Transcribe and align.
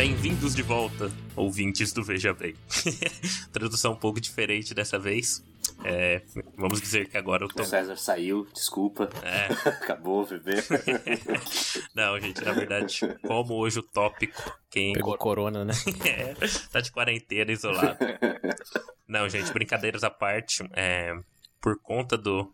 Bem-vindos 0.00 0.54
de 0.54 0.62
volta, 0.62 1.12
ouvintes 1.36 1.92
do 1.92 2.02
Veja 2.02 2.32
Bem. 2.32 2.54
Tradução 3.52 3.92
um 3.92 3.96
pouco 3.96 4.18
diferente 4.18 4.72
dessa 4.72 4.98
vez. 4.98 5.44
É, 5.84 6.22
vamos 6.56 6.80
dizer 6.80 7.06
que 7.06 7.18
agora 7.18 7.44
eu 7.44 7.48
tô. 7.48 7.62
O 7.62 7.66
César 7.66 7.96
saiu, 7.96 8.46
desculpa. 8.50 9.10
É. 9.22 9.52
Acabou 9.68 10.22
o 10.22 10.26
bebê. 10.26 10.54
Não, 11.94 12.18
gente, 12.18 12.42
na 12.42 12.52
verdade, 12.52 12.98
como 13.26 13.52
hoje 13.56 13.80
o 13.80 13.82
tópico. 13.82 14.58
Quem... 14.70 14.94
Pegou 14.94 15.18
corona, 15.18 15.66
né? 15.66 15.74
é, 16.06 16.34
tá 16.72 16.80
de 16.80 16.90
quarentena 16.90 17.52
isolado. 17.52 17.98
Não, 19.06 19.28
gente, 19.28 19.52
brincadeiras 19.52 20.02
à 20.02 20.08
parte. 20.08 20.66
É, 20.72 21.12
por 21.60 21.78
conta 21.78 22.16
do, 22.16 22.50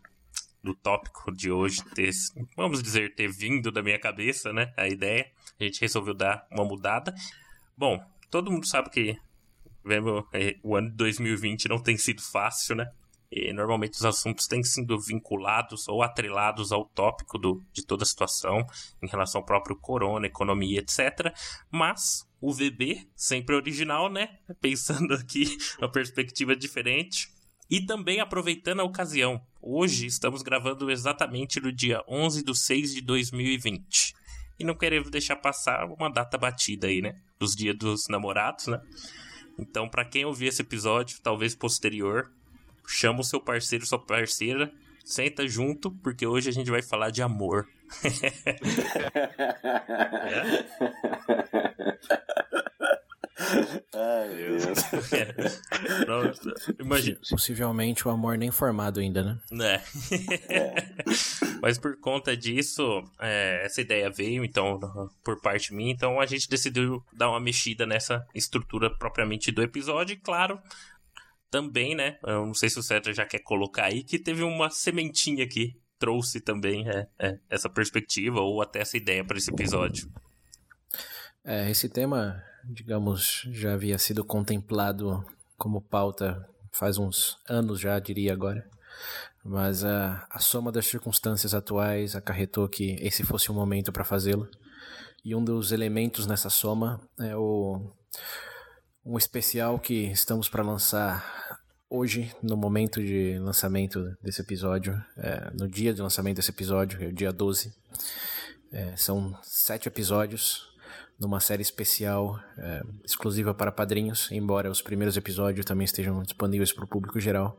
do 0.65 0.75
tópico 0.75 1.31
de 1.31 1.53
hoje 1.53 1.81
ter, 1.95 2.11
vamos 2.57 2.83
dizer, 2.83 3.15
ter 3.15 3.31
vindo 3.31 3.71
da 3.71 3.85
minha 3.85 4.01
cabeça, 4.01 4.53
né? 4.53 4.75
A 4.77 4.89
ideia. 4.89 5.31
A 5.59 5.65
gente 5.65 5.81
resolveu 5.81 6.15
dar 6.15 6.47
uma 6.51 6.65
mudada. 6.65 7.15
Bom, 7.77 7.99
todo 8.31 8.51
mundo 8.51 8.67
sabe 8.67 8.91
que 8.91 9.19
é, 10.33 10.57
o 10.63 10.77
ano 10.77 10.91
de 10.91 10.97
2020 10.97 11.69
não 11.69 11.79
tem 11.79 11.97
sido 11.97 12.21
fácil, 12.21 12.77
né? 12.77 12.91
E 13.31 13.53
normalmente 13.53 13.95
os 13.95 14.05
assuntos 14.05 14.47
têm 14.47 14.63
sido 14.63 14.99
vinculados 15.01 15.89
ou 15.89 16.03
atrelados 16.03 16.71
ao 16.73 16.85
tópico 16.85 17.39
do, 17.39 17.63
de 17.73 17.85
toda 17.85 18.05
a 18.05 18.07
situação 18.07 18.65
em 19.03 19.09
relação 19.09 19.41
ao 19.41 19.45
próprio 19.45 19.77
corona, 19.77 20.27
economia, 20.27 20.81
etc. 20.81 21.35
Mas 21.71 22.27
o 22.41 22.53
VB, 22.53 23.09
sempre 23.15 23.55
original, 23.55 24.11
né? 24.11 24.39
Pensando 24.61 25.15
aqui 25.15 25.57
uma 25.79 25.91
perspectiva 25.91 26.55
diferente. 26.55 27.29
E 27.69 27.85
também 27.85 28.21
aproveitando 28.21 28.81
a 28.81 28.85
ocasião, 28.85 29.45
hoje 29.61 30.07
estamos 30.07 30.41
gravando 30.41 30.89
exatamente 30.89 31.61
no 31.61 31.73
dia 31.73 32.01
11 32.09 32.45
de 32.45 32.57
6 32.57 32.95
de 32.95 33.01
2020. 33.01 34.15
E 34.59 34.65
não 34.65 34.75
queremos 34.75 35.11
deixar 35.11 35.37
passar 35.37 35.85
uma 35.85 36.11
data 36.11 36.39
batida 36.39 36.87
aí, 36.87 37.01
né? 37.01 37.17
Dos 37.39 37.55
dias 37.55 37.77
dos 37.77 38.09
namorados, 38.09 38.67
né? 38.67 38.81
Então, 39.59 39.89
para 39.89 40.05
quem 40.05 40.25
ouvir 40.25 40.47
esse 40.47 40.63
episódio, 40.63 41.21
talvez 41.23 41.55
posterior, 41.55 42.31
chama 42.87 43.21
o 43.21 43.25
seu 43.25 43.41
parceiro, 43.41 43.87
sua 43.87 43.99
parceira, 43.99 44.73
senta 45.05 45.47
junto, 45.47 45.91
porque 45.91 46.27
hoje 46.27 46.49
a 46.49 46.53
gente 46.53 46.71
vai 46.71 46.83
falar 46.83 47.11
de 47.11 47.23
amor. 47.23 47.69
é? 50.25 50.67
Ai, 53.95 54.29
Deus. 54.35 54.65
É. 55.13 55.35
Imagina. 56.81 57.19
Possivelmente 57.29 58.09
o 58.09 58.11
amor 58.11 58.39
nem 58.39 58.51
formado 58.51 59.01
ainda, 59.01 59.23
né? 59.23 59.39
É. 59.63 60.55
é. 60.55 60.75
Mas 61.61 61.79
por 61.79 61.99
conta 62.01 62.37
disso, 62.37 63.03
é, 63.21 63.63
essa 63.65 63.81
ideia 63.81 64.11
veio, 64.11 64.45
então, 64.45 64.79
por 65.23 65.41
parte 65.41 65.75
minha, 65.75 65.93
então 65.93 66.21
a 66.21 66.27
gente 66.27 66.49
decidiu 66.49 67.05
dar 67.13 67.31
uma 67.31 67.41
mexida 67.41 67.85
nessa 67.85 68.27
estrutura 68.35 68.91
propriamente 68.91 69.53
do 69.53 69.63
episódio, 69.63 70.15
e 70.15 70.21
claro, 70.21 70.59
também, 71.51 71.95
né? 71.95 72.19
Eu 72.25 72.47
não 72.47 72.55
sei 72.55 72.69
se 72.69 72.79
o 72.79 72.83
César 72.83 73.13
já 73.13 73.27
quer 73.27 73.41
colocar 73.41 73.85
aí, 73.85 74.03
que 74.03 74.19
teve 74.19 74.43
uma 74.43 74.71
sementinha 74.71 75.45
aqui, 75.45 75.79
trouxe 75.99 76.41
também 76.41 76.89
é, 76.89 77.07
é, 77.19 77.39
essa 77.51 77.69
perspectiva 77.69 78.41
ou 78.41 78.63
até 78.63 78.81
essa 78.81 78.97
ideia 78.97 79.25
para 79.25 79.39
esse 79.39 79.51
episódio. 79.51 80.11
É, 81.45 81.71
esse 81.71 81.89
tema 81.89 82.43
digamos, 82.69 83.47
já 83.53 83.75
havia 83.75 83.99
sido 83.99 84.25
contemplado 84.25 85.25
como 85.57 85.81
pauta 85.81 86.49
faz 86.73 86.99
uns 86.99 87.39
anos 87.49 87.81
já, 87.81 87.99
diria 87.99 88.33
agora. 88.33 88.69
Mas 89.45 89.85
a, 89.85 90.27
a 90.31 90.39
soma 90.39 90.73
das 90.73 90.87
circunstâncias 90.87 91.55
atuais 91.55 92.17
acarretou 92.17 92.69
que 92.69 92.97
esse 93.01 93.23
fosse 93.23 93.51
o 93.51 93.55
momento 93.55 93.93
para 93.93 94.05
fazê-lo. 94.05 94.49
E 95.25 95.35
um 95.35 95.43
dos 95.43 95.73
elementos 95.73 96.27
nessa 96.27 96.51
soma 96.51 97.01
é 97.19 97.37
o 97.37 97.81
um 99.05 99.17
especial 99.17 99.79
que 99.79 100.11
estamos 100.11 100.49
para 100.49 100.63
lançar 100.63 101.65
hoje, 101.89 102.35
no 102.43 102.57
momento 102.57 103.01
de 103.01 103.39
lançamento 103.39 104.17
desse 104.21 104.41
episódio, 104.41 105.01
é, 105.17 105.51
no 105.55 105.69
dia 105.69 105.95
de 105.95 106.03
lançamento 106.03 106.37
desse 106.37 106.51
episódio, 106.51 107.03
é 107.03 107.07
o 107.07 107.13
dia 107.13 107.33
12. 107.33 107.73
É, 108.73 108.97
são 108.97 109.39
sete 109.43 109.87
episódios 109.87 110.76
numa 111.19 111.41
série 111.41 111.63
especial 111.63 112.39
é, 112.59 112.83
exclusiva 113.05 113.55
para 113.55 113.73
padrinhos, 113.73 114.31
embora 114.31 114.71
os 114.71 114.83
primeiros 114.83 115.17
episódios 115.17 115.65
também 115.65 115.85
estejam 115.85 116.23
disponíveis 116.23 116.73
para 116.73 116.85
o 116.85 116.89
público 116.89 117.19
geral, 117.19 117.59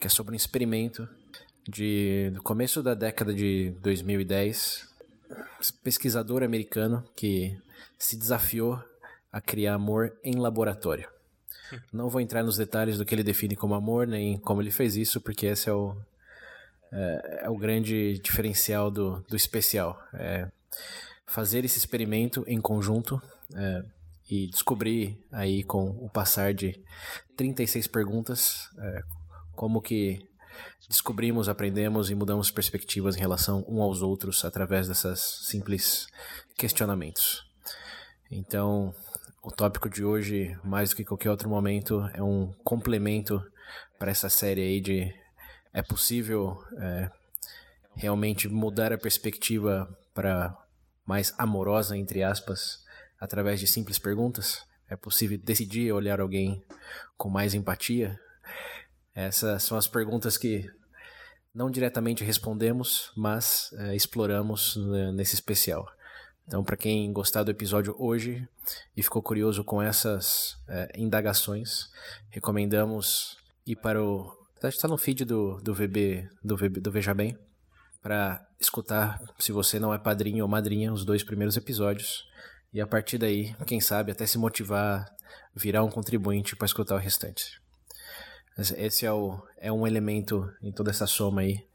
que 0.00 0.06
é 0.06 0.10
sobre 0.10 0.32
um 0.32 0.36
experimento 0.36 1.08
de 1.68 2.30
do 2.32 2.42
começo 2.42 2.82
da 2.82 2.94
década 2.94 3.34
de 3.34 3.74
2010, 3.80 4.88
pesquisador 5.82 6.42
americano 6.42 7.04
que 7.16 7.58
se 7.98 8.16
desafiou 8.16 8.80
a 9.32 9.40
criar 9.40 9.74
amor 9.74 10.16
em 10.22 10.36
laboratório. 10.36 11.08
Não 11.92 12.08
vou 12.08 12.20
entrar 12.20 12.44
nos 12.44 12.56
detalhes 12.56 12.96
do 12.96 13.04
que 13.04 13.14
ele 13.14 13.24
define 13.24 13.56
como 13.56 13.74
amor, 13.74 14.06
nem 14.06 14.38
como 14.38 14.62
ele 14.62 14.70
fez 14.70 14.96
isso, 14.96 15.20
porque 15.20 15.46
esse 15.46 15.68
é 15.68 15.72
o, 15.72 15.96
é, 16.92 17.40
é 17.42 17.50
o 17.50 17.56
grande 17.56 18.18
diferencial 18.20 18.90
do, 18.90 19.20
do 19.28 19.34
especial. 19.34 20.00
É, 20.14 20.48
fazer 21.26 21.64
esse 21.64 21.78
experimento 21.78 22.44
em 22.46 22.60
conjunto 22.60 23.20
é, 23.54 23.82
e 24.30 24.46
descobrir 24.48 25.18
aí 25.32 25.62
com 25.62 25.88
o 25.88 26.08
passar 26.08 26.54
de 26.54 26.80
36 27.36 27.86
perguntas 27.86 28.68
é, 28.78 29.02
como 29.54 29.80
que 29.80 30.26
descobrimos, 30.88 31.48
aprendemos 31.48 32.10
e 32.10 32.14
mudamos 32.14 32.50
perspectivas 32.50 33.16
em 33.16 33.20
relação 33.20 33.64
um 33.68 33.82
aos 33.82 34.02
outros 34.02 34.44
através 34.44 34.88
dessas 34.88 35.20
simples 35.20 36.06
questionamentos. 36.56 37.44
Então, 38.30 38.94
o 39.42 39.50
tópico 39.50 39.88
de 39.88 40.04
hoje, 40.04 40.56
mais 40.64 40.90
do 40.90 40.96
que 40.96 41.04
qualquer 41.04 41.30
outro 41.30 41.48
momento, 41.48 42.08
é 42.14 42.22
um 42.22 42.52
complemento 42.64 43.42
para 43.98 44.10
essa 44.10 44.28
série 44.28 44.60
aí 44.60 44.80
de 44.80 45.14
é 45.72 45.82
possível 45.82 46.58
é, 46.78 47.10
realmente 47.94 48.48
mudar 48.48 48.92
a 48.92 48.98
perspectiva 48.98 49.88
para 50.14 50.56
mais 51.06 51.32
amorosa, 51.38 51.96
entre 51.96 52.22
aspas, 52.22 52.84
através 53.18 53.60
de 53.60 53.66
simples 53.66 53.98
perguntas? 53.98 54.64
É 54.88 54.96
possível 54.96 55.38
decidir 55.38 55.92
olhar 55.92 56.20
alguém 56.20 56.62
com 57.16 57.28
mais 57.28 57.54
empatia? 57.54 58.18
Essas 59.14 59.62
são 59.62 59.78
as 59.78 59.88
perguntas 59.88 60.36
que 60.36 60.70
não 61.54 61.70
diretamente 61.70 62.22
respondemos, 62.22 63.10
mas 63.16 63.70
é, 63.78 63.96
exploramos 63.96 64.76
né, 64.76 65.10
nesse 65.12 65.34
especial. 65.34 65.88
Então, 66.46 66.62
para 66.62 66.76
quem 66.76 67.12
gostar 67.12 67.42
do 67.42 67.50
episódio 67.50 67.96
hoje 67.98 68.46
e 68.96 69.02
ficou 69.02 69.22
curioso 69.22 69.64
com 69.64 69.82
essas 69.82 70.56
é, 70.68 70.92
indagações, 70.96 71.90
recomendamos 72.30 73.38
ir 73.66 73.76
para 73.76 74.02
o. 74.02 74.32
Está 74.62 74.86
no 74.86 74.98
feed 74.98 75.24
do, 75.24 75.60
do 75.60 75.74
VB 75.74 76.28
do, 76.42 76.56
VB, 76.56 76.80
do 76.80 76.90
Veja 76.90 77.14
Bem 77.14 77.36
para 78.06 78.46
escutar, 78.60 79.20
se 79.36 79.50
você 79.50 79.80
não 79.80 79.92
é 79.92 79.98
padrinho 79.98 80.44
ou 80.44 80.48
madrinha, 80.48 80.92
os 80.92 81.04
dois 81.04 81.24
primeiros 81.24 81.56
episódios. 81.56 82.24
E 82.72 82.80
a 82.80 82.86
partir 82.86 83.18
daí, 83.18 83.52
quem 83.66 83.80
sabe, 83.80 84.12
até 84.12 84.24
se 84.24 84.38
motivar, 84.38 85.12
virar 85.52 85.82
um 85.82 85.90
contribuinte 85.90 86.54
para 86.54 86.66
escutar 86.66 86.94
o 86.94 86.98
restante. 86.98 87.60
Esse 88.56 89.06
é, 89.06 89.12
o, 89.12 89.44
é 89.56 89.72
um 89.72 89.84
elemento 89.84 90.48
em 90.62 90.70
toda 90.70 90.92
essa 90.92 91.04
soma 91.04 91.40
aí, 91.40 91.66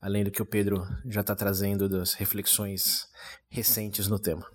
além 0.00 0.22
do 0.22 0.30
que 0.30 0.40
o 0.40 0.46
Pedro 0.46 0.86
já 1.06 1.22
está 1.22 1.34
trazendo 1.34 1.88
das 1.88 2.14
reflexões 2.14 3.08
recentes 3.48 4.06
no 4.06 4.20
tema. 4.20 4.48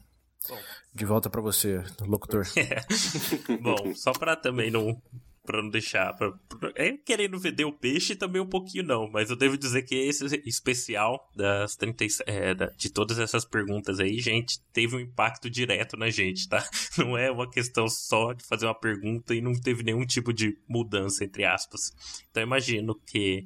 De 0.93 1.03
volta 1.03 1.29
para 1.29 1.41
você, 1.41 1.83
locutor. 1.99 2.47
É. 2.55 2.79
Bom, 3.61 3.93
só 3.93 4.13
para 4.13 4.37
também 4.37 4.71
não 4.71 5.01
para 5.45 5.62
não 5.62 5.69
deixar. 5.69 6.13
Pra, 6.13 6.31
pra, 6.31 6.71
é 6.75 6.94
querendo 6.94 7.39
vender 7.39 7.65
o 7.65 7.71
peixe 7.71 8.15
também 8.15 8.42
um 8.42 8.50
pouquinho 8.50 8.83
não, 8.83 9.09
mas 9.09 9.30
eu 9.30 9.36
devo 9.36 9.57
dizer 9.57 9.83
que 9.83 9.95
esse 9.95 10.25
especial 10.45 11.30
das 11.36 11.75
30, 11.75 12.06
é, 12.25 12.53
de 12.75 12.89
todas 12.89 13.19
essas 13.19 13.45
perguntas 13.45 14.00
aí, 14.00 14.19
gente, 14.19 14.59
teve 14.74 14.95
um 14.95 15.00
impacto 15.00 15.50
direto 15.50 15.95
na 15.95 16.09
gente, 16.09 16.50
tá? 16.50 16.68
Não 16.97 17.18
é 17.18 17.31
uma 17.31 17.50
questão 17.50 17.88
só 17.88 18.33
de 18.33 18.44
fazer 18.44 18.65
uma 18.65 18.74
pergunta 18.74 19.36
e 19.36 19.42
não 19.42 19.53
teve 19.53 19.83
nenhum 19.83 20.06
tipo 20.06 20.33
de 20.33 20.57
mudança, 20.68 21.24
entre 21.24 21.44
aspas. 21.44 21.92
Então 22.31 22.42
imagino 22.42 22.95
que 22.95 23.45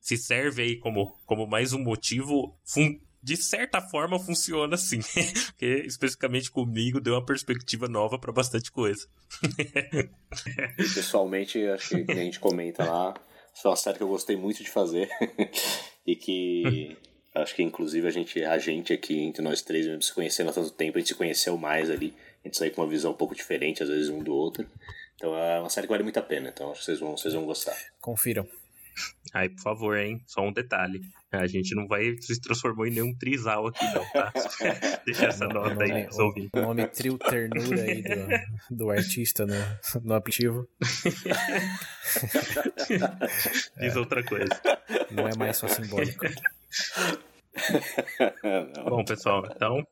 se 0.00 0.18
serve 0.18 0.62
aí 0.62 0.76
como, 0.76 1.16
como 1.24 1.46
mais 1.46 1.72
um 1.72 1.78
motivo, 1.78 2.54
fun 2.64 2.98
de 3.24 3.38
certa 3.38 3.80
forma 3.80 4.18
funciona 4.18 4.74
assim. 4.74 5.00
Porque, 5.48 5.82
especificamente 5.86 6.50
comigo, 6.50 7.00
deu 7.00 7.14
uma 7.14 7.24
perspectiva 7.24 7.88
nova 7.88 8.18
para 8.18 8.30
bastante 8.30 8.70
coisa. 8.70 9.08
Pessoalmente, 10.76 11.66
acho 11.68 12.04
que 12.04 12.12
a 12.12 12.14
gente 12.16 12.38
comenta 12.38 12.84
lá. 12.84 13.14
Foi 13.54 13.70
uma 13.70 13.76
série 13.76 13.96
que 13.96 14.02
eu 14.02 14.08
gostei 14.08 14.36
muito 14.36 14.62
de 14.62 14.70
fazer. 14.70 15.08
e 16.06 16.14
que 16.14 16.98
acho 17.34 17.54
que 17.54 17.62
inclusive 17.62 18.06
a 18.06 18.10
gente, 18.10 18.44
a 18.44 18.58
gente 18.58 18.92
aqui, 18.92 19.18
entre 19.18 19.42
nós 19.42 19.62
três, 19.62 19.86
mesmo 19.86 20.02
se 20.02 20.12
conhecendo 20.12 20.50
há 20.50 20.52
tanto 20.52 20.70
tempo, 20.72 20.98
a 20.98 21.00
gente 21.00 21.08
se 21.08 21.14
conheceu 21.14 21.56
mais 21.56 21.90
ali. 21.90 22.14
A 22.44 22.48
gente 22.48 22.58
saiu 22.58 22.72
com 22.72 22.82
uma 22.82 22.88
visão 22.88 23.12
um 23.12 23.16
pouco 23.16 23.34
diferente, 23.34 23.82
às 23.82 23.88
vezes, 23.88 24.10
um 24.10 24.22
do 24.22 24.34
outro. 24.34 24.68
Então 25.16 25.34
é 25.34 25.60
uma 25.60 25.70
série 25.70 25.86
que 25.86 25.92
vale 25.92 26.02
muito 26.02 26.18
a 26.18 26.22
pena. 26.22 26.50
Então 26.50 26.70
acho 26.70 26.80
que 26.80 26.84
vocês 26.84 27.00
vão, 27.00 27.16
vocês 27.16 27.32
vão 27.32 27.46
gostar. 27.46 27.74
Confiram. 28.02 28.46
Aí, 29.34 29.48
por 29.48 29.62
favor, 29.62 29.98
hein? 29.98 30.22
Só 30.28 30.42
um 30.42 30.52
detalhe. 30.52 31.00
A 31.32 31.48
gente 31.48 31.74
não 31.74 31.88
vai 31.88 32.16
se 32.20 32.40
transformar 32.40 32.86
em 32.86 32.92
nenhum 32.92 33.12
trisal 33.12 33.66
aqui, 33.66 33.84
não, 33.92 34.08
tá? 34.12 34.32
Deixa 35.04 35.26
essa 35.26 35.48
nota 35.48 35.82
aí 35.82 36.06
ouvintes. 36.12 36.50
O 36.54 36.60
nome 36.62 36.86
Trio 36.86 37.18
Ternura 37.18 37.82
aí 37.82 38.00
do, 38.00 38.28
do 38.70 38.90
artista 38.90 39.44
no, 39.44 39.54
no 40.04 40.14
aplicativo. 40.14 40.68
Diz 43.80 43.96
é. 43.96 43.98
outra 43.98 44.22
coisa. 44.22 44.54
Não 45.10 45.26
é 45.26 45.36
mais 45.36 45.56
só 45.56 45.66
simbólico. 45.66 46.26
Bom, 48.88 49.04
pessoal, 49.04 49.42
então, 49.52 49.84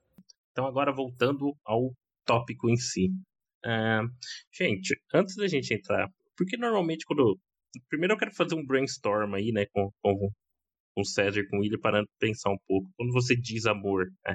então 0.53 0.67
agora 0.67 0.93
voltando 0.93 1.53
ao 1.65 1.93
tópico 2.25 2.71
em 2.71 2.77
si. 2.77 3.09
Uh, 3.67 4.09
gente, 4.53 4.97
antes 5.12 5.35
da 5.35 5.49
gente 5.49 5.75
entrar, 5.75 6.09
porque 6.37 6.56
normalmente 6.56 7.05
quando 7.05 7.37
Primeiro 7.88 8.14
eu 8.14 8.19
quero 8.19 8.34
fazer 8.34 8.54
um 8.54 8.64
brainstorm 8.64 9.34
aí, 9.34 9.52
né, 9.52 9.66
com, 9.72 9.90
com, 10.02 10.30
com 10.94 11.00
o 11.00 11.04
César 11.04 11.40
e 11.40 11.48
com 11.48 11.58
o 11.58 11.60
William, 11.60 11.78
para 11.80 12.04
pensar 12.19 12.50
um 12.50 12.58
pouco. 12.66 12.90
Quando 12.96 13.12
você 13.12 13.36
diz 13.36 13.66
amor, 13.66 14.06
é, 14.26 14.34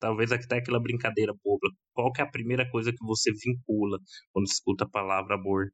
talvez 0.00 0.30
tá 0.46 0.56
aquela 0.56 0.80
brincadeira 0.80 1.32
boba. 1.44 1.68
Qual 1.94 2.12
que 2.12 2.20
é 2.20 2.24
a 2.24 2.30
primeira 2.30 2.68
coisa 2.70 2.92
que 2.92 3.04
você 3.04 3.30
vincula 3.32 3.98
quando 4.32 4.46
escuta 4.46 4.84
a 4.84 4.88
palavra 4.88 5.36
amor? 5.36 5.70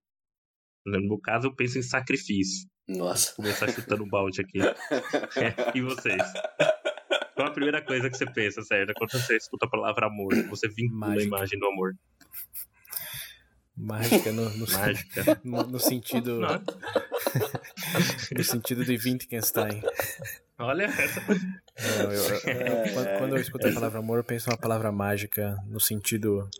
No 0.86 1.00
meu 1.00 1.18
caso, 1.18 1.48
eu 1.48 1.54
penso 1.54 1.78
em 1.78 1.82
sacrifício. 1.82 2.68
Nossa. 2.88 3.34
Vou 3.36 3.44
começar 3.44 3.68
chutando 3.68 4.04
o 4.04 4.08
balde 4.08 4.40
aqui. 4.40 4.60
É, 4.60 4.72
e 5.76 5.82
vocês? 5.82 6.22
Qual 7.34 7.48
a 7.48 7.52
primeira 7.52 7.84
coisa 7.84 8.08
que 8.10 8.16
você 8.16 8.26
pensa, 8.30 8.62
Sérgio, 8.62 8.94
quando 8.96 9.12
você 9.12 9.36
escuta 9.36 9.66
a 9.66 9.70
palavra 9.70 10.06
amor? 10.06 10.34
Você 10.48 10.68
vincula 10.68 11.08
Mágica. 11.08 11.22
a 11.22 11.26
imagem 11.26 11.58
do 11.58 11.66
amor? 11.66 11.92
Mágica 13.78 14.32
no, 14.32 14.50
no, 14.50 14.66
Mágica. 14.66 15.40
no, 15.44 15.62
no 15.62 15.78
sentido. 15.78 16.40
no 18.36 18.44
sentido 18.44 18.84
de 18.84 18.96
Wittgenstein. 18.96 19.82
Olha 20.58 20.84
essa. 20.84 21.20
Não, 21.28 22.12
eu, 22.12 22.92
quando, 22.92 23.18
quando, 23.18 23.36
eu 23.36 23.40
escuto 23.40 23.68
a 23.68 23.72
palavra 23.72 24.00
amor, 24.00 24.18
eu 24.18 24.24
penso 24.24 24.50
uma 24.50 24.56
palavra 24.56 24.90
mágica 24.90 25.56
no 25.66 25.78
sentido. 25.78 26.50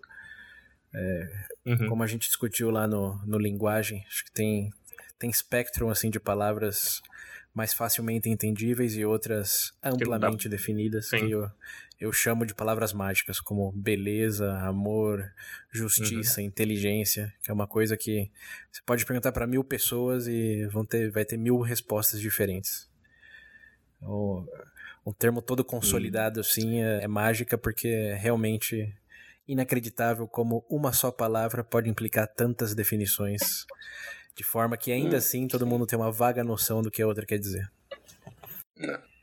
É, 0.95 1.45
uhum. 1.67 1.89
Como 1.89 2.03
a 2.05 2.07
gente 2.07 2.29
discutiu 2.29 2.71
lá 2.71 2.87
no, 2.87 3.21
no 3.27 3.37
linguagem, 3.37 4.05
acho 4.07 4.25
que 4.25 4.33
tem, 4.33 4.71
tem 5.19 5.29
espectro 5.29 5.91
assim, 5.91 6.11
de 6.11 6.21
palavras 6.21 7.03
mais 7.55 7.73
facilmente 7.73 8.29
entendíveis 8.29 8.97
e 8.97 9.05
outras 9.05 9.73
amplamente 9.83 10.49
definidas 10.49 11.09
Sim. 11.09 11.19
que 11.19 11.31
eu, 11.31 11.51
eu 12.01 12.13
chamo 12.13 12.47
de 12.47 12.55
palavras 12.55 12.93
mágicas, 12.93 13.41
como 13.41 13.73
beleza, 13.73 14.57
amor, 14.61 15.33
justiça, 15.71 16.41
uhum. 16.41 16.47
inteligência, 16.47 17.35
que 17.43 17.51
é 17.51 17.55
uma 17.55 17.67
coisa 17.67 17.97
que 17.97 18.31
você 18.71 18.81
pode 18.87 19.05
perguntar 19.05 19.33
para 19.33 19.47
mil 19.47 19.65
pessoas 19.65 20.29
e 20.29 20.67
vão 20.67 20.85
ter, 20.85 21.11
vai 21.11 21.25
ter 21.25 21.37
mil 21.37 21.61
respostas 21.61 22.21
diferentes. 22.21 22.89
O, 24.01 24.45
um 25.05 25.13
termo 25.13 25.43
todo 25.43 25.65
consolidado 25.65 26.39
assim 26.41 26.83
é, 26.83 27.03
é 27.03 27.09
mágica 27.09 27.59
porque 27.59 27.89
é 27.89 28.15
realmente 28.15 28.95
inacreditável 29.49 30.29
como 30.29 30.65
uma 30.69 30.93
só 30.93 31.11
palavra 31.11 31.65
pode 31.65 31.89
implicar 31.89 32.29
tantas 32.29 32.75
definições, 32.75 33.65
de 34.39 34.45
forma 34.45 34.77
que 34.77 34.93
ainda 34.93 35.17
hum. 35.17 35.19
assim 35.19 35.49
todo 35.49 35.67
mundo 35.67 35.85
tem 35.85 35.99
uma 35.99 36.13
vaga 36.13 36.45
noção 36.45 36.81
do 36.81 36.93
que 36.93 37.03
a 37.03 37.07
outra 37.07 37.27
quer 37.27 37.39
dizer. 37.39 37.69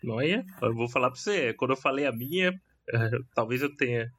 Olha, 0.05 0.45
eu 0.61 0.75
vou 0.75 0.89
falar 0.89 1.09
pra 1.09 1.17
você, 1.17 1.53
quando 1.53 1.71
eu 1.71 1.77
falei 1.77 2.05
a 2.05 2.11
minha, 2.11 2.53
talvez 3.33 3.61
eu 3.61 3.73
tenha. 3.73 4.11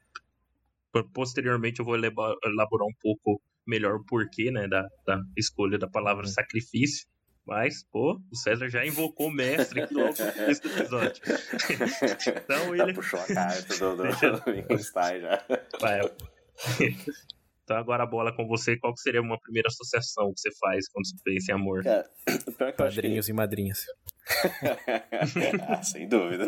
Posteriormente 1.12 1.80
eu 1.80 1.84
vou 1.84 1.96
elaborar 1.96 2.86
um 2.86 2.94
pouco 2.98 3.38
melhor 3.66 3.96
o 3.96 4.04
porquê, 4.04 4.50
né, 4.50 4.66
da, 4.66 4.88
da 5.06 5.20
escolha 5.36 5.78
da 5.78 5.86
palavra 5.86 6.24
uhum. 6.24 6.32
sacrifício. 6.32 7.06
Mas, 7.46 7.84
pô, 7.92 8.18
o 8.32 8.36
César 8.36 8.68
já 8.70 8.84
invocou 8.84 9.28
o 9.28 9.30
mestre 9.30 9.82
aqui 9.82 9.94
logo 9.94 10.14
nesse 10.48 10.66
episódio. 10.66 11.22
então 12.42 12.74
ele. 12.74 12.88
Já 12.88 12.94
puxou 12.94 13.20
a 13.20 13.26
carta 13.26 13.78
do, 13.78 13.96
do, 13.96 14.02
do 14.66 15.20
já. 15.20 15.44
Vai. 15.78 16.00
Então 17.66 17.76
agora 17.76 18.04
a 18.04 18.06
bola 18.06 18.32
com 18.32 18.46
você, 18.46 18.76
qual 18.76 18.96
seria 18.96 19.20
uma 19.20 19.40
primeira 19.40 19.66
associação 19.66 20.32
que 20.32 20.40
você 20.40 20.50
faz 20.56 20.88
quando 20.88 21.04
você 21.04 21.16
pensa 21.24 21.50
em 21.50 21.54
amor? 21.56 21.82
Cara, 21.82 22.08
Padrinhos 22.78 23.26
que... 23.26 23.32
e 23.32 23.34
madrinhas. 23.34 23.86
ah, 25.68 25.82
sem 25.82 26.08
dúvida. 26.08 26.44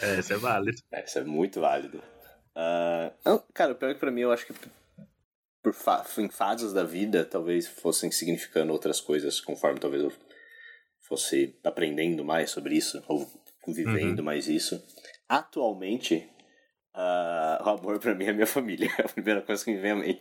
É, 0.00 0.20
isso 0.20 0.34
é 0.34 0.36
válido. 0.36 0.80
É, 0.92 1.04
isso 1.04 1.18
é 1.18 1.24
muito 1.24 1.60
válido. 1.60 1.98
Uh, 2.54 3.12
não, 3.24 3.42
cara, 3.52 3.72
o 3.72 3.74
pior 3.74 3.90
é 3.90 3.94
que 3.94 3.98
pra 3.98 4.12
mim 4.12 4.20
eu 4.20 4.30
acho 4.30 4.46
que 4.46 4.54
por 5.60 5.74
fa 5.74 6.06
em 6.18 6.28
fases 6.28 6.72
da 6.72 6.84
vida 6.84 7.24
talvez 7.24 7.66
fossem 7.66 8.08
significando 8.12 8.72
outras 8.72 9.00
coisas 9.00 9.40
conforme 9.40 9.80
talvez 9.80 10.04
eu 10.04 10.12
fosse 11.00 11.58
aprendendo 11.64 12.24
mais 12.24 12.50
sobre 12.50 12.76
isso 12.76 13.02
ou 13.08 13.28
vivendo 13.66 14.20
uhum. 14.20 14.24
mais 14.24 14.46
isso. 14.46 14.80
Atualmente, 15.28 16.30
Uh, 16.94 17.56
o 17.64 17.70
amor 17.70 17.98
pra 17.98 18.14
mim 18.14 18.26
é 18.26 18.32
minha 18.32 18.46
família. 18.46 18.90
É 18.98 19.02
a 19.02 19.08
primeira 19.08 19.40
coisa 19.40 19.64
que 19.64 19.70
me 19.70 19.78
vem 19.78 19.92
à 19.92 19.96
mente. 19.96 20.20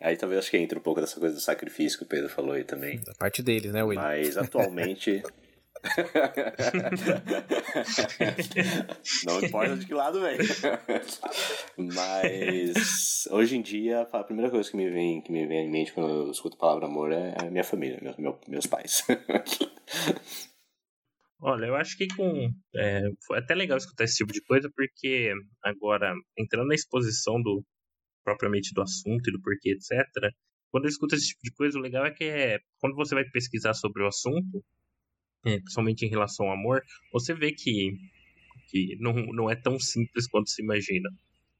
aí 0.00 0.16
talvez 0.16 0.40
acho 0.40 0.50
que 0.50 0.58
entra 0.58 0.78
um 0.78 0.82
pouco 0.82 1.00
dessa 1.00 1.20
coisa 1.20 1.34
do 1.34 1.40
sacrifício 1.40 1.98
que 1.98 2.04
o 2.04 2.08
Pedro 2.08 2.28
falou 2.28 2.52
aí 2.52 2.64
também. 2.64 3.00
Da 3.00 3.14
parte 3.14 3.42
deles, 3.42 3.72
né, 3.72 3.82
William? 3.82 4.02
Mas 4.02 4.36
atualmente. 4.36 5.22
Não 9.26 9.42
importa 9.42 9.76
de 9.76 9.86
que 9.86 9.94
lado 9.94 10.20
vem. 10.20 10.38
Mas 11.76 13.26
hoje 13.30 13.56
em 13.56 13.62
dia 13.62 14.06
a 14.12 14.24
primeira 14.24 14.50
coisa 14.50 14.70
que 14.70 14.76
me 14.76 14.90
vem, 14.90 15.20
que 15.20 15.32
me 15.32 15.46
vem 15.46 15.66
à 15.66 15.70
mente 15.70 15.92
quando 15.92 16.10
eu 16.10 16.30
escuto 16.30 16.56
a 16.56 16.60
palavra 16.60 16.86
amor 16.86 17.12
é 17.12 17.34
a 17.40 17.50
minha 17.50 17.64
família, 17.64 17.98
meus, 18.02 18.16
meus 18.48 18.66
pais. 18.66 19.04
Olha, 21.44 21.66
eu 21.66 21.74
acho 21.74 21.96
que 21.96 22.06
com. 22.06 22.52
É, 22.72 23.02
foi 23.26 23.38
até 23.38 23.52
legal 23.52 23.76
escutar 23.76 24.04
esse 24.04 24.18
tipo 24.18 24.32
de 24.32 24.40
coisa, 24.42 24.70
porque 24.76 25.32
agora, 25.60 26.14
entrando 26.38 26.68
na 26.68 26.74
exposição 26.74 27.42
do 27.42 27.64
propriamente 28.22 28.72
do 28.72 28.80
assunto 28.80 29.28
e 29.28 29.32
do 29.32 29.42
porquê, 29.42 29.72
etc., 29.72 30.32
quando 30.70 30.84
eu 30.84 30.88
escuto 30.88 31.16
esse 31.16 31.26
tipo 31.26 31.40
de 31.42 31.52
coisa, 31.52 31.76
o 31.76 31.82
legal 31.82 32.06
é 32.06 32.12
que 32.12 32.22
é, 32.22 32.60
quando 32.78 32.94
você 32.94 33.16
vai 33.16 33.24
pesquisar 33.24 33.74
sobre 33.74 34.04
o 34.04 34.06
assunto, 34.06 34.64
é, 35.44 35.58
principalmente 35.58 36.06
em 36.06 36.08
relação 36.08 36.46
ao 36.46 36.52
amor, 36.52 36.80
você 37.12 37.34
vê 37.34 37.50
que, 37.50 37.90
que 38.68 38.96
não, 39.00 39.12
não 39.12 39.50
é 39.50 39.56
tão 39.56 39.80
simples 39.80 40.28
quanto 40.28 40.48
se 40.48 40.62
imagina. 40.62 41.10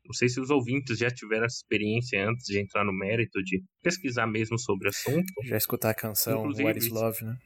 Não 0.04 0.14
sei 0.14 0.28
se 0.28 0.40
os 0.40 0.48
ouvintes 0.48 0.96
já 0.98 1.10
tiveram 1.10 1.44
essa 1.44 1.56
experiência 1.56 2.24
antes 2.24 2.46
de 2.46 2.60
entrar 2.60 2.84
no 2.84 2.92
mérito, 2.92 3.42
de 3.42 3.60
pesquisar 3.82 4.28
mesmo 4.28 4.56
sobre 4.58 4.86
o 4.86 4.90
assunto. 4.90 5.26
Já 5.44 5.56
escutar 5.56 5.90
a 5.90 5.94
canção 5.94 6.38
Inclusive, 6.38 6.64
What 6.68 6.78
is 6.78 6.88
Love, 6.88 7.24
né? 7.24 7.36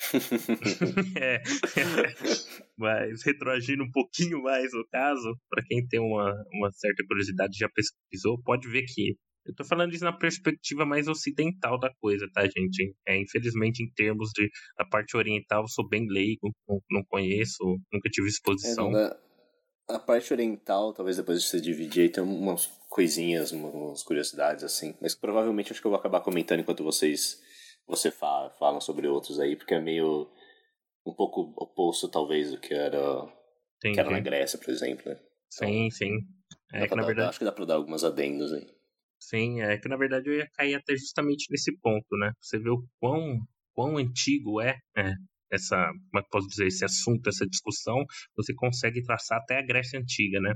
é. 1.20 1.42
Mas 2.76 3.22
retroagindo 3.22 3.84
um 3.84 3.90
pouquinho 3.90 4.42
mais 4.42 4.72
no 4.72 4.86
caso, 4.88 5.36
para 5.48 5.62
quem 5.64 5.86
tem 5.86 6.00
uma, 6.00 6.32
uma 6.52 6.70
certa 6.72 7.04
curiosidade 7.06 7.56
já 7.58 7.68
pesquisou, 7.68 8.40
pode 8.42 8.68
ver 8.68 8.84
que 8.86 9.16
eu 9.46 9.54
tô 9.54 9.64
falando 9.64 9.94
isso 9.94 10.04
na 10.04 10.12
perspectiva 10.12 10.84
mais 10.84 11.08
ocidental 11.08 11.78
da 11.78 11.90
coisa, 12.00 12.28
tá, 12.32 12.42
gente? 12.44 12.94
É, 13.06 13.20
infelizmente, 13.20 13.82
em 13.82 13.90
termos 13.90 14.30
de 14.34 14.48
da 14.76 14.84
parte 14.84 15.16
oriental, 15.16 15.62
eu 15.62 15.68
sou 15.68 15.88
bem 15.88 16.06
leigo, 16.08 16.52
não, 16.68 16.80
não 16.90 17.04
conheço, 17.08 17.58
nunca 17.92 18.10
tive 18.10 18.28
exposição. 18.28 18.96
É, 18.96 19.16
a 19.88 19.98
parte 19.98 20.32
oriental, 20.32 20.92
talvez 20.92 21.16
depois 21.16 21.42
de 21.42 21.48
você 21.48 21.60
dividir, 21.60 22.12
tem 22.12 22.22
umas 22.22 22.66
coisinhas, 22.88 23.50
umas 23.50 24.02
curiosidades 24.02 24.62
assim, 24.62 24.94
mas 25.00 25.14
provavelmente 25.14 25.72
acho 25.72 25.80
que 25.80 25.86
eu 25.86 25.90
vou 25.90 25.98
acabar 25.98 26.20
comentando 26.20 26.60
enquanto 26.60 26.84
vocês 26.84 27.40
você 27.90 28.10
fala, 28.10 28.50
falam 28.50 28.80
sobre 28.80 29.06
outros 29.06 29.38
aí, 29.38 29.56
porque 29.56 29.74
é 29.74 29.80
meio 29.80 30.30
um 31.06 31.12
pouco 31.14 31.52
oposto, 31.56 32.08
talvez, 32.08 32.50
do 32.50 32.60
que 32.60 32.72
era, 32.72 33.26
sim, 33.82 33.92
que 33.92 34.00
era 34.00 34.10
na 34.10 34.20
Grécia, 34.20 34.58
por 34.58 34.70
exemplo. 34.70 35.10
Né? 35.10 35.18
Então, 35.52 35.68
sim, 35.68 35.90
sim. 35.90 36.18
É 36.72 36.86
que, 36.86 36.94
dar, 36.94 37.02
verdade... 37.02 37.28
Acho 37.28 37.38
que 37.38 37.44
dá 37.44 37.52
pra 37.52 37.64
dar 37.64 37.74
algumas 37.74 38.04
adendos 38.04 38.52
aí. 38.52 38.66
Sim, 39.18 39.60
é 39.60 39.76
que 39.76 39.88
na 39.88 39.96
verdade 39.96 40.28
eu 40.28 40.34
ia 40.34 40.48
cair 40.54 40.74
até 40.74 40.96
justamente 40.96 41.46
nesse 41.50 41.76
ponto, 41.78 42.16
né? 42.16 42.32
Você 42.40 42.58
vê 42.58 42.70
o 42.70 42.82
quão, 42.98 43.38
quão 43.74 43.98
antigo 43.98 44.60
é, 44.60 44.78
é 44.96 45.12
essa, 45.50 45.76
como 45.86 46.22
é 46.22 46.28
posso 46.30 46.48
dizer, 46.48 46.66
esse 46.66 46.84
assunto, 46.84 47.28
essa 47.28 47.46
discussão, 47.46 48.04
você 48.36 48.54
consegue 48.54 49.02
traçar 49.02 49.38
até 49.38 49.58
a 49.58 49.66
Grécia 49.66 49.98
Antiga, 49.98 50.40
né? 50.40 50.54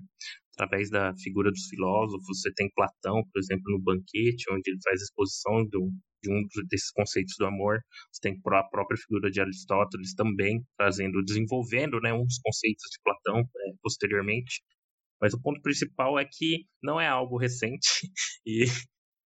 Através 0.54 0.88
da 0.88 1.12
figura 1.16 1.50
dos 1.50 1.66
filósofos, 1.68 2.40
você 2.40 2.52
tem 2.54 2.70
Platão, 2.74 3.22
por 3.32 3.38
exemplo, 3.40 3.64
no 3.72 3.82
Banquete, 3.82 4.44
onde 4.52 4.70
ele 4.70 4.78
faz 4.84 5.02
exposição 5.02 5.66
do, 5.66 5.90
de 6.22 6.32
um 6.32 6.46
desses 6.68 6.90
conceitos 6.92 7.34
do 7.38 7.46
amor. 7.46 7.80
Você 8.12 8.20
tem 8.22 8.38
a 8.38 8.62
própria 8.64 8.96
figura 8.96 9.30
de 9.30 9.40
Aristóteles 9.40 10.14
também, 10.14 10.64
trazendo, 10.78 11.24
desenvolvendo 11.24 12.00
né, 12.00 12.12
um 12.12 12.24
dos 12.24 12.38
conceitos 12.38 12.84
de 12.90 12.98
Platão 13.02 13.40
é, 13.40 13.72
posteriormente. 13.82 14.62
Mas 15.20 15.34
o 15.34 15.40
ponto 15.40 15.60
principal 15.60 16.18
é 16.18 16.24
que 16.24 16.66
não 16.82 17.00
é 17.00 17.08
algo 17.08 17.36
recente 17.36 17.88
e 18.46 18.66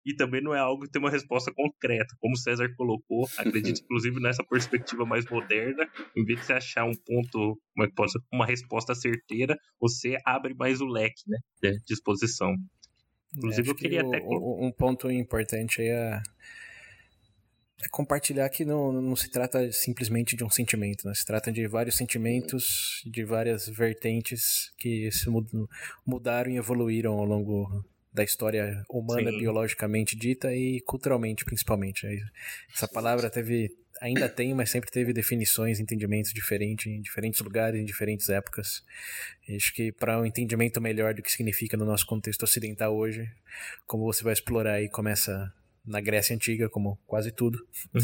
e 0.07 0.15
também 0.15 0.41
não 0.41 0.55
é 0.55 0.59
algo 0.59 0.83
que 0.83 0.89
tem 0.89 1.01
uma 1.01 1.11
resposta 1.11 1.51
concreta, 1.53 2.15
como 2.21 2.33
o 2.33 2.37
César 2.37 2.73
colocou, 2.77 3.27
acredito 3.37 3.81
inclusive 3.83 4.21
nessa 4.21 4.41
perspectiva 4.41 5.05
mais 5.05 5.25
moderna, 5.29 5.85
em 6.15 6.23
vez 6.23 6.39
de 6.39 6.45
você 6.45 6.53
achar 6.53 6.85
um 6.85 6.95
ponto, 6.95 7.59
é 7.79 8.07
ser, 8.07 8.21
uma 8.31 8.45
resposta 8.45 8.95
certeira, 8.95 9.59
você 9.77 10.15
abre 10.25 10.53
mais 10.53 10.79
o 10.79 10.85
leque, 10.85 11.21
né, 11.27 11.37
de 11.61 11.93
exposição. 11.93 12.55
Inclusive, 13.35 13.69
eu 13.69 13.75
queria 13.75 14.01
que 14.01 14.15
até. 14.15 14.25
Um 14.25 14.71
ponto 14.71 15.11
importante 15.11 15.81
aí 15.81 15.89
é, 15.89 16.21
é 17.83 17.89
compartilhar 17.91 18.47
que 18.47 18.63
não, 18.63 18.93
não 18.93 19.15
se 19.17 19.29
trata 19.29 19.69
simplesmente 19.73 20.37
de 20.37 20.43
um 20.45 20.49
sentimento, 20.49 21.05
né? 21.05 21.13
se 21.13 21.25
trata 21.25 21.51
de 21.51 21.67
vários 21.67 21.97
sentimentos, 21.97 23.03
de 23.05 23.25
várias 23.25 23.67
vertentes 23.67 24.71
que 24.77 25.11
se 25.11 25.29
mudaram 26.05 26.49
e 26.49 26.57
evoluíram 26.57 27.19
ao 27.19 27.25
longo 27.25 27.85
da 28.17 28.23
história 28.23 28.83
humana 28.89 29.29
Sim. 29.31 29.37
biologicamente 29.37 30.15
dita 30.15 30.53
e 30.53 30.81
culturalmente 30.81 31.45
principalmente. 31.45 32.07
Essa 32.73 32.87
palavra 32.87 33.29
teve 33.29 33.69
ainda 34.01 34.27
tem, 34.27 34.53
mas 34.53 34.69
sempre 34.69 34.91
teve 34.91 35.13
definições, 35.13 35.79
entendimentos 35.79 36.33
diferentes 36.33 36.87
em 36.87 37.01
diferentes 37.01 37.39
lugares, 37.41 37.79
em 37.79 37.85
diferentes 37.85 38.29
épocas. 38.29 38.83
E 39.47 39.55
acho 39.55 39.73
que 39.73 39.91
para 39.91 40.19
um 40.19 40.25
entendimento 40.25 40.81
melhor 40.81 41.13
do 41.13 41.21
que 41.21 41.31
significa 41.31 41.77
no 41.77 41.85
nosso 41.85 42.05
contexto 42.05 42.43
ocidental 42.43 42.95
hoje, 42.95 43.29
como 43.85 44.03
você 44.03 44.23
vai 44.23 44.33
explorar 44.33 44.73
aí, 44.73 44.89
começa 44.89 45.53
na 45.85 46.01
Grécia 46.01 46.35
Antiga, 46.35 46.69
como 46.69 46.97
quase 47.07 47.31
tudo. 47.31 47.57
Uhum. 47.93 48.01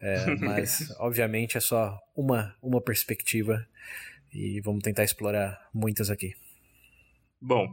É, 0.00 0.36
mas, 0.36 0.90
obviamente, 0.98 1.56
é 1.56 1.60
só 1.60 1.98
uma, 2.14 2.56
uma 2.60 2.80
perspectiva 2.80 3.66
e 4.32 4.60
vamos 4.60 4.82
tentar 4.82 5.04
explorar 5.04 5.68
muitas 5.72 6.10
aqui. 6.10 6.34
Bom, 7.40 7.66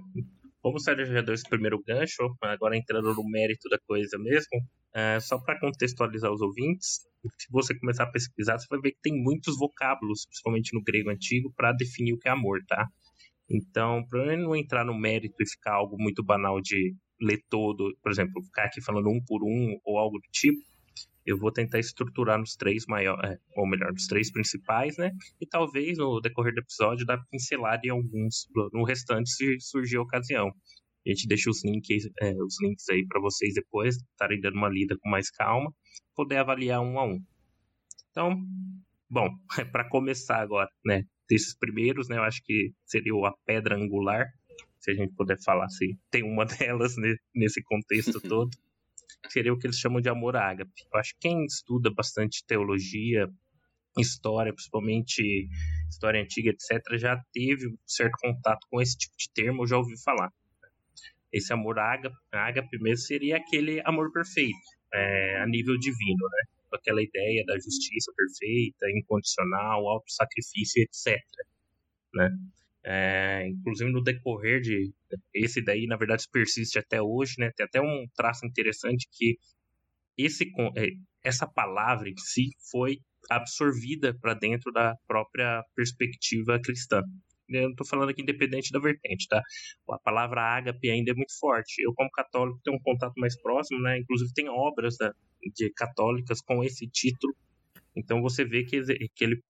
como 0.62 0.78
já 0.80 0.94
deu 0.94 1.34
esse 1.34 1.48
primeiro 1.48 1.82
gancho, 1.86 2.36
agora 2.42 2.78
entrando 2.78 3.14
no 3.14 3.24
mérito 3.30 3.70
da 3.70 3.80
coisa 3.88 4.18
mesmo, 4.18 4.62
é, 4.94 5.20
só 5.20 5.40
para 5.40 5.60
contextualizar 5.60 6.32
os 6.32 6.42
ouvintes, 6.42 7.02
se 7.38 7.48
você 7.52 7.78
começar 7.78 8.04
a 8.04 8.12
pesquisar, 8.12 8.58
você 8.58 8.68
vai 8.70 8.80
ver 8.80 8.92
que 8.92 9.02
tem 9.02 9.14
muitos 9.14 9.58
vocábulos, 9.58 10.26
principalmente 10.26 10.74
no 10.74 10.84
grego 10.84 11.10
antigo, 11.10 11.54
para 11.56 11.72
definir 11.74 12.14
o 12.14 12.18
que 12.18 12.28
é 12.28 12.32
amor, 12.32 12.60
tá? 12.68 12.88
Então, 13.50 14.06
para 14.08 14.38
não 14.38 14.56
entrar 14.56 14.86
no 14.86 14.98
mérito 14.98 15.36
e 15.42 15.50
ficar 15.50 15.74
algo 15.74 15.96
muito 16.00 16.24
banal 16.24 16.62
de 16.62 16.96
ler 17.22 17.42
todo, 17.50 17.96
por 18.02 18.12
exemplo, 18.12 18.44
ficar 18.44 18.66
aqui 18.66 18.82
falando 18.82 19.10
um 19.10 19.20
por 19.26 19.44
um 19.44 19.78
ou 19.84 19.98
algo 19.98 20.18
do 20.18 20.30
tipo, 20.32 20.60
eu 21.26 21.38
vou 21.38 21.52
tentar 21.52 21.80
estruturar 21.80 22.40
nos 22.40 22.56
três 22.56 22.86
maiores, 22.88 23.32
é, 23.32 23.38
ou 23.56 23.68
melhor, 23.68 23.92
nos 23.92 24.08
três 24.08 24.32
principais, 24.32 24.98
né? 24.98 25.12
E 25.40 25.46
talvez 25.46 25.98
no 25.98 26.20
decorrer 26.20 26.54
do 26.54 26.62
episódio 26.62 27.06
dar 27.06 27.24
pincelada 27.30 27.82
em 27.86 27.90
alguns, 27.90 28.48
no 28.74 28.84
restante 28.84 29.30
se 29.30 29.60
surgir 29.60 29.98
a 29.98 30.02
ocasião. 30.02 30.48
A 30.48 31.10
gente 31.10 31.28
deixa 31.28 31.50
os 31.50 31.64
links, 31.64 32.06
é, 32.22 32.34
os 32.34 32.62
links 32.62 32.90
aí 32.90 33.06
para 33.08 33.22
vocês 33.22 33.54
depois 33.54 33.96
estarem 33.96 34.42
dando 34.42 34.56
uma 34.56 34.70
lida 34.70 34.98
com 35.00 35.10
mais 35.10 35.30
calma, 35.30 35.72
poder 36.16 36.38
avaliar 36.38 36.82
um 36.82 37.00
a 37.00 37.06
um. 37.06 37.24
Então, 38.12 38.36
bom, 39.10 39.30
para 39.72 39.88
começar 39.88 40.42
agora, 40.42 40.70
né? 40.86 41.04
Desses 41.30 41.56
primeiros, 41.56 42.10
né? 42.10 42.18
Eu 42.18 42.24
acho 42.24 42.42
que 42.44 42.74
seria 42.86 43.14
a 43.28 43.34
pedra 43.46 43.76
angular, 43.76 44.26
se 44.80 44.92
a 44.92 44.94
gente 44.96 45.14
puder 45.14 45.38
falar 45.44 45.66
assim. 45.66 45.98
Tem 46.10 46.24
uma 46.24 46.46
delas 46.58 46.96
nesse 47.36 47.62
contexto 47.64 48.20
todo 48.28 48.50
seria 49.30 49.54
o 49.54 49.58
que 49.58 49.68
eles 49.68 49.78
chamam 49.78 50.02
de 50.02 50.10
amor 50.10 50.36
ágape. 50.36 50.72
Eu 50.92 51.00
acho 51.00 51.14
que 51.14 51.28
quem 51.28 51.46
estuda 51.46 51.92
bastante 51.94 52.44
teologia, 52.46 53.28
história, 53.98 54.54
principalmente 54.54 55.48
história 55.90 56.22
antiga, 56.22 56.52
etc., 56.52 56.98
já 56.98 57.22
teve 57.34 57.68
um 57.68 57.78
certo 57.86 58.18
contato 58.22 58.68
com 58.70 58.82
esse 58.82 58.98
tipo 58.98 59.16
de 59.18 59.30
termo, 59.34 59.62
ou 59.62 59.68
já 59.68 59.78
ouviu 59.78 59.98
falar. 59.98 60.32
Esse 61.32 61.54
amor 61.54 61.78
ágape, 61.78 62.16
ágape 62.32 62.80
mesmo 62.80 63.06
seria 63.06 63.38
aquele 63.38 63.82
amor 63.86 64.12
perfeito, 64.12 64.58
é, 64.94 65.42
a 65.42 65.46
nível 65.46 65.78
divino, 65.78 66.28
né? 66.32 66.44
Aquela 66.74 67.02
ideia 67.02 67.44
da 67.46 67.56
justiça 67.56 68.12
perfeita, 68.16 68.86
incondicional, 68.96 69.88
auto-sacrifício, 69.88 70.84
etc. 70.84 71.20
Né? 72.14 72.30
É, 72.84 73.46
inclusive 73.48 73.92
no 73.92 74.02
decorrer 74.02 74.62
de 74.62 74.92
esse 75.34 75.62
daí, 75.62 75.86
na 75.86 75.98
verdade, 75.98 76.26
persiste 76.32 76.80
até 76.80 77.02
hoje, 77.02 77.36
né? 77.38 77.52
Tem 77.56 77.66
até 77.66 77.82
um 77.82 78.06
traço 78.16 78.46
interessante 78.46 79.08
que 79.12 79.38
esse 80.18 80.46
é, 80.78 80.88
essa 81.24 81.48
palavra 81.48 82.10
em 82.10 82.18
si 82.18 82.50
foi 82.72 82.98
absorvida 83.30 84.18
para 84.20 84.34
dentro 84.34 84.72
da 84.72 84.96
própria 85.08 85.64
perspectiva 85.76 86.60
cristã. 86.64 87.02
Eu 87.50 87.64
não 87.64 87.70
estou 87.72 87.88
falando 87.88 88.10
aqui 88.10 88.22
independente 88.22 88.72
da 88.72 88.80
vertente, 88.80 89.28
tá? 89.28 89.42
A 89.90 90.00
palavra 90.00 90.42
ágape 90.42 90.90
ainda 90.90 91.12
é 91.12 91.16
muito 91.16 91.38
forte. 91.40 91.82
Eu, 91.82 91.94
como 91.94 92.10
católico, 92.12 92.60
tenho 92.64 92.78
um 92.78 92.82
contato 92.82 93.14
mais 93.18 93.40
próximo, 93.42 93.82
né? 93.82 93.98
Inclusive, 93.98 94.32
tem 94.34 94.48
obras 94.48 94.96
da, 94.98 95.12
de 95.56 95.72
católicas 95.74 96.42
com 96.42 96.64
esse 96.64 96.88
título. 96.88 97.36
Então, 97.96 98.22
você 98.22 98.46
vê 98.46 98.64
que, 98.64 98.82
que 99.16 99.24
ele 99.24 99.42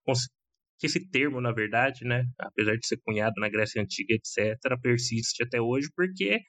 que 0.80 0.88
esse 0.88 1.06
termo, 1.10 1.42
na 1.42 1.52
verdade, 1.52 2.06
né, 2.06 2.24
apesar 2.40 2.76
de 2.78 2.88
ser 2.88 2.98
cunhado 3.06 3.34
na 3.38 3.50
Grécia 3.50 3.82
Antiga, 3.82 4.14
etc., 4.14 4.58
persiste 4.82 5.44
até 5.44 5.60
hoje 5.60 5.90
porque 5.94 6.40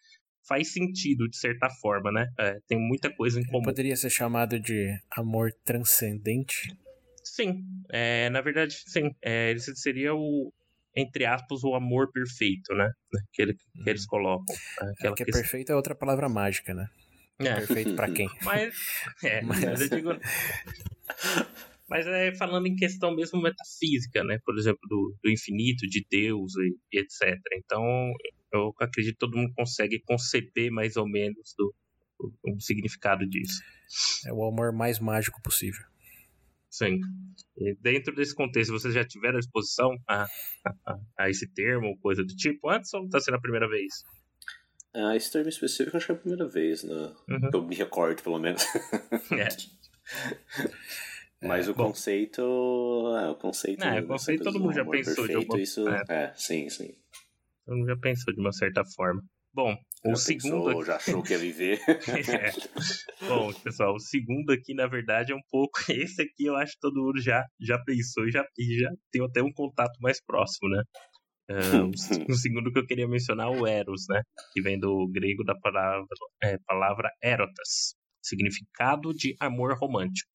faz 0.47 0.73
sentido, 0.73 1.29
de 1.29 1.37
certa 1.37 1.69
forma, 1.69 2.11
né? 2.11 2.27
É, 2.39 2.59
tem 2.67 2.79
muita 2.79 3.13
coisa 3.15 3.41
em 3.41 3.45
comum. 3.45 3.63
Poderia 3.63 3.97
ser 3.97 4.11
chamado 4.11 4.59
de 4.59 4.89
amor 5.17 5.53
transcendente? 5.65 6.75
Sim, 7.25 7.63
é, 7.91 8.31
na 8.31 8.41
verdade, 8.41 8.75
sim. 8.87 9.11
É, 9.23 9.51
ele 9.51 9.61
seria 9.61 10.15
o, 10.15 10.53
entre 10.97 11.25
aspas, 11.27 11.63
o 11.63 11.75
amor 11.75 12.11
perfeito, 12.13 12.75
né? 12.75 12.91
Que, 13.33 13.43
ele, 13.43 13.55
que 13.55 13.91
eles 13.91 14.03
uhum. 14.03 14.09
colocam. 14.09 14.57
É, 14.81 15.13
que 15.13 15.23
é 15.23 15.27
perfeito 15.27 15.73
é 15.73 15.77
outra 15.77 15.95
palavra 15.95 16.29
mágica, 16.29 16.73
né? 16.73 16.87
É. 17.39 17.55
Perfeito 17.55 17.95
para 17.95 18.11
quem? 18.11 18.29
Mas, 18.45 18.75
é, 19.25 19.41
mas... 19.43 19.65
mas 19.65 19.81
eu 19.81 19.89
digo... 19.89 20.11
Mas 21.91 22.07
é 22.07 22.33
falando 22.37 22.69
em 22.69 22.77
questão 22.77 23.13
mesmo 23.13 23.43
metafísica, 23.43 24.23
né? 24.23 24.39
Por 24.45 24.57
exemplo, 24.57 24.81
do, 24.89 25.17
do 25.23 25.29
infinito, 25.29 25.89
de 25.89 26.07
Deus 26.09 26.55
e, 26.57 26.77
e, 26.93 27.01
etc. 27.01 27.37
Então, 27.57 27.83
eu 28.53 28.73
acredito 28.79 29.15
que 29.15 29.19
todo 29.19 29.37
mundo 29.37 29.53
consegue 29.57 30.01
conceber 30.07 30.71
mais 30.71 30.97
ou 30.97 31.05
menos 31.09 31.53
do, 31.59 31.75
do, 32.17 32.33
um 32.47 32.61
significado 32.61 33.29
disso. 33.29 33.61
É 34.25 34.33
o 34.33 34.45
amor 34.45 34.73
mais 34.73 35.01
mágico 35.01 35.43
possível. 35.43 35.85
Sim. 36.71 37.01
E 37.59 37.75
dentro 37.81 38.15
desse 38.15 38.37
contexto, 38.37 38.71
vocês 38.71 38.95
já 38.95 39.05
tiveram 39.05 39.41
exposição 39.41 39.97
a, 40.09 40.27
a, 40.87 40.97
a 41.19 41.29
esse 41.29 41.53
termo, 41.53 41.99
coisa 41.99 42.23
do 42.23 42.37
tipo, 42.37 42.71
antes 42.71 42.95
ou 42.95 43.05
está 43.05 43.19
sendo 43.19 43.35
a 43.35 43.41
primeira 43.41 43.69
vez? 43.69 44.05
Ah, 44.95 45.17
esse 45.17 45.33
termo 45.33 45.49
específico 45.49 45.97
acho 45.97 46.07
que 46.07 46.13
é 46.13 46.15
a 46.15 46.19
primeira 46.19 46.49
vez, 46.49 46.85
né? 46.85 47.13
Uhum. 47.29 47.51
Eu 47.53 47.67
me 47.67 47.75
recordo, 47.75 48.23
pelo 48.23 48.39
menos. 48.39 48.63
É. 49.33 49.49
Mas 51.43 51.67
é, 51.67 51.71
o 51.71 51.75
bom, 51.75 51.87
conceito. 51.87 52.43
É, 52.43 53.31
o 53.31 53.35
conceito. 53.35 53.83
É, 53.83 54.01
o 54.01 54.07
conceito 54.07 54.45
todo 54.45 54.61
mundo 54.61 54.75
já 54.75 54.85
pensou 54.85 55.15
perfeito, 55.15 55.29
de 55.29 55.35
alguma 55.37 55.61
isso, 55.61 55.89
é. 55.89 56.05
é, 56.09 56.33
sim, 56.37 56.69
sim. 56.69 56.95
Todo 57.65 57.79
mundo 57.79 57.89
já 57.89 57.97
pensou 57.97 58.35
de 58.35 58.41
uma 58.41 58.53
certa 58.53 58.85
forma. 58.85 59.23
Bom, 59.53 59.75
já 60.05 60.13
o 60.13 60.17
segundo. 60.17 60.67
Pensou, 60.67 60.85
Já 60.85 60.97
achou 60.97 61.23
que 61.23 61.33
ia 61.33 61.39
viver. 61.39 61.81
é. 61.89 63.27
Bom, 63.27 63.53
pessoal, 63.53 63.95
o 63.95 64.01
segundo 64.01 64.53
aqui, 64.53 64.75
na 64.75 64.87
verdade, 64.87 65.33
é 65.33 65.35
um 65.35 65.43
pouco. 65.51 65.73
Esse 65.91 66.23
aqui 66.23 66.45
eu 66.45 66.57
acho 66.57 66.73
que 66.75 66.81
todo 66.81 67.03
mundo 67.03 67.21
já, 67.21 67.45
já 67.61 67.83
pensou 67.85 68.27
e 68.27 68.31
já, 68.31 68.45
e 68.59 68.79
já 68.79 68.91
tem 69.11 69.25
até 69.25 69.43
um 69.43 69.53
contato 69.53 69.99
mais 70.01 70.23
próximo, 70.25 70.69
né? 70.69 70.83
Uh, 71.51 71.91
o, 72.31 72.35
segundo 72.37 72.73
que 72.73 72.79
eu 72.79 72.87
queria 72.87 73.09
mencionar 73.09 73.51
o 73.51 73.67
Eros, 73.67 74.05
né? 74.09 74.23
Que 74.53 74.63
vem 74.63 74.79
do 74.79 75.09
grego 75.11 75.43
da 75.43 75.59
palavra, 75.59 76.07
é, 76.45 76.57
palavra 76.65 77.11
erotas, 77.21 77.97
significado 78.23 79.13
de 79.13 79.35
amor 79.41 79.77
romântico. 79.77 80.31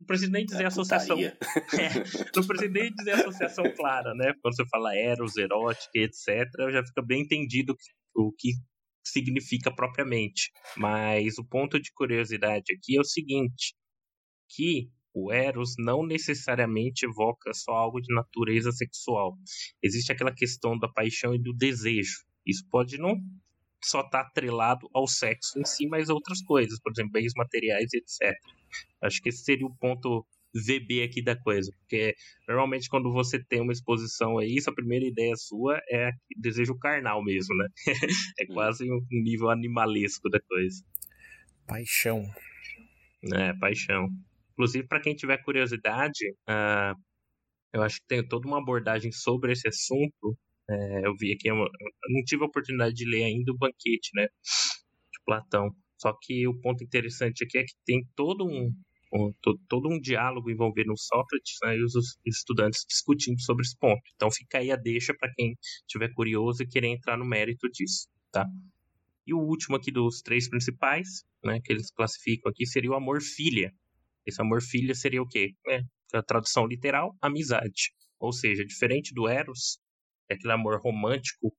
Não 0.00 0.06
precisa 0.06 0.32
nem 0.32 0.46
dizer 0.46 0.62
é, 0.62 0.66
associação. 0.66 1.18
É, 1.20 1.28
não 2.34 2.46
precisa 2.46 2.70
nem 2.70 2.90
dizer 2.92 3.12
associação 3.12 3.64
clara, 3.76 4.14
né? 4.14 4.32
Quando 4.40 4.56
você 4.56 4.66
fala 4.68 4.96
eros, 4.96 5.36
erótica, 5.36 5.90
etc., 5.94 6.48
já 6.72 6.84
fica 6.84 7.02
bem 7.02 7.22
entendido 7.22 7.76
o 8.14 8.32
que 8.32 8.52
significa 9.04 9.74
propriamente. 9.74 10.50
Mas 10.76 11.38
o 11.38 11.44
ponto 11.44 11.80
de 11.80 11.92
curiosidade 11.92 12.72
aqui 12.74 12.96
é 12.96 13.00
o 13.00 13.04
seguinte: 13.04 13.74
que 14.48 14.90
o 15.12 15.32
Eros 15.32 15.74
não 15.78 16.06
necessariamente 16.06 17.04
evoca 17.04 17.52
só 17.52 17.72
algo 17.72 18.00
de 18.00 18.14
natureza 18.14 18.70
sexual. 18.72 19.36
Existe 19.82 20.12
aquela 20.12 20.32
questão 20.32 20.78
da 20.78 20.88
paixão 20.88 21.34
e 21.34 21.38
do 21.38 21.52
desejo. 21.52 22.24
Isso 22.46 22.64
pode 22.70 22.96
não 22.96 23.16
só 23.82 24.00
estar 24.00 24.22
tá 24.22 24.28
atrelado 24.28 24.88
ao 24.94 25.06
sexo 25.06 25.58
em 25.58 25.64
si, 25.64 25.86
mas 25.86 26.08
outras 26.08 26.42
coisas, 26.42 26.78
por 26.80 26.92
exemplo, 26.92 27.12
bens 27.12 27.32
materiais, 27.36 27.92
etc. 27.92 28.36
Acho 29.02 29.20
que 29.22 29.28
esse 29.28 29.44
seria 29.44 29.66
o 29.66 29.76
ponto 29.76 30.26
VB 30.54 31.02
aqui 31.02 31.22
da 31.22 31.36
coisa. 31.36 31.72
Porque 31.80 32.14
normalmente 32.46 32.88
quando 32.88 33.12
você 33.12 33.42
tem 33.42 33.60
uma 33.60 33.72
exposição 33.72 34.38
aí, 34.38 34.56
a 34.66 34.72
primeira 34.72 35.04
ideia 35.04 35.34
sua 35.36 35.80
é 35.90 36.10
desejo 36.36 36.76
carnal 36.78 37.22
mesmo, 37.22 37.56
né? 37.56 37.66
é 38.40 38.46
quase 38.46 38.90
um 38.90 39.00
nível 39.10 39.50
animalesco 39.50 40.28
da 40.28 40.40
coisa. 40.40 40.82
Paixão. 41.66 42.24
É, 43.34 43.52
paixão. 43.54 44.08
Inclusive, 44.52 44.86
para 44.86 45.00
quem 45.00 45.14
tiver 45.14 45.38
curiosidade, 45.38 46.30
uh, 46.48 46.98
eu 47.72 47.82
acho 47.82 48.00
que 48.00 48.06
tem 48.08 48.26
toda 48.26 48.46
uma 48.46 48.58
abordagem 48.58 49.12
sobre 49.12 49.52
esse 49.52 49.68
assunto. 49.68 50.36
É, 50.68 51.06
eu 51.06 51.16
vi 51.16 51.32
aqui, 51.32 51.48
eu 51.48 51.56
não 51.56 52.24
tive 52.24 52.42
a 52.42 52.46
oportunidade 52.46 52.94
de 52.94 53.04
ler 53.04 53.24
ainda 53.24 53.52
o 53.52 53.56
Banquete, 53.56 54.10
né? 54.14 54.24
De 54.24 55.20
Platão. 55.24 55.70
Só 56.00 56.14
que 56.22 56.48
o 56.48 56.58
ponto 56.60 56.82
interessante 56.82 57.44
aqui 57.44 57.58
é 57.58 57.64
que 57.64 57.74
tem 57.84 58.02
todo 58.16 58.46
um, 58.46 58.72
um 59.12 59.32
todo, 59.68 59.88
um 59.88 60.00
diálogo 60.00 60.50
envolvendo 60.50 60.96
Sócrates 60.96 61.58
né, 61.62 61.76
e 61.76 61.84
os 61.84 61.92
estudantes 62.24 62.84
discutindo 62.88 63.40
sobre 63.40 63.62
esse 63.64 63.76
ponto. 63.76 64.02
Então 64.14 64.30
fica 64.30 64.58
aí 64.58 64.70
a 64.70 64.76
deixa 64.76 65.12
para 65.14 65.30
quem 65.34 65.56
estiver 65.86 66.12
curioso 66.14 66.62
e 66.62 66.66
querer 66.66 66.88
entrar 66.88 67.18
no 67.18 67.24
mérito 67.26 67.68
disso, 67.68 68.08
tá? 68.32 68.46
E 69.26 69.34
o 69.34 69.38
último 69.38 69.76
aqui 69.76 69.92
dos 69.92 70.22
três 70.22 70.48
principais, 70.48 71.24
né, 71.44 71.60
que 71.62 71.72
eles 71.72 71.90
classificam 71.90 72.50
aqui, 72.50 72.66
seria 72.66 72.90
o 72.90 72.94
amor-filha. 72.94 73.72
Esse 74.24 74.40
amor-filha 74.40 74.94
seria 74.94 75.22
o 75.22 75.28
quê? 75.28 75.54
É, 75.68 75.82
a 76.14 76.22
tradução 76.22 76.66
literal, 76.66 77.14
amizade. 77.20 77.92
Ou 78.18 78.32
seja, 78.32 78.64
diferente 78.64 79.12
do 79.12 79.28
Eros, 79.28 79.78
é 80.28 80.34
aquele 80.34 80.52
amor 80.52 80.80
romântico, 80.80 81.54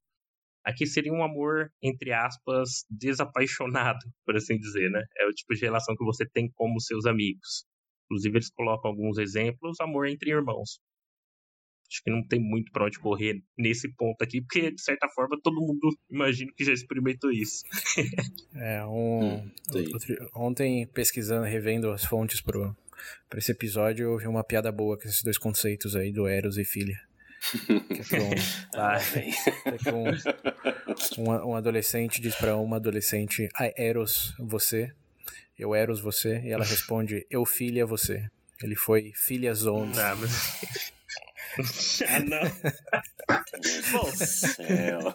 aqui 0.64 0.86
seria 0.86 1.12
um 1.12 1.22
amor, 1.22 1.70
entre 1.82 2.12
aspas, 2.12 2.84
desapaixonado, 2.90 4.00
por 4.24 4.36
assim 4.36 4.56
dizer, 4.58 4.90
né? 4.90 5.02
É 5.18 5.26
o 5.26 5.32
tipo 5.32 5.54
de 5.54 5.60
relação 5.60 5.96
que 5.96 6.04
você 6.04 6.26
tem 6.26 6.50
como 6.54 6.80
seus 6.80 7.06
amigos. 7.06 7.64
Inclusive, 8.06 8.36
eles 8.36 8.50
colocam 8.50 8.90
alguns 8.90 9.18
exemplos, 9.18 9.80
amor 9.80 10.06
entre 10.06 10.30
irmãos. 10.30 10.80
Acho 11.90 12.02
que 12.04 12.10
não 12.10 12.26
tem 12.26 12.40
muito 12.40 12.72
para 12.72 12.86
onde 12.86 12.98
correr 12.98 13.42
nesse 13.56 13.86
ponto 13.94 14.22
aqui, 14.22 14.40
porque, 14.40 14.70
de 14.70 14.82
certa 14.82 15.08
forma, 15.10 15.38
todo 15.42 15.60
mundo 15.60 15.94
imagino 16.10 16.52
que 16.54 16.64
já 16.64 16.72
experimentou 16.72 17.30
isso. 17.30 17.62
é, 18.54 18.84
um, 18.84 19.36
hum, 19.36 19.50
outro, 19.92 20.30
ontem, 20.34 20.86
pesquisando, 20.86 21.44
revendo 21.44 21.90
as 21.90 22.04
fontes 22.04 22.40
pro, 22.40 22.74
para 23.28 23.38
esse 23.38 23.52
episódio, 23.52 24.04
eu 24.04 24.12
ouvi 24.12 24.26
uma 24.26 24.44
piada 24.44 24.72
boa 24.72 24.96
com 24.96 25.04
esses 25.06 25.22
dois 25.22 25.38
conceitos 25.38 25.94
aí 25.94 26.12
do 26.12 26.26
Eros 26.26 26.56
e 26.56 26.64
filha. 26.64 26.98
Que 27.50 28.16
é 28.16 28.20
um, 28.20 28.30
ah, 28.74 28.98
é 29.86 29.92
um, 29.92 31.24
um, 31.24 31.50
um, 31.50 31.56
adolescente 31.56 32.20
diz 32.20 32.34
para 32.36 32.56
uma 32.56 32.76
adolescente, 32.76 33.48
ah, 33.54 33.70
Eros, 33.76 34.34
você. 34.38 34.92
Eu 35.58 35.74
Eros, 35.74 36.00
você. 36.00 36.40
E 36.44 36.50
ela 36.50 36.64
responde, 36.64 37.26
eu 37.30 37.44
filha, 37.44 37.84
você. 37.84 38.28
Ele 38.62 38.76
foi 38.76 39.12
filha 39.14 39.52
zones. 39.54 39.98
Ah, 39.98 40.14
mas... 40.14 40.91
ah, 42.08 42.20
não. 42.20 42.42
Bom, 43.92 44.10
céu. 44.16 45.14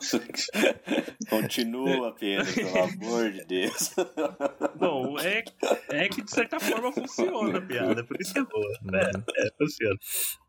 Continua, 1.29 2.13
Pedro, 2.13 2.53
pelo 2.53 2.77
amor 2.84 3.32
de 3.32 3.46
Deus. 3.46 3.94
Bom, 4.75 5.20
é, 5.20 5.44
é 5.89 6.10
que 6.10 6.22
de 6.22 6.32
certa 6.32 6.60
forma 6.60 6.91
funciona 6.91 7.58
a 7.58 7.62
piada, 7.62 8.03
por 8.03 8.20
isso 8.22 8.38
é 8.38 8.44
boa. 8.44 8.79
Né? 8.84 9.12
É, 9.38 9.48
funciona. 9.58 9.98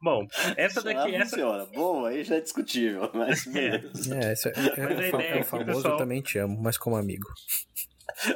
Bom, 0.03 0.27
essa 0.57 0.83
daqui. 0.83 1.15
Essa... 1.15 1.37
Funciona. 1.37 1.67
Bom, 1.75 2.05
aí 2.05 2.25
já 2.25 2.37
é 2.37 2.41
discutível, 2.41 3.11
mas 3.15 3.47
é. 3.47 3.51
beleza. 3.51 4.17
É, 4.17 4.33
essa, 4.33 4.49
é, 4.51 4.55
mas 4.77 4.99
é, 4.99 5.11
é, 5.11 5.39
é, 5.39 5.43
famoso, 5.43 5.67
pessoal... 5.67 5.95
eu 5.95 5.99
também 5.99 6.21
te 6.21 6.39
amo, 6.39 6.59
mas 6.61 6.77
como 6.77 6.97
amigo. 6.97 7.29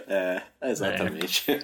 É, 0.07 0.43
exatamente. 0.63 1.51
É. 1.51 1.63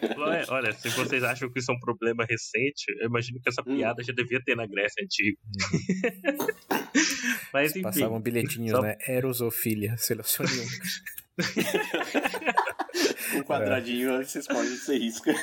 Olha, 0.49 0.73
se 0.73 0.89
vocês 0.91 1.23
acham 1.23 1.51
que 1.51 1.59
isso 1.59 1.71
é 1.71 1.75
um 1.75 1.81
problema 1.81 2.25
recente, 2.25 2.85
eu 3.01 3.07
imagino 3.07 3.41
que 3.41 3.49
essa 3.49 3.63
hum. 3.63 3.77
piada 3.77 4.03
hum. 4.03 4.05
já 4.05 4.13
devia 4.13 4.43
ter 4.43 4.57
na 4.57 4.67
Grécia 4.67 5.05
Antiga. 5.05 5.39
Mas 7.53 7.71
enfim. 7.71 7.83
Passavam 7.83 8.21
bilhetinhos, 8.21 8.73
só... 8.73 8.83
né? 8.83 8.97
Eros 9.07 9.41
ou 9.41 9.51
filha, 9.51 9.97
selecione 9.97 10.51
um. 10.51 11.39
um 13.39 13.43
quadradinho, 13.43 14.15
é. 14.15 14.25
vocês 14.25 14.47
podem 14.47 14.77
ser 14.77 14.99
risco. 14.99 15.31
É. 15.31 15.37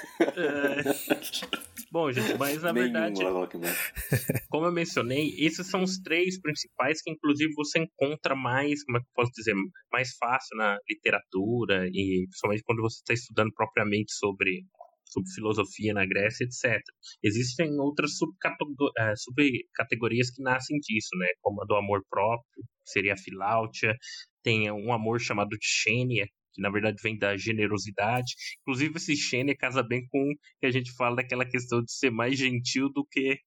Bom, 1.95 2.12
gente, 2.12 2.38
mas 2.38 2.62
na 2.62 2.73
verdade, 2.75 3.21
como 4.51 4.65
eu 4.65 4.71
mencionei, 4.73 5.34
esses 5.38 5.65
são 5.69 5.81
os 5.81 5.97
três 5.99 6.38
principais 6.41 7.01
que, 7.01 7.10
inclusive, 7.10 7.53
você 7.55 7.79
encontra 7.79 8.36
mais, 8.36 8.84
como 8.84 8.97
é 8.97 8.99
que 8.99 9.05
eu 9.05 9.12
posso 9.15 9.31
dizer, 9.31 9.55
mais 9.89 10.10
fácil 10.17 10.58
na 10.58 10.77
literatura 10.89 11.88
e 11.88 12.25
principalmente 12.27 12.63
quando 12.65 12.81
você 12.81 12.97
está 12.97 13.13
estudando 13.13 13.53
propriamente 13.53 14.12
sobre 14.12 14.65
sobre 15.05 15.31
filosofia 15.34 15.93
na 15.93 16.05
Grécia, 16.05 16.43
etc. 16.43 16.81
Existem 17.23 17.79
outras 17.79 18.12
eh, 18.12 19.13
subcategorias 19.15 20.31
que 20.31 20.43
nascem 20.43 20.77
disso, 20.79 21.15
né? 21.17 21.27
Como 21.39 21.62
a 21.62 21.65
do 21.65 21.75
amor 21.75 22.03
próprio, 22.10 22.63
que 22.84 22.91
seria 22.91 23.13
a 23.13 23.17
filáutia, 23.17 23.95
tem 24.43 24.69
um 24.69 24.91
amor 24.91 25.21
chamado 25.21 25.51
de 25.51 25.65
xênia, 25.65 26.27
que 26.56 26.62
na 26.62 26.70
verdade 26.70 26.98
vem 27.04 27.18
da 27.18 27.36
generosidade. 27.38 28.34
Inclusive, 28.62 28.96
esse 28.96 29.15
Xênia 29.15 29.56
casa 29.56 29.84
bem 29.84 30.08
com 30.10 30.34
que 30.60 30.65
a 30.65 30.72
gente 30.72 30.91
fala 30.94 31.18
daquela 31.18 31.46
questão 31.46 31.84
de 31.84 31.91
ser 31.91 32.10
mais 32.10 32.39
gentil 32.39 32.89
do 32.89 33.06
que 33.06 33.38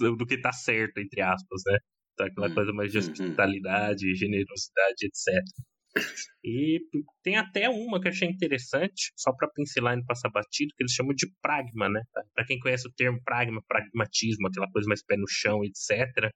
do 0.00 0.26
que 0.26 0.40
tá 0.40 0.52
certo, 0.52 0.98
entre 0.98 1.20
aspas, 1.20 1.62
né? 1.66 1.78
Então, 2.14 2.26
aquela 2.26 2.48
hum, 2.48 2.54
coisa 2.54 2.72
mais 2.72 2.90
de 2.90 2.98
hum, 2.98 3.02
hum. 3.02 3.10
hospitalidade, 3.12 4.14
generosidade, 4.14 5.04
etc. 5.04 5.42
E 6.44 6.80
tem 7.22 7.36
até 7.36 7.68
uma 7.68 8.00
que 8.00 8.08
eu 8.08 8.12
achei 8.12 8.28
interessante, 8.28 9.12
só 9.16 9.32
para 9.32 9.48
pincelar 9.48 9.94
e 9.94 9.96
não 9.96 10.04
passar 10.04 10.30
batido, 10.30 10.72
que 10.76 10.82
eles 10.82 10.92
chamam 10.92 11.14
de 11.14 11.26
pragma, 11.42 11.88
né? 11.88 12.02
Para 12.34 12.46
quem 12.46 12.58
conhece 12.58 12.86
o 12.88 12.92
termo 12.92 13.20
pragma, 13.24 13.62
pragmatismo, 13.68 14.46
aquela 14.46 14.70
coisa 14.70 14.88
mais 14.88 15.02
pé 15.04 15.16
no 15.16 15.26
chão, 15.28 15.62
etc. 15.64 16.30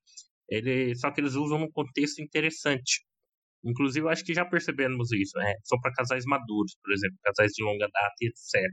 Ele, 0.48 0.94
só 0.96 1.10
que 1.10 1.20
eles 1.20 1.34
usam 1.34 1.58
num 1.58 1.70
contexto 1.70 2.20
interessante. 2.20 3.04
Inclusive, 3.64 4.08
acho 4.08 4.24
que 4.24 4.34
já 4.34 4.44
percebemos 4.44 5.12
isso. 5.12 5.36
Né? 5.36 5.54
São 5.64 5.78
para 5.80 5.92
casais 5.92 6.24
maduros, 6.24 6.76
por 6.82 6.92
exemplo, 6.92 7.16
casais 7.22 7.52
de 7.52 7.62
longa 7.62 7.86
data 7.92 8.14
e 8.20 8.28
etc. 8.28 8.70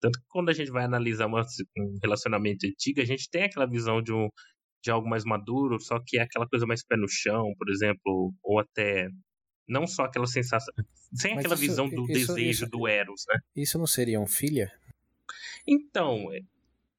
Tanto 0.00 0.18
que 0.20 0.26
quando 0.28 0.48
a 0.48 0.52
gente 0.52 0.70
vai 0.70 0.84
analisar 0.84 1.26
um 1.26 1.98
relacionamento 2.02 2.66
antigo, 2.66 3.00
a 3.00 3.04
gente 3.04 3.28
tem 3.30 3.44
aquela 3.44 3.66
visão 3.66 4.00
de, 4.00 4.12
um, 4.12 4.28
de 4.82 4.90
algo 4.90 5.08
mais 5.08 5.24
maduro, 5.24 5.80
só 5.80 5.98
que 6.04 6.18
é 6.18 6.22
aquela 6.22 6.46
coisa 6.48 6.66
mais 6.66 6.84
pé 6.84 6.96
no 6.96 7.08
chão, 7.08 7.52
por 7.58 7.68
exemplo, 7.68 8.32
ou 8.42 8.60
até 8.60 9.08
não 9.68 9.86
só 9.86 10.04
aquela 10.04 10.26
sensação, 10.26 10.72
sem 11.12 11.34
Mas 11.34 11.44
aquela 11.44 11.54
isso, 11.54 11.62
visão 11.62 11.88
do 11.88 12.04
isso, 12.04 12.34
desejo 12.34 12.50
isso, 12.50 12.70
do 12.70 12.88
Eros, 12.88 13.22
né? 13.28 13.38
Isso 13.56 13.78
não 13.78 13.86
seria 13.86 14.20
um 14.20 14.26
filha? 14.26 14.72
Então, 15.66 16.28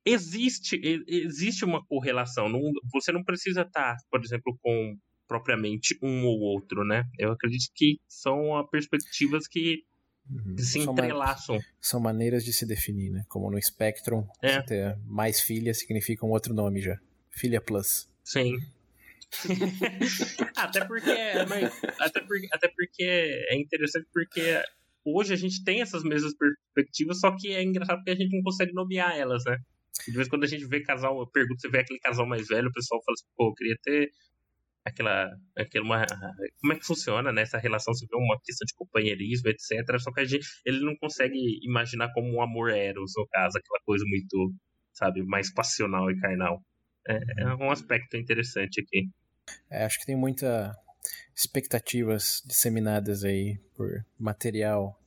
existe 0.06 0.80
existe 1.08 1.66
uma 1.66 1.84
correlação. 1.86 2.48
Não, 2.48 2.60
você 2.92 3.12
não 3.12 3.24
precisa 3.24 3.62
estar, 3.62 3.96
por 4.12 4.22
exemplo, 4.24 4.58
com 4.62 4.96
propriamente 5.30 5.96
um 6.02 6.26
ou 6.26 6.40
outro, 6.40 6.84
né? 6.84 7.08
Eu 7.18 7.32
acredito 7.32 7.72
que 7.76 8.02
são 8.08 8.68
perspectivas 8.72 9.48
que 9.48 9.86
uhum. 10.28 10.58
se 10.58 10.80
entrelaçam. 10.80 11.60
São, 11.60 11.70
são, 11.80 12.00
maneiras 12.00 12.44
de 12.44 12.52
se 12.52 12.66
definir, 12.66 13.12
né? 13.12 13.24
Como 13.30 13.50
no 13.52 13.62
Spectrum, 13.62 14.28
é. 14.42 14.60
ter 14.64 14.98
mais 15.06 15.40
filha 15.40 15.72
significa 15.72 16.26
um 16.26 16.32
outro 16.32 16.52
nome 16.52 16.82
já. 16.82 17.00
Filha 17.30 17.62
Plus. 17.62 18.10
Sim. 18.24 18.58
até 20.58 20.84
porque, 20.86 21.16
mas, 21.48 21.72
até 22.00 22.20
porque 22.22 22.48
até 22.52 22.68
porque 22.68 23.04
é 23.04 23.56
interessante 23.56 24.08
porque 24.12 24.60
hoje 25.06 25.32
a 25.34 25.38
gente 25.38 25.64
tem 25.64 25.84
essas 25.84 26.04
mesmas 26.04 26.34
perspectivas, 26.34 27.20
só 27.20 27.36
que 27.38 27.54
é 27.54 27.64
engraçado 27.64 27.98
porque 27.98 28.10
a 28.10 28.16
gente 28.16 28.36
não 28.36 28.42
consegue 28.42 28.74
nomear 28.74 29.16
elas, 29.16 29.44
né? 29.46 29.60
De 30.08 30.14
vez 30.14 30.26
em 30.26 30.30
quando 30.32 30.46
a 30.46 30.48
gente 30.48 30.66
vê 30.66 30.82
casal, 30.82 31.20
eu 31.20 31.28
pergunto, 31.28 31.62
você 31.62 31.70
vê 31.70 31.80
aquele 31.80 32.00
casal 32.00 32.26
mais 32.26 32.48
velho, 32.48 32.70
o 32.70 32.74
pessoal 32.74 33.00
fala 33.04 33.14
assim, 33.14 33.26
pô, 33.38 33.50
eu 33.50 33.54
queria 33.54 33.78
ter 33.84 34.12
aquela, 34.86 35.30
aquela 35.58 35.86
uma, 35.86 36.06
como 36.60 36.74
é 36.74 36.76
que 36.78 36.86
funciona 36.86 37.32
né, 37.32 37.44
relação, 37.62 37.94
você 37.94 38.06
vê 38.06 38.16
uma 38.16 38.40
questão 38.44 38.66
de 38.66 38.74
companheirismo, 38.76 39.50
etc. 39.50 40.00
Só 40.00 40.12
que 40.12 40.22
a 40.22 40.26
gente, 40.26 40.46
ele 40.66 40.80
não 40.82 40.96
consegue 40.98 41.60
imaginar 41.64 42.12
como 42.14 42.36
um 42.36 42.42
amor 42.42 42.72
eros, 42.72 43.14
no 43.16 43.28
caso, 43.28 43.58
aquela 43.58 43.80
coisa 43.86 44.04
muito, 44.08 44.54
sabe, 44.94 45.24
mais 45.24 45.54
passional 45.54 46.10
e 46.10 46.20
carnal. 46.20 46.62
É, 47.08 47.20
é 47.44 47.56
um 47.56 47.72
aspecto 47.72 48.18
interessante 48.18 48.82
aqui. 48.82 49.10
É, 49.70 49.86
acho 49.86 50.00
que 50.00 50.06
tem 50.06 50.16
muita 50.16 50.76
expectativas 51.36 52.44
disseminadas 52.46 53.24
aí 53.24 53.58
por 53.76 54.06
material 54.20 55.00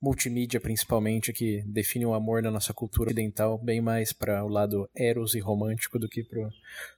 multimídia 0.00 0.60
principalmente 0.60 1.32
que 1.32 1.62
define 1.66 2.06
o 2.06 2.14
amor 2.14 2.42
na 2.42 2.50
nossa 2.50 2.72
cultura 2.72 3.10
ocidental 3.10 3.58
bem 3.58 3.80
mais 3.80 4.12
para 4.12 4.42
o 4.44 4.48
lado 4.48 4.88
eros 4.94 5.34
e 5.34 5.40
romântico 5.40 5.98
do 5.98 6.08
que 6.08 6.24
para 6.24 6.50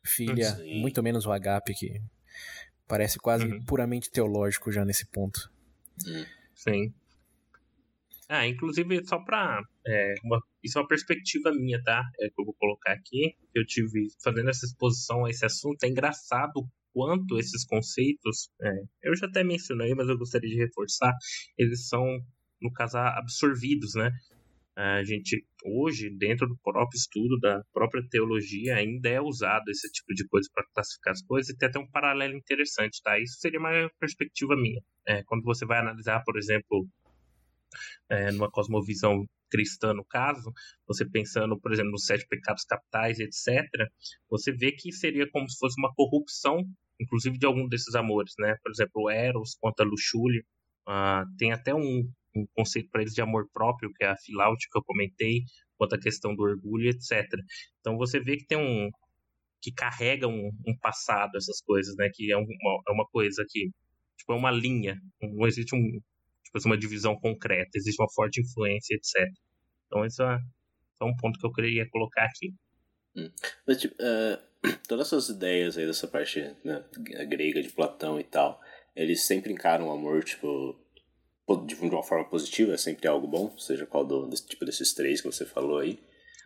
filha, 0.04 0.50
Sim. 0.56 0.80
muito 0.80 1.02
menos 1.02 1.26
o 1.26 1.32
agape 1.32 1.74
que 1.74 2.00
parece 2.86 3.18
quase 3.18 3.46
uhum. 3.46 3.64
puramente 3.64 4.10
teológico 4.10 4.70
já 4.70 4.84
nesse 4.84 5.06
ponto. 5.06 5.50
Sim. 6.54 6.92
Ah, 8.28 8.46
inclusive 8.46 9.04
só 9.04 9.18
para 9.18 9.62
é, 9.86 10.14
uma, 10.24 10.40
isso 10.62 10.78
é 10.78 10.80
uma 10.80 10.88
perspectiva 10.88 11.52
minha, 11.52 11.82
tá? 11.82 12.02
É 12.20 12.28
que 12.28 12.40
eu 12.40 12.44
vou 12.44 12.54
colocar 12.54 12.92
aqui. 12.92 13.34
Eu 13.54 13.66
tive 13.66 14.08
fazendo 14.22 14.48
essa 14.48 14.64
exposição 14.64 15.24
a 15.24 15.30
esse 15.30 15.44
assunto. 15.44 15.82
É 15.84 15.88
engraçado 15.88 16.66
quanto 16.92 17.38
esses 17.38 17.64
conceitos, 17.64 18.50
é, 18.60 18.70
eu 19.02 19.16
já 19.16 19.26
até 19.26 19.42
mencionei, 19.42 19.94
mas 19.94 20.08
eu 20.08 20.18
gostaria 20.18 20.50
de 20.50 20.56
reforçar, 20.56 21.14
eles 21.58 21.88
são 21.88 22.04
no 22.62 22.72
caso, 22.72 22.96
absorvidos, 22.98 23.94
né? 23.94 24.10
a 24.74 25.04
gente 25.04 25.44
hoje 25.64 26.08
dentro 26.10 26.46
do 26.48 26.56
próprio 26.62 26.96
estudo 26.96 27.38
da 27.38 27.62
própria 27.72 28.02
teologia 28.08 28.76
ainda 28.76 29.08
é 29.08 29.20
usado 29.20 29.68
esse 29.68 29.90
tipo 29.92 30.14
de 30.14 30.26
coisa 30.26 30.48
para 30.52 30.66
classificar 30.74 31.12
as 31.12 31.22
coisas 31.22 31.50
e 31.50 31.56
tem 31.56 31.68
até 31.68 31.78
um 31.78 31.90
paralelo 31.90 32.34
interessante, 32.34 33.02
tá? 33.02 33.18
Isso 33.18 33.38
seria 33.38 33.60
uma 33.60 33.90
perspectiva 34.00 34.56
minha. 34.56 34.82
É, 35.06 35.22
quando 35.24 35.42
você 35.42 35.66
vai 35.66 35.78
analisar, 35.78 36.22
por 36.24 36.38
exemplo, 36.38 36.88
é, 38.08 38.32
numa 38.32 38.50
cosmovisão 38.50 39.26
cristã, 39.50 39.92
no 39.92 40.04
caso, 40.06 40.50
você 40.86 41.04
pensando, 41.04 41.60
por 41.60 41.72
exemplo, 41.72 41.92
nos 41.92 42.06
sete 42.06 42.26
pecados 42.26 42.64
capitais, 42.64 43.18
etc., 43.20 43.68
você 44.30 44.52
vê 44.52 44.72
que 44.72 44.90
seria 44.90 45.28
como 45.30 45.48
se 45.50 45.58
fosse 45.58 45.78
uma 45.78 45.92
corrupção, 45.94 46.64
inclusive 46.98 47.36
de 47.36 47.44
algum 47.44 47.68
desses 47.68 47.94
amores, 47.94 48.32
né? 48.38 48.56
Por 48.62 48.72
exemplo, 48.72 49.02
o 49.02 49.10
Eros 49.10 49.54
contra 49.60 49.84
a 49.84 49.88
luxúria. 49.88 50.42
Uh, 50.88 51.24
tem 51.38 51.52
até 51.52 51.74
um, 51.74 52.10
um 52.34 52.46
conceito 52.54 52.88
para 52.90 53.02
eles 53.02 53.14
de 53.14 53.22
amor 53.22 53.48
próprio, 53.52 53.92
que 53.92 54.04
é 54.04 54.08
a 54.08 54.16
filaute 54.16 54.68
que 54.70 54.78
eu 54.78 54.82
comentei, 54.84 55.42
quanto 55.76 55.94
à 55.94 55.98
questão 55.98 56.34
do 56.34 56.42
orgulho, 56.42 56.88
etc. 56.88 57.26
Então 57.80 57.96
você 57.96 58.20
vê 58.20 58.36
que 58.36 58.46
tem 58.46 58.58
um 58.58 58.90
que 59.60 59.72
carrega 59.72 60.26
um, 60.26 60.50
um 60.66 60.76
passado 60.80 61.36
essas 61.36 61.60
coisas, 61.62 61.94
né? 61.96 62.10
Que 62.12 62.32
é 62.32 62.36
uma, 62.36 62.46
é 62.88 62.92
uma 62.92 63.06
coisa 63.06 63.44
que 63.48 63.70
tipo 64.16 64.32
é 64.32 64.36
uma 64.36 64.50
linha, 64.50 64.96
não 65.20 65.46
existe 65.46 65.74
um 65.74 66.00
tipo 66.44 66.58
assim, 66.58 66.68
uma 66.68 66.78
divisão 66.78 67.16
concreta, 67.16 67.70
existe 67.74 68.00
uma 68.00 68.12
forte 68.14 68.40
influência, 68.40 68.94
etc. 68.94 69.28
Então 69.86 70.04
isso 70.04 70.22
é, 70.22 70.38
é 71.00 71.04
um 71.04 71.16
ponto 71.16 71.38
que 71.38 71.46
eu 71.46 71.52
queria 71.52 71.88
colocar 71.88 72.24
aqui. 72.24 72.54
Hum. 73.16 73.30
Mas, 73.66 73.80
tipo, 73.80 73.94
uh, 73.94 74.78
todas 74.88 75.06
essas 75.06 75.28
ideias 75.28 75.76
aí 75.76 75.86
dessa 75.86 76.08
parte 76.08 76.40
né, 76.64 76.84
grega 77.28 77.62
de 77.62 77.70
Platão 77.70 78.18
e 78.18 78.24
tal, 78.24 78.60
eles 78.94 79.26
sempre 79.26 79.52
encaram 79.52 79.88
o 79.88 79.92
amor 79.92 80.22
tipo 80.24 80.78
de 81.56 81.74
uma 81.74 82.02
forma 82.02 82.24
positiva, 82.24 82.74
é 82.74 82.76
sempre 82.76 83.08
algo 83.08 83.26
bom, 83.26 83.56
seja 83.58 83.86
qual 83.86 84.04
do, 84.04 84.26
desse, 84.26 84.46
tipo 84.46 84.64
desses 84.64 84.92
três 84.92 85.20
que 85.20 85.26
você 85.26 85.44
falou 85.44 85.78
aí. 85.78 85.98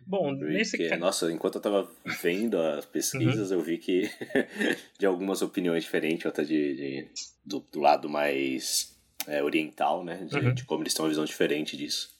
Bom, 0.05 0.31
nesse 0.31 0.77
caso. 0.77 0.99
Nossa, 0.99 1.31
enquanto 1.31 1.55
eu 1.55 1.61
tava 1.61 1.91
vendo 2.21 2.57
as 2.57 2.85
pesquisas, 2.85 3.51
uhum. 3.51 3.57
eu 3.57 3.63
vi 3.63 3.77
que 3.77 4.09
de 4.97 5.05
algumas 5.05 5.41
opiniões 5.41 5.83
diferentes, 5.83 6.25
até 6.25 6.43
de, 6.43 6.75
de 6.75 7.07
do, 7.43 7.59
do, 7.59 7.79
lado 7.79 8.09
mais 8.09 8.95
é, 9.27 9.43
oriental, 9.43 10.03
né? 10.03 10.25
De, 10.25 10.37
uhum. 10.37 10.53
de, 10.53 10.63
como 10.65 10.83
eles 10.83 10.93
têm 10.93 11.03
uma 11.03 11.09
visão 11.09 11.25
diferente 11.25 11.75
disso. 11.75 12.15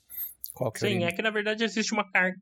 É 0.59 0.79
sim, 0.79 1.03
é 1.03 1.11
que 1.11 1.21
na 1.21 1.29
verdade 1.29 1.63
existe 1.63 1.93
uma 1.93 2.09
carga. 2.11 2.35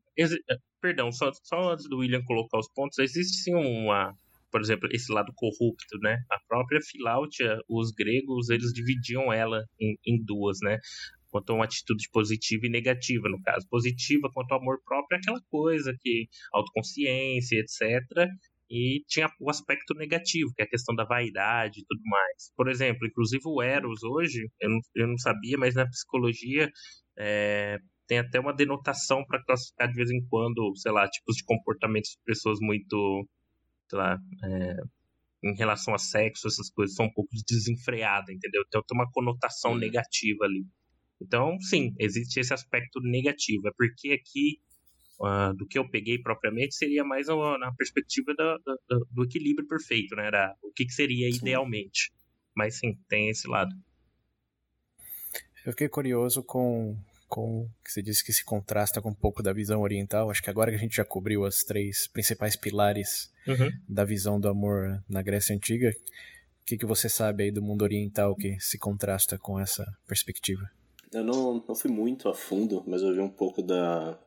Perdão, 0.80 1.12
só, 1.12 1.30
só 1.42 1.72
antes 1.72 1.88
do 1.88 1.98
William 1.98 2.22
colocar 2.24 2.58
os 2.58 2.68
pontos, 2.72 2.98
existe 2.98 3.36
sim 3.42 3.54
uma 3.54 4.16
por 4.56 4.62
exemplo, 4.62 4.88
esse 4.90 5.12
lado 5.12 5.34
corrupto, 5.36 5.98
né? 6.00 6.16
A 6.30 6.38
própria 6.48 6.80
Filáutia, 6.80 7.58
os 7.68 7.90
gregos, 7.90 8.48
eles 8.48 8.72
dividiam 8.72 9.30
ela 9.30 9.62
em, 9.78 9.98
em 10.06 10.24
duas, 10.24 10.56
né? 10.62 10.78
Quanto 11.28 11.52
a 11.52 11.56
uma 11.56 11.66
atitude 11.66 12.08
positiva 12.10 12.64
e 12.64 12.70
negativa, 12.70 13.28
no 13.28 13.38
caso. 13.42 13.66
Positiva 13.68 14.30
quanto 14.32 14.52
ao 14.52 14.60
amor 14.62 14.78
próprio 14.82 15.16
é 15.16 15.18
aquela 15.18 15.42
coisa 15.50 15.94
que 16.00 16.26
autoconsciência, 16.54 17.58
etc. 17.58 18.30
E 18.70 19.04
tinha 19.06 19.28
o 19.38 19.50
aspecto 19.50 19.92
negativo, 19.92 20.50
que 20.56 20.62
é 20.62 20.64
a 20.64 20.70
questão 20.70 20.94
da 20.94 21.04
vaidade 21.04 21.80
e 21.80 21.84
tudo 21.86 22.00
mais. 22.06 22.50
Por 22.56 22.70
exemplo, 22.70 23.06
inclusive 23.06 23.42
o 23.44 23.60
Eros 23.60 24.02
hoje, 24.04 24.48
eu 24.58 24.70
não, 24.70 24.80
eu 24.94 25.06
não 25.06 25.18
sabia, 25.18 25.58
mas 25.58 25.74
na 25.74 25.86
psicologia 25.86 26.70
é, 27.18 27.76
tem 28.06 28.20
até 28.20 28.40
uma 28.40 28.54
denotação 28.54 29.22
para 29.26 29.44
classificar 29.44 29.86
de 29.86 29.94
vez 29.94 30.10
em 30.10 30.26
quando, 30.30 30.74
sei 30.76 30.92
lá, 30.92 31.06
tipos 31.06 31.36
de 31.36 31.44
comportamentos 31.44 32.12
de 32.12 32.18
pessoas 32.24 32.58
muito 32.58 33.28
sei 33.88 33.98
lá, 33.98 34.18
é, 34.44 34.76
em 35.44 35.54
relação 35.54 35.94
a 35.94 35.98
sexo, 35.98 36.48
essas 36.48 36.70
coisas 36.70 36.94
são 36.96 37.06
um 37.06 37.12
pouco 37.12 37.30
desenfreadas, 37.48 38.34
entendeu? 38.34 38.62
Então 38.66 38.82
tem 38.86 38.98
uma 38.98 39.10
conotação 39.10 39.72
uhum. 39.72 39.78
negativa 39.78 40.44
ali. 40.44 40.64
Então, 41.20 41.58
sim, 41.60 41.94
existe 41.98 42.40
esse 42.40 42.52
aspecto 42.52 43.00
negativo. 43.00 43.68
É 43.68 43.70
porque 43.76 44.12
aqui, 44.12 44.58
uh, 45.20 45.54
do 45.56 45.66
que 45.66 45.78
eu 45.78 45.88
peguei 45.88 46.18
propriamente, 46.18 46.74
seria 46.74 47.04
mais 47.04 47.28
na 47.28 47.72
perspectiva 47.76 48.34
do, 48.34 48.76
do, 48.88 49.06
do 49.10 49.24
equilíbrio 49.24 49.66
perfeito, 49.66 50.14
né? 50.14 50.26
Era 50.26 50.54
o 50.62 50.72
que, 50.72 50.84
que 50.84 50.92
seria 50.92 51.30
sim. 51.30 51.38
idealmente. 51.38 52.12
Mas 52.54 52.78
sim, 52.78 52.98
tem 53.08 53.30
esse 53.30 53.48
lado. 53.48 53.74
Eu 55.64 55.72
fiquei 55.72 55.88
curioso 55.88 56.42
com, 56.42 56.96
com 57.28 57.68
que 57.84 57.92
você 57.92 58.02
disse 58.02 58.24
que 58.24 58.32
se 58.32 58.44
contrasta 58.44 59.00
com 59.02 59.10
um 59.10 59.14
pouco 59.14 59.42
da 59.42 59.52
visão 59.52 59.80
oriental. 59.80 60.30
Acho 60.30 60.42
que 60.42 60.50
agora 60.50 60.70
que 60.70 60.76
a 60.76 60.80
gente 60.80 60.96
já 60.96 61.04
cobriu 61.04 61.44
as 61.44 61.62
três 61.62 62.06
principais 62.06 62.56
pilares 62.56 63.30
uhum. 63.46 63.70
da 63.88 64.04
visão 64.04 64.40
do 64.40 64.48
amor 64.48 65.02
na 65.08 65.22
Grécia 65.22 65.54
Antiga, 65.54 65.90
o 65.90 66.66
que, 66.66 66.76
que 66.76 66.86
você 66.86 67.08
sabe 67.08 67.44
aí 67.44 67.50
do 67.50 67.62
mundo 67.62 67.82
oriental 67.82 68.34
que 68.34 68.58
se 68.60 68.78
contrasta 68.78 69.38
com 69.38 69.58
essa 69.58 69.84
perspectiva? 70.06 70.68
Eu 71.12 71.22
não, 71.22 71.64
não 71.66 71.74
fui 71.74 71.90
muito 71.90 72.28
a 72.28 72.34
fundo, 72.34 72.82
mas 72.86 73.02
eu 73.02 73.14
vi 73.14 73.20
um 73.20 73.30
pouco 73.30 73.62
da, 73.62 74.18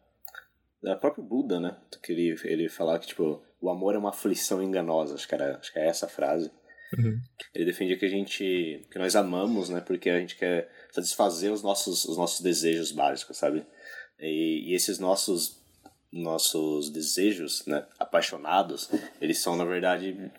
da 0.81 0.95
própria 0.95 1.23
Buda, 1.23 1.59
né? 1.59 1.77
Que 2.01 2.13
ele, 2.13 2.39
ele 2.45 2.69
falava 2.69 2.99
que, 2.99 3.07
tipo, 3.07 3.41
o 3.59 3.69
amor 3.69 3.95
é 3.95 3.97
uma 3.97 4.09
aflição 4.09 4.63
enganosa, 4.63 5.15
acho 5.15 5.27
que, 5.27 5.35
era, 5.35 5.57
acho 5.57 5.73
que 5.73 5.79
é 5.79 5.87
essa 5.87 6.05
a 6.05 6.09
frase. 6.09 6.49
Uhum. 6.97 7.19
Ele 7.53 7.65
defendia 7.65 7.97
que 7.97 8.05
a 8.05 8.09
gente, 8.09 8.87
que 8.91 8.97
nós 8.97 9.15
amamos, 9.15 9.69
né? 9.69 9.81
Porque 9.81 10.09
a 10.09 10.19
gente 10.19 10.35
quer 10.35 10.69
satisfazer 10.91 11.51
os 11.51 11.61
nossos, 11.61 12.05
os 12.05 12.17
nossos 12.17 12.41
desejos 12.41 12.91
básicos, 12.91 13.37
sabe? 13.37 13.65
E, 14.19 14.71
e 14.71 14.75
esses 14.75 14.99
nossos 14.99 15.59
nossos 16.11 16.89
desejos, 16.89 17.63
né, 17.67 17.85
apaixonados, 17.99 18.89
eles 19.21 19.37
são 19.37 19.55
na 19.55 19.63
verdade 19.63 20.31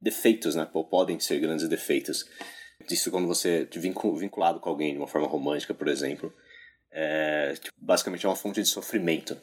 defeitos, 0.00 0.54
né? 0.54 0.68
Ou 0.72 0.84
podem 0.84 1.18
ser 1.18 1.40
grandes 1.40 1.68
defeitos. 1.68 2.26
Isso 2.90 3.10
quando 3.10 3.26
você 3.26 3.68
é 3.74 3.78
vinculado 3.78 4.60
com 4.60 4.68
alguém 4.68 4.92
de 4.92 4.98
uma 4.98 5.08
forma 5.08 5.26
romântica, 5.26 5.74
por 5.74 5.88
exemplo, 5.88 6.32
é, 6.90 7.54
tipo, 7.54 7.76
basicamente 7.80 8.26
é 8.26 8.28
uma 8.28 8.36
fonte 8.36 8.60
de 8.60 8.68
sofrimento, 8.68 9.36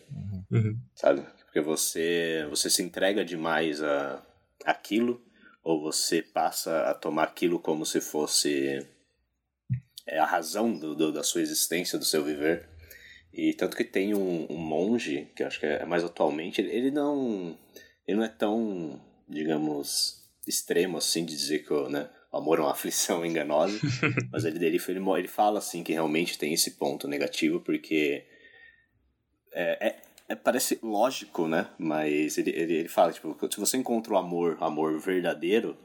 uhum. 0.51 0.79
sabe? 0.95 1.23
Porque 1.45 1.61
você 1.61 2.45
você 2.49 2.69
se 2.69 2.83
entrega 2.83 3.23
demais 3.23 3.81
a 3.81 4.23
aquilo 4.65 5.21
ou 5.67 5.81
você 5.81 6.21
passa 6.21 6.83
a 6.83 6.93
tomar 6.93 7.23
aquilo 7.23 7.59
como 7.59 7.85
se 7.85 7.99
fosse 7.99 8.87
é, 10.07 10.17
a 10.17 10.25
razão 10.25 10.71
do, 10.73 10.95
do, 10.95 11.11
da 11.11 11.23
sua 11.23 11.41
existência, 11.41 11.99
do 11.99 12.05
seu 12.05 12.23
viver. 12.23 12.69
E 13.33 13.53
tanto 13.53 13.75
que 13.75 13.83
tem 13.83 14.15
um, 14.15 14.47
um 14.49 14.55
monge, 14.55 15.29
que 15.35 15.43
acho 15.43 15.59
que 15.59 15.65
é 15.65 15.85
mais 15.85 16.05
atualmente, 16.05 16.61
ele, 16.61 16.71
ele, 16.71 16.89
não 16.89 17.59
ele 18.07 18.15
não 18.15 18.23
é 18.23 18.29
tão, 18.29 19.01
digamos, 19.27 20.23
extremo 20.47 20.97
assim 20.97 21.25
de 21.25 21.35
dizer 21.35 21.67
que 21.67 21.73
né, 21.89 22.09
o 22.31 22.37
amor 22.37 22.59
é 22.59 22.61
uma 22.61 22.71
aflição 22.71 23.25
enganosa, 23.25 23.77
mas 24.31 24.45
ele, 24.45 24.65
ele, 24.65 24.81
ele, 24.87 25.09
ele 25.17 25.27
fala 25.27 25.59
assim 25.59 25.83
que 25.83 25.91
realmente 25.91 26.37
tem 26.37 26.53
esse 26.53 26.77
ponto 26.77 27.09
negativo, 27.09 27.59
porque 27.59 28.25
é, 29.51 29.87
é, 29.87 30.01
é, 30.27 30.35
parece 30.35 30.79
lógico, 30.83 31.47
né? 31.47 31.69
Mas 31.77 32.37
ele, 32.37 32.51
ele, 32.51 32.73
ele 32.73 32.89
fala, 32.89 33.11
tipo, 33.11 33.35
se 33.51 33.59
você 33.59 33.77
encontra 33.77 34.13
o 34.13 34.17
amor, 34.17 34.57
amor 34.59 34.99
verdadeiro, 34.99 35.77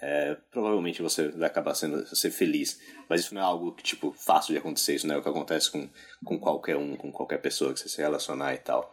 é, 0.00 0.36
provavelmente 0.50 1.00
você 1.00 1.28
vai 1.28 1.48
acabar 1.48 1.74
sendo 1.74 2.04
ser 2.14 2.30
feliz. 2.30 2.78
Mas 3.08 3.22
isso 3.22 3.34
não 3.34 3.40
é 3.40 3.44
algo 3.44 3.72
que, 3.72 3.82
tipo, 3.82 4.12
fácil 4.12 4.52
de 4.52 4.58
acontecer, 4.58 4.94
isso 4.94 5.06
não 5.06 5.14
é 5.14 5.18
o 5.18 5.22
que 5.22 5.28
acontece 5.28 5.70
com, 5.70 5.88
com 6.24 6.38
qualquer 6.38 6.76
um, 6.76 6.96
com 6.96 7.10
qualquer 7.10 7.38
pessoa 7.38 7.72
que 7.72 7.80
você 7.80 7.88
se 7.88 8.02
relacionar 8.02 8.52
e 8.54 8.58
tal. 8.58 8.92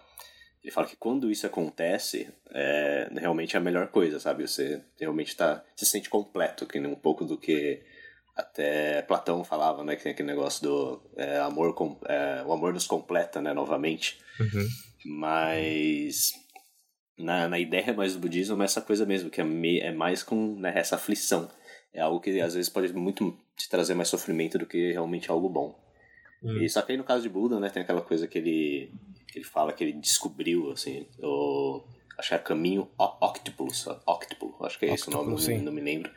Ele 0.64 0.72
fala 0.72 0.88
que 0.88 0.96
quando 0.96 1.32
isso 1.32 1.48
acontece, 1.48 2.32
é, 2.52 3.10
realmente 3.16 3.56
é 3.56 3.60
a 3.60 3.62
melhor 3.62 3.88
coisa, 3.88 4.20
sabe? 4.20 4.48
Você 4.48 4.84
realmente 5.00 5.36
tá, 5.36 5.64
se 5.76 5.86
sente 5.86 6.10
completo, 6.10 6.66
que 6.66 6.80
um 6.80 6.96
pouco 6.96 7.26
do 7.26 7.38
que 7.38 7.82
até 8.40 9.02
Platão 9.02 9.44
falava, 9.44 9.84
né? 9.84 9.96
Que 9.96 10.04
tem 10.04 10.12
aquele 10.12 10.30
negócio 10.30 10.64
do 10.64 11.02
é, 11.18 11.38
amor, 11.40 11.74
com, 11.74 12.00
é, 12.06 12.44
o 12.46 12.54
amor 12.54 12.74
nos 12.74 12.88
completa, 12.88 13.42
né? 13.42 13.54
Novamente. 13.54 14.20
Uhum. 14.40 14.68
Mas 15.06 16.34
na, 17.18 17.50
na 17.50 17.60
ideia 17.60 17.94
mais 17.94 18.14
do 18.14 18.20
budismo 18.20 18.62
é 18.62 18.66
essa 18.66 18.82
coisa 18.82 19.06
mesmo, 19.06 19.30
que 19.30 19.42
é, 19.42 19.44
me, 19.44 19.80
é 19.80 19.92
mais 19.92 20.24
com 20.24 20.56
né, 20.56 20.72
essa 20.76 20.96
aflição. 20.96 21.50
É 21.94 22.02
algo 22.02 22.20
que 22.20 22.40
às 22.40 22.54
vezes 22.54 22.70
pode 22.70 22.94
muito 22.94 23.38
te 23.58 23.68
trazer 23.68 23.94
mais 23.94 24.08
sofrimento 24.08 24.58
do 24.58 24.66
que 24.66 24.92
realmente 24.92 25.30
algo 25.30 25.50
bom. 25.50 25.78
Hum. 26.42 26.62
E 26.62 26.70
só 26.70 26.82
que 26.82 26.94
aí 26.94 26.98
no 26.98 27.04
caso 27.04 27.24
de 27.24 27.30
Buda, 27.30 27.60
né, 27.60 27.70
tem 27.70 27.84
aquela 27.84 28.02
coisa 28.02 28.28
que 28.28 28.38
ele, 28.38 28.94
que 29.28 29.40
ele 29.40 29.46
fala 29.46 29.74
que 29.74 29.84
ele 29.84 29.94
descobriu, 29.94 30.72
assim, 30.72 31.06
o, 31.22 31.84
acho 32.18 32.30
que 32.30 32.36
é 32.36 32.38
caminho 32.38 32.90
octopus, 32.98 33.88
octopus, 34.06 34.56
acho 34.62 34.80
que 34.80 34.86
é 34.86 34.94
esse 34.94 35.10
o 35.10 35.12
nome, 35.12 35.32
não, 35.32 35.64
não 35.64 35.72
me 35.74 35.82
lembro. 35.82 36.12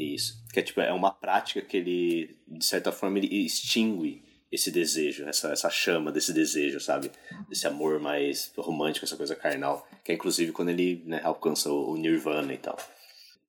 Isso. 0.00 0.42
Que 0.52 0.60
é 0.60 0.62
tipo, 0.62 0.80
é 0.80 0.92
uma 0.92 1.12
prática 1.12 1.60
que 1.60 1.76
ele, 1.76 2.36
de 2.48 2.64
certa 2.64 2.90
forma, 2.90 3.18
ele 3.18 3.44
extingue 3.44 4.22
esse 4.50 4.70
desejo, 4.70 5.24
essa, 5.28 5.52
essa 5.52 5.70
chama 5.70 6.10
desse 6.10 6.32
desejo, 6.32 6.80
sabe? 6.80 7.10
Desse 7.48 7.66
amor 7.66 8.00
mais 8.00 8.52
romântico, 8.56 9.04
essa 9.04 9.16
coisa 9.16 9.36
carnal. 9.36 9.86
Que 10.04 10.12
é 10.12 10.14
inclusive 10.14 10.52
quando 10.52 10.70
ele 10.70 11.02
né, 11.06 11.20
alcança 11.22 11.70
o, 11.70 11.92
o 11.92 11.96
nirvana 11.96 12.52
e 12.52 12.58
tal. 12.58 12.76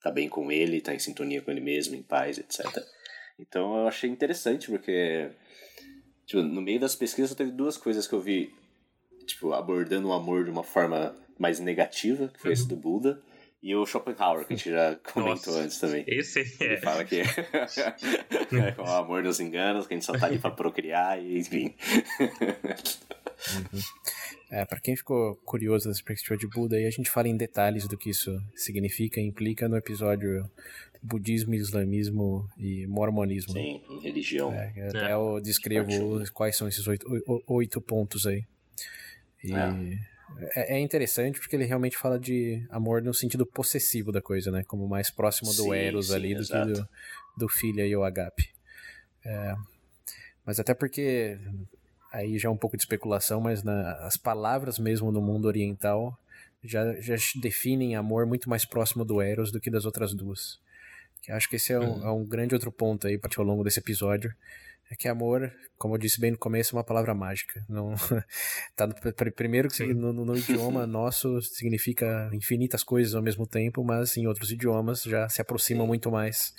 Tá 0.02 0.12
bem 0.12 0.28
com 0.28 0.52
ele, 0.52 0.82
tá 0.82 0.94
em 0.94 1.00
sintonia 1.00 1.42
com 1.42 1.52
ele 1.52 1.62
mesmo, 1.62 1.96
em 1.96 2.04
paz, 2.04 2.38
etc. 2.38 2.66
Então 3.40 3.80
eu 3.80 3.88
achei 3.88 4.10
interessante, 4.10 4.68
porque 4.68 5.32
tipo, 6.26 6.42
no 6.42 6.62
meio 6.62 6.80
das 6.80 6.96
pesquisas 6.96 7.36
teve 7.36 7.52
duas 7.52 7.78
coisas 7.78 8.08
que 8.08 8.14
eu 8.14 8.22
vi, 8.22 8.54
tipo, 9.26 9.54
abordando 9.54 10.10
o 10.10 10.14
amor 10.14 10.44
de 10.44 10.52
uma 10.52 10.64
forma 10.64 11.16
mais 11.38 11.60
negativa, 11.60 12.28
que 12.28 12.40
foi 12.40 12.54
esse 12.54 12.68
do 12.68 12.76
Buda, 12.76 13.22
E 13.62 13.76
o 13.76 13.86
Schopenhauer, 13.86 14.46
que 14.46 14.54
a 14.54 14.56
gente 14.56 14.72
já 14.72 14.96
comentou 15.14 15.54
Nossa, 15.54 15.60
antes 15.60 15.78
também. 15.78 16.04
Esse 16.08 16.40
Ele 16.60 16.74
é. 16.74 16.82
fala 16.82 17.06
que 17.06 17.22
é 17.22 18.72
com 18.72 18.82
o 18.82 18.88
amor 18.88 19.22
dos 19.22 19.40
enganos, 19.40 19.86
que 19.86 19.94
a 19.94 19.98
gente 19.98 20.06
só 20.06 20.14
tá 20.14 20.26
ali 20.26 20.40
pra 20.40 20.50
procriar, 20.50 21.22
e 21.24 21.38
enfim. 21.38 21.76
É, 24.52 24.66
para 24.66 24.80
quem 24.80 24.96
ficou 24.96 25.36
curioso 25.46 25.86
da 25.86 25.92
perspectiva 25.92 26.38
de 26.38 26.48
Buda, 26.48 26.76
aí 26.76 26.86
a 26.86 26.92
gente 26.92 27.10
fala 27.10 27.28
em 27.28 27.38
detalhes 27.38 27.88
do 27.88 27.98
que 27.98 28.10
isso 28.10 28.38
significa 28.54 29.20
e 29.20 29.24
implica 29.24 29.70
no 29.70 29.78
episódio 29.78 30.44
Budismo, 31.02 31.54
Islamismo 31.54 32.48
e 32.58 32.86
Mormonismo. 32.88 33.54
Sim, 33.54 33.82
em 33.90 34.00
religião. 34.02 34.52
É, 34.54 34.72
que 34.72 34.80
até 34.82 35.14
eu 35.14 35.40
descrevo 35.42 36.22
quais 36.34 36.56
são 36.58 36.68
esses 36.68 36.86
oito, 36.86 37.08
oito 37.48 37.80
pontos 37.80 38.28
aí. 38.28 38.44
E 39.44 39.54
é. 40.56 40.76
é 40.76 40.80
interessante 40.80 41.40
porque 41.40 41.56
ele 41.56 41.66
realmente 41.66 41.98
fala 41.98 42.20
de 42.20 42.66
amor 42.70 43.02
no 43.02 43.14
sentido 43.14 43.46
possessivo 43.46 44.12
da 44.12 44.22
coisa, 44.22 44.52
né? 44.52 44.64
Como 44.64 44.88
mais 44.88 45.10
próximo 45.10 45.50
do 45.54 45.64
Sim, 45.64 45.74
Eros 45.76 46.08
sim, 46.08 46.16
ali 46.16 46.36
do 46.36 46.42
exato. 46.42 46.68
que 46.74 46.80
do, 46.80 46.90
do 47.38 47.48
filho 47.50 47.86
e 47.86 47.96
o 47.96 48.04
agape. 48.04 48.50
É, 49.26 49.56
mas 50.46 50.60
até 50.60 50.74
porque 50.74 51.38
aí 52.12 52.38
já 52.38 52.50
é 52.50 52.52
um 52.52 52.58
pouco 52.58 52.76
de 52.76 52.84
especulação, 52.84 53.40
mas 53.40 53.64
na- 53.64 53.94
as 54.06 54.18
palavras 54.18 54.80
mesmo 54.80 55.12
no 55.12 55.22
mundo 55.22 55.46
oriental 55.46 56.18
já, 56.64 56.94
já 57.00 57.16
definem 57.42 57.96
amor 57.96 58.26
muito 58.26 58.50
mais 58.50 58.66
próximo 58.66 59.04
do 59.06 59.22
Eros 59.22 59.52
do 59.52 59.60
que 59.60 59.70
das 59.70 59.86
outras 59.86 60.14
duas. 60.14 60.60
Que 61.22 61.32
acho 61.32 61.48
que 61.48 61.56
esse 61.56 61.72
é 61.72 61.80
um, 61.80 61.84
Uhum. 62.00 62.04
é 62.08 62.12
um 62.12 62.26
grande 62.26 62.56
outro 62.56 62.72
ponto 62.72 63.06
aí 63.08 63.20
ao 63.38 63.44
longo 63.44 63.64
desse 63.64 63.80
episódio. 63.80 64.34
É 64.92 64.96
que 64.96 65.08
amor, 65.08 65.50
como 65.78 65.96
eu 65.96 65.98
disse 65.98 66.20
bem 66.20 66.32
no 66.32 66.38
começo, 66.38 66.76
é 66.76 66.78
uma 66.78 66.84
palavra 66.84 67.16
mágica. 67.16 67.64
Não, 67.70 67.96
tá 68.76 68.86
no, 68.86 68.94
pr- 68.94 69.32
primeiro 69.32 69.70
que 69.70 69.94
no, 69.94 70.12
no- 70.12 70.36
idioma 70.38 70.86
nosso 70.86 71.42
significa 71.42 72.30
infinitas 72.34 72.84
coisas 72.84 73.16
ao 73.16 73.22
mesmo 73.24 73.48
tempo, 73.48 73.86
mas 73.86 74.18
em 74.18 74.28
outros 74.28 74.52
idiomas 74.52 75.04
já 75.04 75.30
se 75.30 75.42
aproxima 75.42 75.88
muito 75.88 76.12
mais 76.12 76.54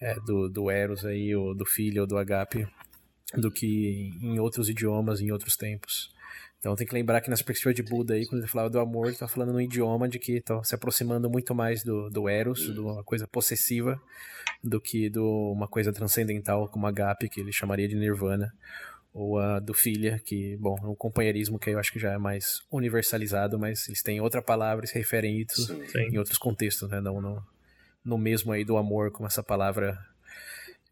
é, 0.00 0.14
do, 0.20 0.48
do 0.48 0.70
Eros 0.70 1.04
aí, 1.04 1.36
ou 1.36 1.54
do 1.54 1.66
filho, 1.66 2.00
ou 2.00 2.06
do 2.06 2.16
agape, 2.16 2.66
do 3.34 3.50
que 3.50 4.10
em 4.22 4.38
outros 4.40 4.70
idiomas, 4.70 5.20
em 5.20 5.30
outros 5.30 5.54
tempos. 5.54 6.10
Então 6.58 6.74
tem 6.74 6.86
que 6.86 6.94
lembrar 6.94 7.20
que 7.20 7.28
na 7.28 7.36
perspectiva 7.36 7.74
de 7.74 7.82
Buda 7.82 8.14
aí, 8.14 8.26
quando 8.26 8.40
ele 8.40 8.50
falava 8.50 8.70
do 8.70 8.80
amor, 8.80 9.08
ele 9.08 9.16
tá 9.16 9.28
falando 9.28 9.52
no 9.52 9.60
idioma 9.60 10.08
de 10.08 10.18
que 10.18 10.40
tá 10.40 10.64
se 10.64 10.74
aproximando 10.74 11.28
muito 11.28 11.54
mais 11.54 11.84
do, 11.84 12.08
do 12.08 12.26
Eros, 12.26 12.72
de 12.72 12.80
uma 12.80 13.04
coisa 13.04 13.28
possessiva, 13.28 14.00
do 14.62 14.80
que 14.80 15.08
de 15.08 15.18
uma 15.18 15.68
coisa 15.68 15.92
transcendental 15.92 16.68
como 16.68 16.86
agape, 16.86 17.28
que 17.28 17.40
ele 17.40 17.52
chamaria 17.52 17.88
de 17.88 17.94
nirvana, 17.94 18.52
ou 19.12 19.38
a 19.38 19.58
do 19.58 19.72
filha, 19.72 20.18
que, 20.18 20.56
bom, 20.58 20.76
é 20.82 20.86
um 20.86 20.94
companheirismo 20.94 21.58
que 21.58 21.70
eu 21.70 21.78
acho 21.78 21.92
que 21.92 21.98
já 21.98 22.12
é 22.12 22.18
mais 22.18 22.60
universalizado, 22.70 23.58
mas 23.58 23.88
eles 23.88 24.02
têm 24.02 24.20
outra 24.20 24.42
palavra 24.42 24.84
e 24.84 24.88
se 24.88 24.94
referem 24.94 25.36
a 25.36 25.40
isso 25.42 25.66
Sim. 25.66 25.86
Sim. 25.86 25.98
em 26.00 26.18
outros 26.18 26.36
contextos, 26.36 26.88
né? 26.90 27.00
Não 27.00 27.20
no, 27.20 27.42
no 28.04 28.18
mesmo 28.18 28.52
aí 28.52 28.64
do 28.64 28.76
amor, 28.76 29.10
como 29.10 29.26
essa 29.26 29.42
palavra 29.42 29.98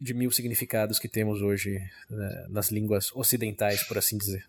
de 0.00 0.14
mil 0.14 0.30
significados 0.30 0.98
que 0.98 1.08
temos 1.08 1.42
hoje 1.42 1.78
né, 2.08 2.46
nas 2.48 2.70
línguas 2.70 3.14
ocidentais, 3.14 3.82
por 3.82 3.98
assim 3.98 4.16
dizer. 4.16 4.48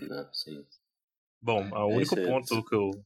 Não, 0.00 0.32
sim. 0.32 0.64
Bom, 1.42 1.68
o 1.70 1.86
único 1.96 2.18
é- 2.18 2.24
ponto 2.24 2.64
que 2.64 2.74
eu 2.74 3.04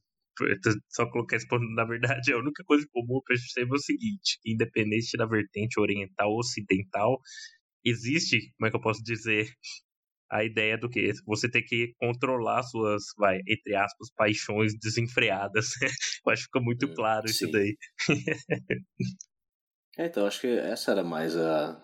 só 0.89 1.09
coloquei 1.09 1.37
esse 1.37 1.47
ponto, 1.47 1.63
na 1.75 1.85
verdade, 1.85 2.31
a 2.33 2.37
única 2.37 2.63
coisa 2.65 2.85
comum 2.91 3.21
pra 3.25 3.35
gente 3.35 3.53
perceber 3.53 3.71
é 3.71 3.75
o 3.75 3.79
seguinte, 3.79 4.39
que 4.41 4.51
independente 4.53 5.17
da 5.17 5.25
vertente 5.25 5.79
oriental 5.79 6.29
ou 6.31 6.39
ocidental, 6.39 7.19
existe, 7.85 8.51
como 8.57 8.67
é 8.67 8.71
que 8.71 8.77
eu 8.77 8.81
posso 8.81 9.01
dizer, 9.03 9.47
a 10.31 10.43
ideia 10.43 10.77
do 10.77 10.89
que 10.89 11.11
você 11.25 11.49
tem 11.49 11.63
que 11.63 11.93
controlar 11.97 12.61
suas, 12.63 13.03
vai, 13.17 13.39
entre 13.47 13.75
aspas, 13.75 14.09
paixões 14.15 14.73
desenfreadas. 14.79 15.69
eu 16.25 16.31
acho 16.31 16.43
que 16.43 16.47
fica 16.47 16.59
muito 16.61 16.87
Hum, 16.87 16.93
claro 16.93 17.25
isso 17.25 17.45
sim. 17.45 17.51
daí. 17.51 17.75
É, 19.97 20.05
então 20.05 20.25
acho 20.25 20.41
que 20.41 20.47
essa 20.47 20.91
era 20.91 21.03
mais 21.03 21.35
a. 21.35 21.75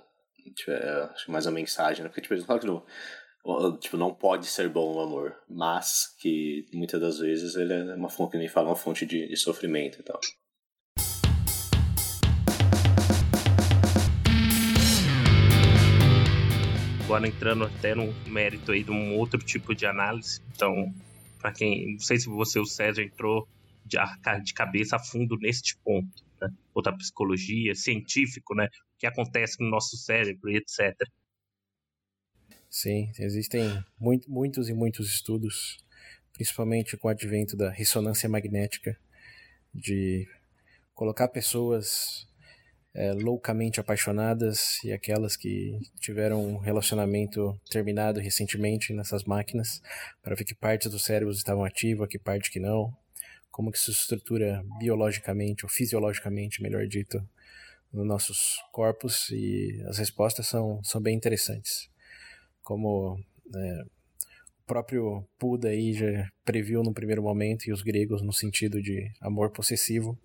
tipo, 0.56 0.72
é, 0.72 1.04
acho 1.12 1.26
que 1.26 1.32
mais 1.32 1.48
a 1.48 1.52
mensagem, 1.52 2.04
né? 2.04 2.10
Porque, 2.10 2.22
tipo, 2.22 2.40
falam 2.46 2.60
que 2.60 2.68
não, 2.68 2.86
tipo, 3.80 3.96
não 3.96 4.14
pode 4.14 4.48
ser 4.48 4.70
bom 4.70 4.96
o 4.96 5.00
amor, 5.00 5.36
mas 5.48 6.16
que 6.20 6.66
muitas 6.74 7.00
das 7.00 7.20
vezes 7.20 7.56
ele 7.56 7.74
é 7.74 7.96
uma 7.96 8.10
fonte, 8.10 8.32
que 8.32 8.38
nem 8.38 8.48
fala, 8.48 8.70
uma 8.70 8.76
fonte 8.76 9.06
de, 9.06 9.28
de 9.28 9.38
sofrimento 9.38 10.00
e 10.00 10.04
tal. 10.04 10.20
Agora 17.04 17.28
entrando 17.28 17.66
até 17.66 17.94
no 17.94 18.12
mérito 18.28 18.72
aí 18.72 18.84
de 18.84 18.90
um 18.90 19.16
outro 19.16 19.40
tipo 19.40 19.76
de 19.76 19.86
análise. 19.86 20.42
Então, 20.56 20.92
para 21.40 21.52
quem, 21.52 21.94
não 21.94 22.00
sei 22.00 22.18
se 22.18 22.28
você, 22.28 22.60
o 22.60 22.66
César, 22.66 23.04
entrou 23.04 23.48
de, 23.86 23.96
de 24.44 24.54
cabeça 24.56 24.96
a 24.96 25.00
fundo 25.00 25.38
neste 25.38 25.78
ponto, 25.84 26.26
né? 26.42 26.50
Ou 26.74 26.82
da 26.82 26.92
psicologia, 26.92 27.76
científico, 27.76 28.56
né? 28.56 28.66
O 28.66 28.98
que 28.98 29.06
acontece 29.06 29.62
no 29.62 29.70
nosso 29.70 29.96
cérebro 29.98 30.50
e 30.50 30.58
etc. 30.58 30.96
Sim, 32.76 33.10
existem 33.18 33.82
muito, 33.98 34.30
muitos 34.30 34.68
e 34.68 34.74
muitos 34.74 35.08
estudos, 35.08 35.78
principalmente 36.34 36.98
com 36.98 37.08
o 37.08 37.12
advento 37.12 37.56
da 37.56 37.70
ressonância 37.70 38.28
magnética, 38.28 38.98
de 39.74 40.28
colocar 40.94 41.30
pessoas 41.30 42.28
é, 42.94 43.14
loucamente 43.14 43.80
apaixonadas 43.80 44.84
e 44.84 44.92
aquelas 44.92 45.38
que 45.38 45.80
tiveram 46.02 46.46
um 46.46 46.58
relacionamento 46.58 47.58
terminado 47.72 48.20
recentemente 48.20 48.92
nessas 48.92 49.24
máquinas, 49.24 49.82
para 50.22 50.36
ver 50.36 50.44
que 50.44 50.54
partes 50.54 50.92
do 50.92 51.00
cérebro 51.00 51.34
estavam 51.34 51.64
ativas, 51.64 52.10
que 52.10 52.20
parte 52.20 52.52
que 52.52 52.60
não, 52.60 52.94
como 53.52 53.72
que 53.72 53.80
se 53.80 53.90
estrutura 53.90 54.62
biologicamente 54.80 55.64
ou 55.64 55.72
fisiologicamente, 55.72 56.62
melhor 56.62 56.86
dito, 56.86 57.26
nos 57.94 58.06
nossos 58.06 58.58
corpos 58.74 59.30
e 59.30 59.82
as 59.88 59.98
respostas 59.98 60.48
são, 60.48 60.84
são 60.84 61.00
bem 61.00 61.16
interessantes 61.16 61.95
como 62.66 63.18
é, 63.56 63.82
o 63.84 64.66
próprio 64.66 65.24
Buda 65.40 65.70
aí 65.70 65.94
já 65.94 66.30
previu 66.44 66.84
no 66.84 66.92
primeiro 66.94 67.22
momento, 67.24 67.68
e 67.68 67.72
os 67.72 67.82
gregos 67.82 68.22
no 68.22 68.34
sentido 68.34 68.82
de 68.82 69.10
amor 69.22 69.52
possessivo, 69.52 70.18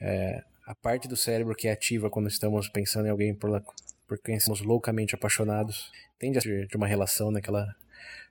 é, 0.00 0.44
a 0.66 0.74
parte 0.74 1.08
do 1.08 1.16
cérebro 1.16 1.54
que 1.56 1.66
é 1.66 1.72
ativa 1.72 2.10
quando 2.10 2.28
estamos 2.28 2.68
pensando 2.68 3.06
em 3.06 3.10
alguém 3.10 3.34
por, 3.34 3.62
por 4.06 4.18
quem 4.18 4.38
somos 4.38 4.60
loucamente 4.60 5.14
apaixonados, 5.14 5.90
tende 6.18 6.36
a 6.38 6.40
ser 6.42 6.66
de 6.68 6.76
uma 6.76 6.86
relação 6.86 7.30
naquela 7.30 7.66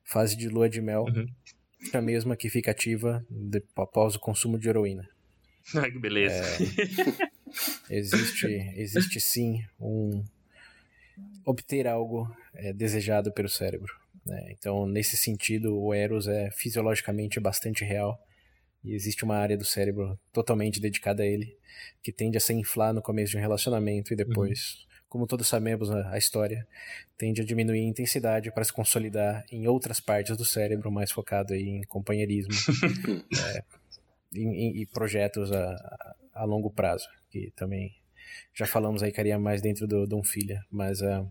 fase 0.04 0.36
de 0.38 0.48
lua 0.48 0.70
de 0.70 0.80
mel, 0.80 1.06
Uhum. 1.06 1.26
a 1.94 2.02
mesma 2.02 2.36
que 2.36 2.48
fica 2.50 2.70
ativa 2.72 3.26
de- 3.30 3.64
após 3.76 4.16
o 4.16 4.20
consumo 4.20 4.60
de 4.60 4.70
heroína. 4.70 5.10
Ai, 5.76 5.90
que 5.92 5.98
beleza. 5.98 6.44
Existe, 7.90 8.46
existe 8.76 9.20
sim 9.20 9.64
um 9.80 10.24
obter 11.46 11.88
algo 11.88 12.30
é, 12.54 12.74
desejado 12.74 13.32
pelo 13.32 13.50
cérebro. 13.50 13.94
né? 14.26 14.48
Então, 14.52 14.86
nesse 14.88 15.16
sentido, 15.18 15.78
o 15.80 15.94
Eros 15.94 16.28
é 16.28 16.50
fisiologicamente 16.52 17.40
bastante 17.40 17.84
real 17.84 18.20
e 18.84 18.94
existe 18.94 19.24
uma 19.24 19.36
área 19.38 19.58
do 19.58 19.66
cérebro 19.66 20.20
totalmente 20.32 20.80
dedicada 20.80 21.24
a 21.24 21.26
ele 21.26 21.58
que 22.04 22.12
tende 22.12 22.38
a 22.38 22.40
se 22.42 22.54
inflar 22.54 22.94
no 22.94 23.02
começo 23.02 23.32
de 23.32 23.38
um 23.38 23.42
relacionamento 23.42 24.14
e 24.14 24.16
depois, 24.16 24.86
como 25.10 25.26
todos 25.28 25.48
sabemos 25.48 25.90
a, 25.92 26.18
história, 26.18 26.68
tende 27.18 27.42
a 27.42 27.46
diminuir 27.46 27.80
a 27.80 27.84
intensidade 27.90 28.52
para 28.52 28.64
se 28.64 28.72
consolidar 28.74 29.44
em 29.52 29.68
outras 29.68 30.00
partes 30.00 30.36
do 30.38 30.46
cérebro, 30.46 30.92
mais 30.92 31.12
focado 31.12 31.54
em 31.56 31.82
companheirismo 31.84 32.52
é, 33.56 33.64
em- 34.34 34.82
e 34.82 34.86
projetos 34.86 35.52
a- 35.52 36.16
a 36.34 36.44
longo 36.44 36.70
prazo, 36.70 37.08
que 37.30 37.52
também 37.56 37.94
já 38.54 38.66
falamos 38.66 39.04
aí 39.04 39.12
que 39.12 39.20
haria 39.20 39.40
mais 39.40 39.62
dentro 39.62 39.88
do, 39.88 40.08
de 40.08 40.16
um 40.16 40.24
filha, 40.24 40.64
mas 40.72 41.02
ah, 41.02 41.26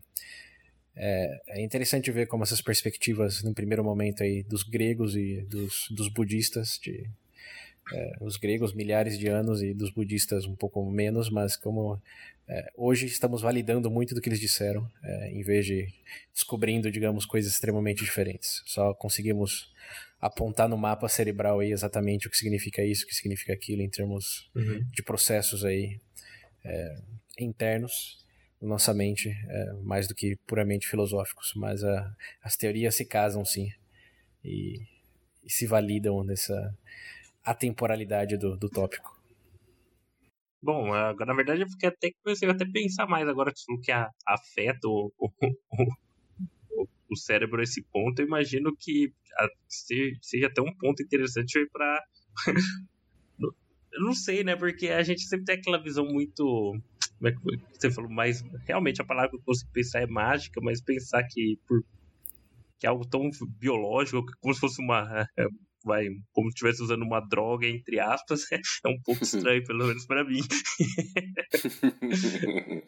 é, 0.96 1.40
é 1.48 1.62
interessante 1.62 2.10
ver 2.10 2.26
como 2.26 2.44
essas 2.44 2.60
perspectivas, 2.60 3.42
no 3.42 3.54
primeiro 3.54 3.82
momento 3.82 4.22
aí, 4.22 4.42
dos 4.42 4.62
gregos 4.62 5.16
e 5.16 5.42
dos, 5.42 5.88
dos 5.90 6.08
budistas, 6.08 6.78
de, 6.82 7.08
é, 7.92 8.12
os 8.20 8.36
gregos 8.36 8.72
milhares 8.72 9.18
de 9.18 9.28
anos 9.28 9.62
e 9.62 9.74
dos 9.74 9.90
budistas 9.90 10.46
um 10.46 10.54
pouco 10.54 10.84
menos, 10.90 11.28
mas 11.30 11.56
como 11.56 12.00
é, 12.48 12.70
hoje 12.76 13.06
estamos 13.06 13.42
validando 13.42 13.90
muito 13.90 14.14
do 14.14 14.20
que 14.20 14.28
eles 14.28 14.40
disseram, 14.40 14.90
é, 15.02 15.30
em 15.30 15.42
vez 15.42 15.66
de 15.66 15.88
descobrindo, 16.32 16.90
digamos, 16.90 17.26
coisas 17.26 17.52
extremamente 17.52 18.04
diferentes. 18.04 18.62
Só 18.66 18.94
conseguimos 18.94 19.72
apontar 20.20 20.68
no 20.68 20.76
mapa 20.76 21.08
cerebral 21.08 21.60
aí 21.60 21.72
exatamente 21.72 22.26
o 22.26 22.30
que 22.30 22.36
significa 22.36 22.82
isso, 22.84 23.04
o 23.04 23.08
que 23.08 23.14
significa 23.14 23.52
aquilo 23.52 23.82
em 23.82 23.90
termos 23.90 24.50
Uhum. 24.54 24.82
de 24.92 25.02
processos 25.02 25.64
aí 25.64 26.00
é, 26.64 26.96
internos 27.38 28.24
na 28.60 28.68
nossa 28.68 28.94
mente, 28.94 29.28
é, 29.48 29.72
mais 29.82 30.08
do 30.08 30.14
que 30.14 30.36
puramente 30.46 30.88
filosóficos, 30.88 31.52
mas 31.56 31.84
a, 31.84 32.14
as 32.42 32.56
teorias 32.56 32.94
se 32.94 33.04
casam 33.04 33.44
sim 33.44 33.70
e, 34.44 34.80
e 35.44 35.50
se 35.50 35.66
validam 35.66 36.24
nessa 36.24 36.76
atemporalidade 37.44 38.36
do, 38.38 38.56
do 38.56 38.68
tópico. 38.70 39.18
Bom, 40.62 40.92
agora 40.92 41.26
na 41.26 41.34
verdade 41.34 41.62
eu 41.62 41.68
fiquei 41.68 41.88
até 41.90 42.10
comecei 42.22 42.48
até 42.50 42.64
pensar 42.64 43.06
mais 43.06 43.28
agora 43.28 43.52
que 43.52 43.62
falou 43.64 43.80
que 43.80 43.92
a- 43.92 44.10
afeta 44.26 44.88
o, 44.88 45.12
o, 45.18 45.28
o, 46.70 46.86
o 47.10 47.16
cérebro 47.16 47.60
a 47.60 47.64
esse 47.64 47.82
ponto. 47.92 48.20
Eu 48.20 48.26
imagino 48.26 48.74
que 48.78 49.12
a- 49.38 49.48
se- 49.68 50.16
seja 50.22 50.46
até 50.48 50.60
um 50.62 50.74
ponto 50.78 51.02
interessante 51.02 51.66
para 51.72 52.02
eu 53.94 54.00
não 54.02 54.14
sei, 54.14 54.44
né? 54.44 54.56
Porque 54.56 54.88
a 54.88 55.02
gente 55.02 55.22
sempre 55.22 55.44
tem 55.44 55.56
aquela 55.56 55.82
visão 55.82 56.04
muito. 56.06 56.74
Como 57.18 57.28
é 57.28 57.32
que? 57.32 57.80
Você 57.80 57.90
falou, 57.90 58.10
mas 58.10 58.44
realmente 58.66 59.00
a 59.00 59.04
palavra 59.04 59.30
que 59.30 59.36
eu 59.36 59.42
consigo 59.44 59.70
pensar 59.72 60.02
é 60.02 60.06
mágica, 60.06 60.60
mas 60.62 60.80
pensar 60.82 61.22
que 61.24 61.58
por 61.66 61.82
que 62.78 62.86
é 62.86 62.90
algo 62.90 63.06
tão 63.06 63.30
biológico, 63.58 64.24
como 64.40 64.52
se 64.52 64.60
fosse 64.60 64.82
uma 64.82 65.26
vai, 65.84 66.06
como 66.32 66.48
se 66.48 66.54
estivesse 66.54 66.82
usando 66.82 67.02
uma 67.02 67.20
droga, 67.20 67.66
entre 67.66 68.00
aspas, 68.00 68.50
é 68.52 68.88
um 68.88 68.98
pouco 69.04 69.22
estranho, 69.22 69.62
pelo 69.64 69.86
menos 69.86 70.06
para 70.06 70.24
mim. 70.24 70.40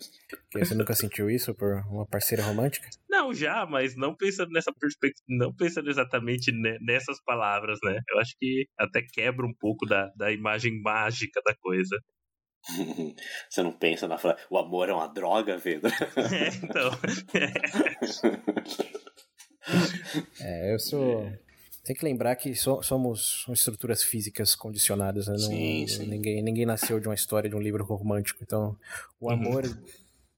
Você 0.55 0.75
nunca 0.75 0.95
sentiu 0.95 1.31
isso 1.31 1.55
por 1.55 1.75
uma 1.91 2.07
parceira 2.07 2.43
romântica? 2.43 2.89
Não, 3.09 3.33
já, 3.35 3.67
mas 3.67 3.97
não 3.97 4.15
pensando 4.15 4.51
nessa 4.51 4.73
perspectiva, 4.73 5.25
não 5.29 5.55
pensando 5.55 5.91
exatamente 5.91 6.53
nessas 6.81 7.23
palavras, 7.23 7.79
né? 7.83 8.01
Eu 8.09 8.19
acho 8.19 8.35
que 8.39 8.67
até 8.79 9.03
quebra 9.03 9.47
um 9.47 9.55
pouco 9.59 9.87
da, 9.87 10.11
da 10.17 10.33
imagem 10.33 10.81
mágica 10.81 11.41
da 11.45 11.55
coisa. 11.55 11.99
Você 13.51 13.63
não 13.63 13.73
pensa 13.73 14.09
na 14.09 14.19
frase, 14.19 14.43
o 14.51 14.59
amor 14.59 14.89
é 14.89 14.93
uma 14.93 15.09
droga, 15.09 15.61
Pedro? 15.61 15.91
É, 15.91 16.49
então. 16.63 16.91
É, 20.41 20.75
eu 20.75 20.79
sou 20.79 21.31
tem 21.87 21.95
que 21.95 22.05
lembrar 22.05 22.35
que 22.35 22.53
so, 22.57 22.83
somos 22.83 23.47
estruturas 23.49 24.03
físicas 24.03 24.57
condicionadas, 24.57 25.29
né? 25.29 25.35
Não, 25.35 25.39
sim, 25.39 25.87
sim. 25.87 26.07
Ninguém, 26.07 26.43
ninguém 26.43 26.67
nasceu 26.67 26.99
de 26.99 27.07
uma 27.07 27.15
história 27.15 27.49
de 27.49 27.55
um 27.55 27.61
livro 27.61 27.85
romântico. 27.85 28.41
Então, 28.43 28.77
o 29.21 29.27
uhum. 29.27 29.33
amor, 29.33 29.65
uhum. 29.65 29.85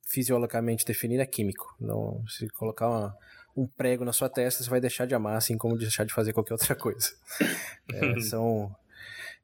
fisiologicamente 0.07 0.85
definido, 0.85 1.23
é 1.23 1.27
químico. 1.27 1.75
Não, 1.81 2.23
se 2.29 2.47
colocar 2.51 2.87
uma, 2.87 3.17
um 3.57 3.67
prego 3.67 4.05
na 4.05 4.13
sua 4.13 4.29
testa, 4.29 4.63
você 4.63 4.69
vai 4.69 4.79
deixar 4.79 5.07
de 5.07 5.15
amar, 5.15 5.39
assim 5.39 5.57
como 5.57 5.79
deixar 5.79 6.05
de 6.05 6.13
fazer 6.13 6.35
qualquer 6.35 6.53
outra 6.53 6.77
coisa. 6.77 7.09
É, 7.95 8.21
são 8.21 8.71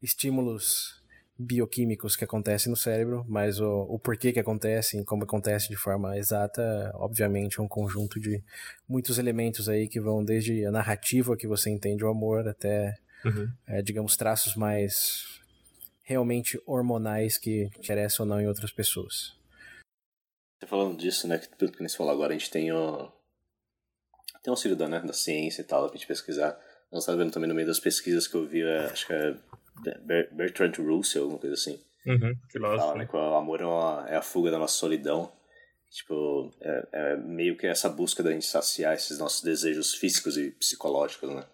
estímulos 0.03 1.03
bioquímicos 1.37 2.14
que 2.14 2.25
acontecem 2.25 2.70
no 2.70 2.77
cérebro, 2.77 3.25
mas 3.29 3.59
o, 3.59 3.87
o 3.88 3.99
porquê 3.99 4.33
que 4.33 4.38
acontecem, 4.38 5.05
como 5.05 5.25
acontece 5.25 5.68
de 5.68 5.77
forma 5.77 6.16
exata, 6.16 6.92
obviamente 6.94 7.59
é 7.59 7.62
um 7.62 7.68
conjunto 7.68 8.20
de 8.20 8.42
muitos 8.88 9.18
elementos 9.18 9.68
aí 9.68 9.88
que 9.88 10.01
vão 10.01 10.25
desde 10.25 10.64
a 10.64 10.70
narrativa 10.70 11.37
que 11.37 11.49
você 11.49 11.70
entende 11.70 12.05
o 12.05 12.09
amor 12.09 12.47
até, 12.47 12.97
uhum. 13.25 13.51
é, 13.66 13.83
digamos, 13.83 14.16
traços 14.16 14.55
mais 14.55 15.40
realmente 16.03 16.61
hormonais 16.66 17.37
que 17.37 17.64
interessam 17.79 18.25
ou 18.25 18.31
não 18.31 18.40
em 18.40 18.47
outras 18.47 18.70
pessoas. 18.70 19.37
Você 20.61 20.68
falando 20.68 20.97
disso, 20.97 21.27
né, 21.27 21.38
que 21.38 21.49
tudo 21.57 21.73
que 21.73 21.83
você 21.83 21.97
falou 21.97 22.12
agora, 22.12 22.33
a 22.33 22.38
gente 22.38 22.51
tem 22.51 22.70
o 22.70 23.11
tem 24.42 24.51
um 24.51 24.53
auxílio 24.53 24.77
da, 24.77 24.87
né, 24.87 25.01
da 25.01 25.14
ciência 25.14 25.62
e 25.62 25.64
tal, 25.64 25.88
pra 25.88 25.97
gente 25.97 26.07
pesquisar. 26.07 26.59
Nós 26.92 27.03
estava 27.03 27.16
vendo 27.16 27.33
também 27.33 27.49
no 27.49 27.55
meio 27.55 27.66
das 27.66 27.81
pesquisas 27.81 28.29
que 28.29 28.35
eu 28.35 28.47
vi, 28.47 28.62
acho 28.62 29.07
que 29.07 29.12
é 29.14 29.35
Bertrand 30.33 30.73
Russell, 30.79 31.23
alguma 31.23 31.41
coisa 31.41 31.55
assim. 31.55 31.81
Uhum, 32.07 32.35
filósofo. 32.51 32.87
Fala, 32.87 32.99
né, 32.99 33.07
que 33.07 33.17
o 33.17 33.35
amor 33.35 33.61
é, 33.61 33.67
uma, 33.67 34.07
é, 34.09 34.17
a 34.17 34.23
fuga 34.23 34.51
da 34.51 34.59
nossa 34.59 34.77
solidão. 34.77 35.33
Tipo, 35.91 36.53
é, 36.61 36.89
é, 36.93 37.17
meio 37.17 37.57
que 37.57 37.67
essa 37.67 37.89
busca 37.89 38.23
da 38.23 38.33
gente 38.33 38.47
saciar 38.47 38.95
esses 38.95 39.19
nossos 39.19 39.43
desejos 39.43 39.95
físicos 39.95 40.37
e 40.37 40.51
psicológicos, 40.51 41.31
né? 41.31 41.47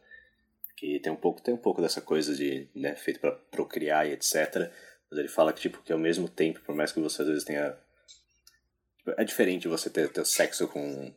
Que 0.77 0.99
tem 0.99 1.13
um 1.13 1.17
pouco, 1.17 1.43
tem 1.43 1.53
um 1.53 1.59
pouco 1.59 1.83
dessa 1.83 2.01
coisa 2.01 2.35
de, 2.35 2.69
né, 2.75 2.97
feito 2.97 3.21
para 3.21 3.33
procriar 3.33 4.07
e 4.07 4.13
etc. 4.13 4.71
Mas 5.11 5.19
ele 5.19 5.29
fala 5.29 5.53
que, 5.53 5.61
tipo, 5.61 5.83
que 5.83 5.93
ao 5.93 5.99
mesmo 5.99 6.29
tempo, 6.29 6.61
por 6.61 6.75
mais 6.75 6.91
que 6.91 7.01
você 7.01 7.23
às 7.23 7.29
vezes 7.29 7.45
tenha... 7.45 7.77
Tipo, 8.99 9.21
é 9.21 9.25
diferente 9.25 9.69
você 9.69 9.91
ter, 9.91 10.09
ter 10.11 10.25
sexo 10.25 10.67
com 10.69 11.13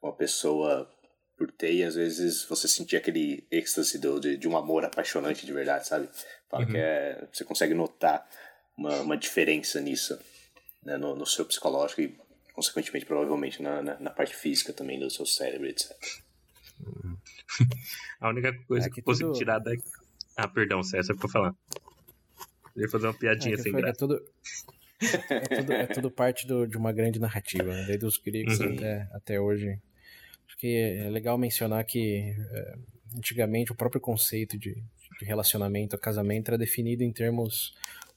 uma 0.00 0.14
pessoa 0.14 0.88
por 1.36 1.50
ter 1.50 1.72
e 1.72 1.82
às 1.82 1.94
vezes 1.94 2.44
você 2.44 2.68
sentir 2.68 2.96
aquele 2.96 3.46
êxtase 3.50 3.98
do, 3.98 4.20
de, 4.20 4.36
de 4.36 4.46
um 4.46 4.56
amor 4.56 4.84
apaixonante 4.84 5.46
de 5.46 5.52
verdade, 5.52 5.88
sabe? 5.88 6.08
Fala 6.50 6.64
uhum. 6.64 6.70
que 6.70 6.76
é, 6.76 7.28
você 7.32 7.44
consegue 7.44 7.74
notar 7.74 8.28
uma, 8.76 9.00
uma 9.00 9.16
diferença 9.16 9.80
nisso, 9.80 10.18
né, 10.82 10.96
no, 10.96 11.14
no 11.14 11.24
seu 11.24 11.44
psicológico 11.44 12.00
e, 12.00 12.18
consequentemente, 12.52 13.06
provavelmente 13.06 13.62
na, 13.62 13.80
na, 13.80 14.00
na 14.00 14.10
parte 14.10 14.34
física 14.34 14.72
também 14.72 14.98
do 14.98 15.08
seu 15.08 15.24
cérebro, 15.24 15.68
etc. 15.68 15.96
Uhum. 16.80 17.16
A 18.20 18.28
única 18.28 18.52
coisa 18.66 18.86
é 18.86 18.88
que, 18.88 18.96
que 18.96 19.02
consigo 19.02 19.30
tudo... 19.30 19.38
tirar 19.38 19.60
daqui. 19.60 19.84
Ah, 20.36 20.48
perdão, 20.48 20.82
César, 20.82 21.14
pra 21.14 21.28
falar. 21.28 21.54
Eu 22.74 22.82
ia 22.82 22.88
fazer 22.88 23.06
uma 23.06 23.14
piadinha 23.14 23.54
é 23.54 23.58
sem 23.58 23.72
graça. 23.72 23.90
É 23.90 23.92
tudo... 23.92 24.24
É 25.00 25.56
tudo, 25.56 25.72
é 25.72 25.86
tudo 25.86 26.10
parte 26.10 26.46
do, 26.46 26.66
de 26.66 26.76
uma 26.76 26.92
grande 26.92 27.18
narrativa, 27.18 27.72
né? 27.72 27.86
desde 27.86 28.04
os 28.04 28.18
gregos 28.18 28.60
uhum. 28.60 28.74
até, 28.74 29.08
até 29.14 29.40
hoje. 29.40 29.80
Acho 30.46 30.58
que 30.58 30.76
é 30.76 31.08
legal 31.08 31.38
mencionar 31.38 31.84
que 31.86 32.34
é, 32.52 32.74
antigamente 33.16 33.72
o 33.72 33.74
próprio 33.74 33.98
conceito 33.98 34.58
de, 34.58 34.76
relacionamento, 35.24 35.98
casamento, 35.98 36.48
era 36.48 36.58
definido 36.58 37.02
em 37.02 37.12
termos 37.12 37.74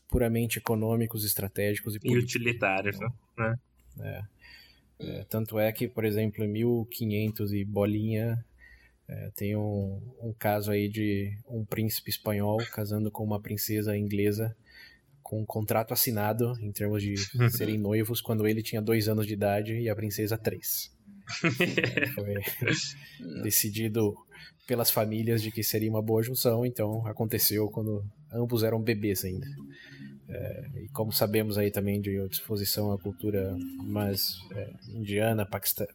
puramente 0.07 0.59
econômicos, 0.59 1.25
estratégicos 1.25 1.95
e, 1.95 1.99
e 2.03 2.17
utilitários, 2.17 2.99
né? 2.99 3.07
né? 3.37 3.55
É. 3.99 4.23
É, 4.99 5.25
tanto 5.27 5.59
é 5.59 5.71
que, 5.71 5.87
por 5.87 6.05
exemplo, 6.05 6.43
em 6.43 6.47
1500 6.47 7.53
e 7.53 7.65
bolinha, 7.65 8.43
é, 9.07 9.31
tem 9.35 9.55
um, 9.55 10.01
um 10.21 10.33
caso 10.37 10.71
aí 10.71 10.87
de 10.87 11.37
um 11.47 11.65
príncipe 11.65 12.09
espanhol 12.09 12.57
casando 12.71 13.11
com 13.11 13.23
uma 13.23 13.41
princesa 13.41 13.97
inglesa 13.97 14.55
com 15.21 15.41
um 15.41 15.45
contrato 15.45 15.93
assinado 15.93 16.53
em 16.59 16.71
termos 16.71 17.01
de 17.01 17.15
serem 17.49 17.77
noivos 17.77 18.21
quando 18.21 18.47
ele 18.47 18.61
tinha 18.61 18.81
dois 18.81 19.07
anos 19.07 19.25
de 19.25 19.33
idade 19.33 19.73
e 19.73 19.89
a 19.89 19.95
princesa 19.95 20.37
três. 20.37 20.95
Foi 22.13 22.35
decidido 23.41 24.15
pelas 24.65 24.89
famílias 24.89 25.41
de 25.41 25.51
que 25.51 25.63
seria 25.63 25.89
uma 25.89 26.01
boa 26.01 26.23
junção, 26.23 26.65
então 26.65 27.05
aconteceu 27.05 27.67
quando 27.69 28.03
ambos 28.31 28.63
eram 28.63 28.81
bebês 28.81 29.25
ainda. 29.25 29.47
É, 30.29 30.69
e 30.83 30.89
como 30.89 31.11
sabemos 31.11 31.57
aí 31.57 31.69
também 31.69 31.99
de 31.99 32.27
disposição 32.29 32.91
à 32.91 32.97
cultura 32.97 33.55
mais 33.83 34.37
é, 34.53 34.69
indiana, 34.89 35.45
Paquistão, 35.45 35.87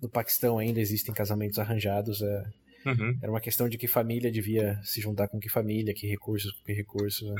no 0.00 0.08
Paquistão 0.08 0.58
ainda 0.58 0.80
existem 0.80 1.14
casamentos 1.14 1.58
arranjados. 1.58 2.22
É, 2.22 2.44
uhum. 2.86 3.18
Era 3.22 3.30
uma 3.30 3.40
questão 3.40 3.68
de 3.68 3.76
que 3.76 3.86
família 3.86 4.30
devia 4.30 4.80
se 4.82 5.00
juntar 5.00 5.28
com 5.28 5.38
que 5.38 5.48
família, 5.48 5.94
que 5.94 6.06
recursos 6.06 6.52
com 6.52 6.64
que 6.64 6.72
recursos. 6.72 7.28
Né? 7.28 7.36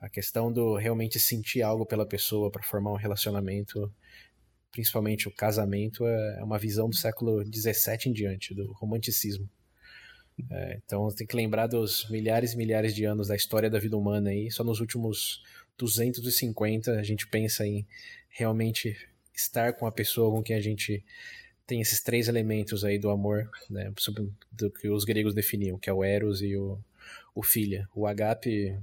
A 0.00 0.08
questão 0.08 0.52
do 0.52 0.76
realmente 0.76 1.18
sentir 1.18 1.62
algo 1.62 1.86
pela 1.86 2.06
pessoa 2.06 2.50
para 2.50 2.62
formar 2.62 2.92
um 2.92 2.96
relacionamento 2.96 3.90
principalmente 4.70 5.26
o 5.26 5.30
casamento, 5.32 6.06
é, 6.06 6.38
é 6.38 6.44
uma 6.44 6.58
visão 6.58 6.88
do 6.88 6.96
século 6.96 7.44
XVII 7.44 7.98
em 8.06 8.12
diante, 8.12 8.54
do 8.54 8.72
romanticismo. 8.72 9.48
É, 10.50 10.78
então 10.84 11.08
tem 11.10 11.26
que 11.26 11.36
lembrar 11.36 11.66
dos 11.66 12.08
milhares 12.08 12.52
e 12.52 12.56
milhares 12.56 12.94
de 12.94 13.04
anos 13.04 13.28
da 13.28 13.36
história 13.36 13.68
da 13.68 13.78
vida 13.78 13.96
humana 13.96 14.30
aí. 14.30 14.50
Só 14.50 14.62
nos 14.62 14.80
últimos 14.80 15.42
250 15.76 16.92
a 16.92 17.02
gente 17.02 17.26
pensa 17.26 17.66
em 17.66 17.86
realmente 18.28 18.96
estar 19.34 19.72
com 19.72 19.86
a 19.86 19.92
pessoa 19.92 20.30
com 20.30 20.42
quem 20.42 20.56
a 20.56 20.60
gente 20.60 21.04
tem 21.66 21.80
esses 21.82 22.00
três 22.02 22.28
elementos 22.28 22.82
aí 22.82 22.98
do 22.98 23.10
amor, 23.10 23.50
né, 23.68 23.92
do 24.50 24.70
que 24.70 24.88
os 24.88 25.04
gregos 25.04 25.34
definiam, 25.34 25.78
que 25.78 25.90
é 25.90 25.92
o 25.92 26.02
eros 26.02 26.40
e 26.40 26.56
o, 26.56 26.78
o 27.34 27.42
filha. 27.42 27.86
O 27.94 28.06
agape, 28.06 28.74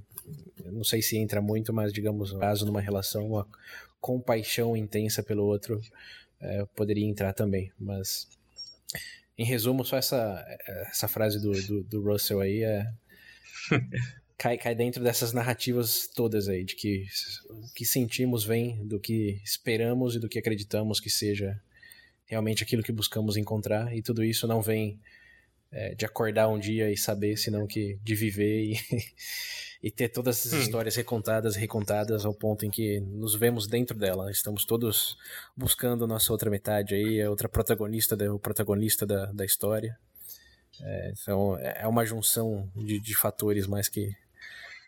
não 0.65 0.83
sei 0.83 1.01
se 1.01 1.17
entra 1.17 1.41
muito, 1.41 1.73
mas 1.73 1.91
digamos, 1.91 2.31
caso 2.33 2.63
numa 2.63 2.79
relação, 2.79 3.25
uma 3.25 3.47
compaixão 3.99 4.77
intensa 4.77 5.23
pelo 5.23 5.43
outro 5.45 5.81
é, 6.39 6.63
poderia 6.75 7.05
entrar 7.05 7.33
também. 7.33 7.71
Mas, 7.79 8.27
em 9.37 9.45
resumo, 9.45 9.83
só 9.83 9.97
essa, 9.97 10.45
essa 10.89 11.07
frase 11.07 11.41
do, 11.41 11.51
do, 11.51 11.83
do 11.83 12.01
Russell 12.01 12.39
aí 12.39 12.63
é. 12.63 12.85
cai, 14.37 14.57
cai 14.57 14.75
dentro 14.75 15.03
dessas 15.03 15.33
narrativas 15.33 16.07
todas 16.07 16.47
aí, 16.47 16.63
de 16.63 16.75
que 16.75 17.05
o 17.49 17.73
que 17.73 17.85
sentimos 17.85 18.43
vem 18.43 18.85
do 18.85 18.99
que 18.99 19.41
esperamos 19.43 20.15
e 20.15 20.19
do 20.19 20.29
que 20.29 20.39
acreditamos 20.39 20.99
que 20.99 21.09
seja 21.09 21.59
realmente 22.25 22.63
aquilo 22.63 22.83
que 22.83 22.91
buscamos 22.91 23.37
encontrar, 23.37 23.95
e 23.95 24.01
tudo 24.01 24.23
isso 24.23 24.47
não 24.47 24.61
vem 24.61 24.99
é, 25.71 25.95
de 25.95 26.05
acordar 26.05 26.47
um 26.47 26.59
dia 26.59 26.91
e 26.91 26.97
saber, 26.97 27.37
senão 27.37 27.67
que 27.67 27.99
de 28.03 28.15
viver 28.15 28.73
e, 28.73 28.79
e 29.83 29.91
ter 29.91 30.09
todas 30.09 30.39
essas 30.39 30.53
hum. 30.53 30.61
histórias 30.61 30.95
recontadas, 30.95 31.55
recontadas 31.55 32.25
ao 32.25 32.33
ponto 32.33 32.65
em 32.65 32.69
que 32.69 32.99
nos 32.99 33.35
vemos 33.35 33.67
dentro 33.67 33.97
dela. 33.97 34.31
Estamos 34.31 34.65
todos 34.65 35.17
buscando 35.55 36.05
a 36.05 36.07
nossa 36.07 36.31
outra 36.31 36.49
metade 36.49 36.95
aí, 36.95 37.21
a 37.21 37.29
outra 37.29 37.49
protagonista, 37.49 38.15
o 38.31 38.39
protagonista 38.39 39.05
da, 39.05 39.25
da 39.31 39.45
história. 39.45 39.97
É, 40.81 41.13
então 41.13 41.57
é 41.57 41.87
uma 41.87 42.05
junção 42.05 42.69
de, 42.75 42.99
de 42.99 43.15
fatores 43.15 43.65
mais 43.65 43.87
que 43.87 44.11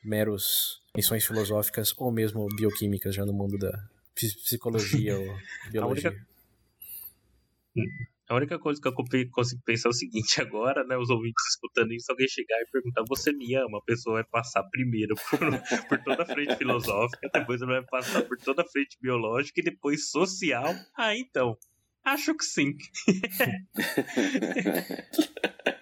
meros 0.04 0.82
missões 0.96 1.26
filosóficas 1.26 1.94
ou 1.98 2.12
mesmo 2.12 2.48
bioquímicas 2.56 3.16
já 3.16 3.26
no 3.26 3.34
mundo 3.34 3.58
da 3.58 3.72
psicologia 4.16 5.18
ou 5.20 5.38
biologia. 5.72 6.10
A 6.10 6.14
única... 6.14 8.08
A 8.30 8.36
única 8.36 8.60
coisa 8.60 8.82
que 8.82 8.88
eu 8.88 8.94
consigo 8.94 9.62
pensar 9.66 9.88
é 9.88 9.92
o 9.92 9.94
seguinte 9.94 10.42
agora, 10.42 10.84
né? 10.84 10.98
Os 10.98 11.10
ouvintes 11.10 11.46
escutando 11.50 11.94
isso, 11.94 12.12
alguém 12.12 12.28
chegar 12.28 12.58
e 12.60 12.72
perguntar, 12.72 13.04
você 13.08 13.32
me 13.32 13.56
ama? 13.56 13.78
A 13.78 13.86
pessoa 13.86 14.16
vai 14.16 14.26
passar 14.26 14.64
primeiro 14.70 15.16
por, 15.30 15.40
por 15.88 16.04
toda 16.04 16.24
a 16.24 16.26
frente 16.26 16.56
filosófica, 16.58 17.30
depois 17.34 17.62
ela 17.62 17.74
vai 17.74 17.86
passar 17.86 18.24
por 18.24 18.38
toda 18.38 18.64
a 18.64 18.68
frente 18.68 18.98
biológica 19.02 19.62
e 19.62 19.64
depois 19.64 20.10
social. 20.10 20.76
Ah, 20.98 21.16
então. 21.16 21.58
Acho 22.04 22.36
que 22.36 22.44
sim. 22.44 22.74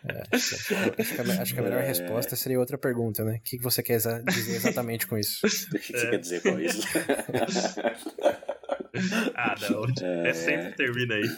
É, 0.08 0.24
acho, 0.36 0.68
que, 0.68 0.74
acho, 0.74 1.16
que 1.16 1.22
a, 1.22 1.41
acho, 1.41 1.54
que, 1.54 1.60
a, 1.60 1.64
melhor 1.64 1.82
é... 1.82 1.88
resposta 1.88 2.36
seria 2.36 2.60
outra 2.60 2.78
pergunta, 2.78 3.24
né? 3.24 3.38
O 3.38 3.41
que 3.43 3.58
você 3.60 3.84
quer 3.84 3.98
dizer 3.98 4.56
exatamente 4.56 5.08
com 5.08 5.18
isso? 5.18 5.41
O 5.46 5.80
que 5.80 5.98
você 5.98 6.10
quer 6.10 6.20
dizer 6.20 6.41
com 6.41 6.60
isso? 6.60 6.88
ah, 9.36 9.56
não. 9.62 9.86
É, 10.02 10.30
é 10.30 10.34
sempre 10.34 10.76
termina 10.76 11.16
aí. 11.16 11.30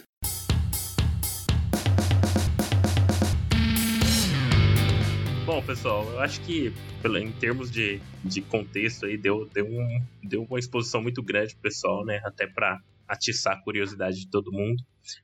Bom, 5.47 5.63
pessoal, 5.63 6.03
eu 6.11 6.19
acho 6.19 6.41
que 6.41 6.73
em 7.05 7.31
termos 7.31 7.71
de, 7.71 8.01
de 8.21 8.41
contexto 8.41 9.05
aí 9.05 9.17
deu, 9.17 9.45
deu, 9.45 9.65
um, 9.65 10.05
deu 10.21 10.43
uma 10.43 10.59
exposição 10.59 11.01
muito 11.01 11.23
grande 11.23 11.53
pro 11.53 11.61
pessoal, 11.61 12.03
né? 12.03 12.19
Até 12.25 12.45
para 12.45 12.77
atiçar 13.07 13.53
a 13.53 13.61
curiosidade 13.63 14.17
de 14.17 14.29
todo 14.29 14.51
mundo. 14.51 14.83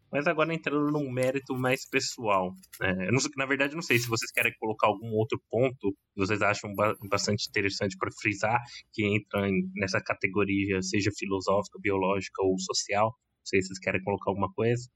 Mas 0.09 0.25
agora 0.25 0.53
entrando 0.53 0.89
num 0.89 1.11
mérito 1.11 1.53
mais 1.57 1.85
pessoal. 1.89 2.53
Né? 2.79 3.09
Não, 3.11 3.19
na 3.35 3.45
verdade, 3.45 3.75
não 3.75 3.81
sei 3.81 3.99
se 3.99 4.07
vocês 4.07 4.31
querem 4.31 4.53
colocar 4.57 4.87
algum 4.87 5.11
outro 5.11 5.37
ponto 5.49 5.91
que 5.91 6.25
vocês 6.25 6.41
acham 6.41 6.73
bastante 7.09 7.49
interessante 7.49 7.97
para 7.97 8.09
frisar, 8.21 8.61
que 8.93 9.05
entra 9.05 9.49
em, 9.49 9.69
nessa 9.75 9.99
categoria, 9.99 10.81
seja 10.81 11.11
filosófica, 11.17 11.77
biológica 11.81 12.41
ou 12.43 12.57
social. 12.57 13.07
Não 13.07 13.45
sei 13.45 13.61
se 13.61 13.67
vocês 13.67 13.79
querem 13.79 14.01
colocar 14.01 14.31
alguma 14.31 14.49
coisa. 14.53 14.89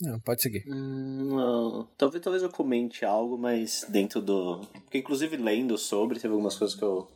Não, 0.00 0.18
pode 0.20 0.42
seguir. 0.42 0.64
Hum, 0.66 1.28
não. 1.34 1.88
Talvez, 1.96 2.22
talvez 2.22 2.42
eu 2.42 2.50
comente 2.50 3.04
algo, 3.04 3.38
mas 3.38 3.86
dentro 3.88 4.20
do. 4.20 4.58
Porque, 4.84 4.98
inclusive, 4.98 5.36
lendo 5.36 5.78
sobre, 5.78 6.18
teve 6.18 6.32
algumas 6.32 6.56
coisas 6.56 6.76
que 6.76 6.82
eu. 6.82 7.08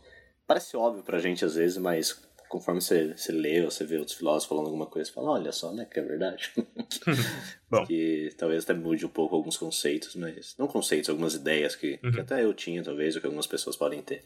Parece 0.47 0.77
óbvio 0.77 1.03
pra 1.03 1.19
gente 1.19 1.45
às 1.45 1.57
vezes, 1.57 1.77
mas 1.77 2.25
conforme 2.49 2.81
você, 2.81 3.15
você 3.17 3.33
lê 3.33 3.63
ou 3.63 3.71
você 3.71 3.85
vê 3.85 3.99
outros 3.99 4.17
filósofos 4.17 4.49
falando 4.49 4.67
alguma 4.67 4.87
coisa, 4.87 5.09
você 5.09 5.15
fala, 5.15 5.33
olha 5.33 5.51
só, 5.51 5.73
né, 5.73 5.85
que 5.85 5.99
é 5.99 6.03
verdade. 6.03 6.53
Bom. 7.69 7.85
que 7.85 8.31
talvez 8.39 8.63
até 8.63 8.73
mude 8.73 9.05
um 9.05 9.09
pouco 9.09 9.35
alguns 9.35 9.57
conceitos, 9.57 10.15
mas. 10.15 10.55
Não 10.59 10.69
conceitos, 10.69 11.11
algumas 11.11 11.35
ideias 11.35 11.75
que, 11.75 11.99
uhum. 12.03 12.13
que 12.13 12.21
até 12.21 12.45
eu 12.45 12.55
tinha, 12.55 12.83
talvez, 12.83 13.15
ou 13.15 13.21
que 13.21 13.27
algumas 13.27 13.47
pessoas 13.47 13.77
podem 13.77 14.01
ter. 14.03 14.25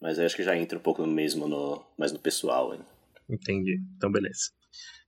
Mas 0.00 0.18
acho 0.18 0.36
que 0.36 0.42
já 0.44 0.56
entra 0.56 0.78
um 0.78 0.82
pouco 0.82 1.02
no 1.02 1.12
mesmo, 1.12 1.48
no, 1.48 1.84
mais 1.96 2.12
no 2.12 2.18
pessoal. 2.18 2.74
Hein? 2.74 2.80
Entendi. 3.28 3.80
Então, 3.96 4.12
beleza. 4.12 4.50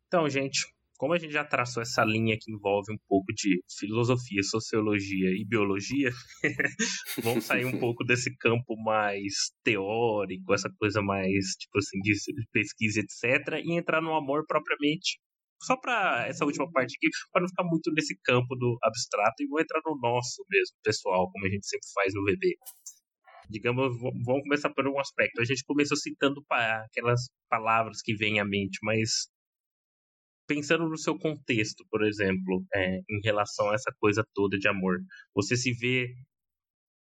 Então, 0.09 0.29
gente, 0.29 0.67
como 1.01 1.15
a 1.15 1.19
gente 1.19 1.33
já 1.33 1.43
traçou 1.43 1.83
essa 1.83 2.05
linha 2.05 2.37
que 2.39 2.53
envolve 2.53 2.93
um 2.93 2.99
pouco 3.09 3.33
de 3.33 3.63
filosofia, 3.79 4.43
sociologia 4.43 5.31
e 5.31 5.47
biologia, 5.49 6.11
vamos 7.25 7.47
sair 7.47 7.65
um 7.65 7.81
pouco 7.81 8.05
desse 8.05 8.37
campo 8.37 8.77
mais 8.85 9.33
teórico, 9.65 10.53
essa 10.53 10.69
coisa 10.79 11.01
mais, 11.01 11.57
tipo 11.59 11.79
assim, 11.79 11.99
de 12.01 12.13
pesquisa, 12.53 13.01
etc., 13.01 13.65
e 13.65 13.79
entrar 13.79 14.03
no 14.03 14.15
amor 14.15 14.45
propriamente. 14.47 15.19
Só 15.63 15.75
para 15.75 16.27
essa 16.29 16.45
última 16.45 16.71
parte 16.71 16.95
aqui, 16.95 17.09
para 17.33 17.41
não 17.41 17.49
ficar 17.49 17.65
muito 17.65 17.91
nesse 17.95 18.15
campo 18.23 18.55
do 18.55 18.77
abstrato, 18.83 19.43
e 19.43 19.49
vou 19.49 19.59
entrar 19.59 19.81
no 19.87 19.99
nosso 19.99 20.45
mesmo, 20.51 20.77
pessoal, 20.85 21.31
como 21.33 21.47
a 21.47 21.49
gente 21.49 21.67
sempre 21.67 21.89
faz 21.95 22.13
no 22.13 22.23
VB 22.25 22.57
digamos, 23.49 23.99
vamos 23.99 24.43
começar 24.43 24.71
por 24.73 24.87
um 24.87 25.01
aspecto. 25.01 25.41
A 25.41 25.45
gente 25.45 25.65
começou 25.65 25.97
citando 25.97 26.41
aquelas 26.49 27.23
palavras 27.49 28.01
que 28.01 28.15
vêm 28.15 28.39
à 28.39 28.45
mente, 28.45 28.79
mas 28.81 29.29
pensando 30.51 30.89
no 30.89 30.99
seu 30.99 31.17
contexto, 31.17 31.85
por 31.89 32.05
exemplo, 32.05 32.67
é, 32.75 32.97
em 33.09 33.21
relação 33.23 33.71
a 33.71 33.75
essa 33.75 33.93
coisa 34.01 34.25
toda 34.35 34.59
de 34.59 34.67
amor, 34.67 34.99
você 35.33 35.57
se 35.57 35.73
vê 35.73 36.09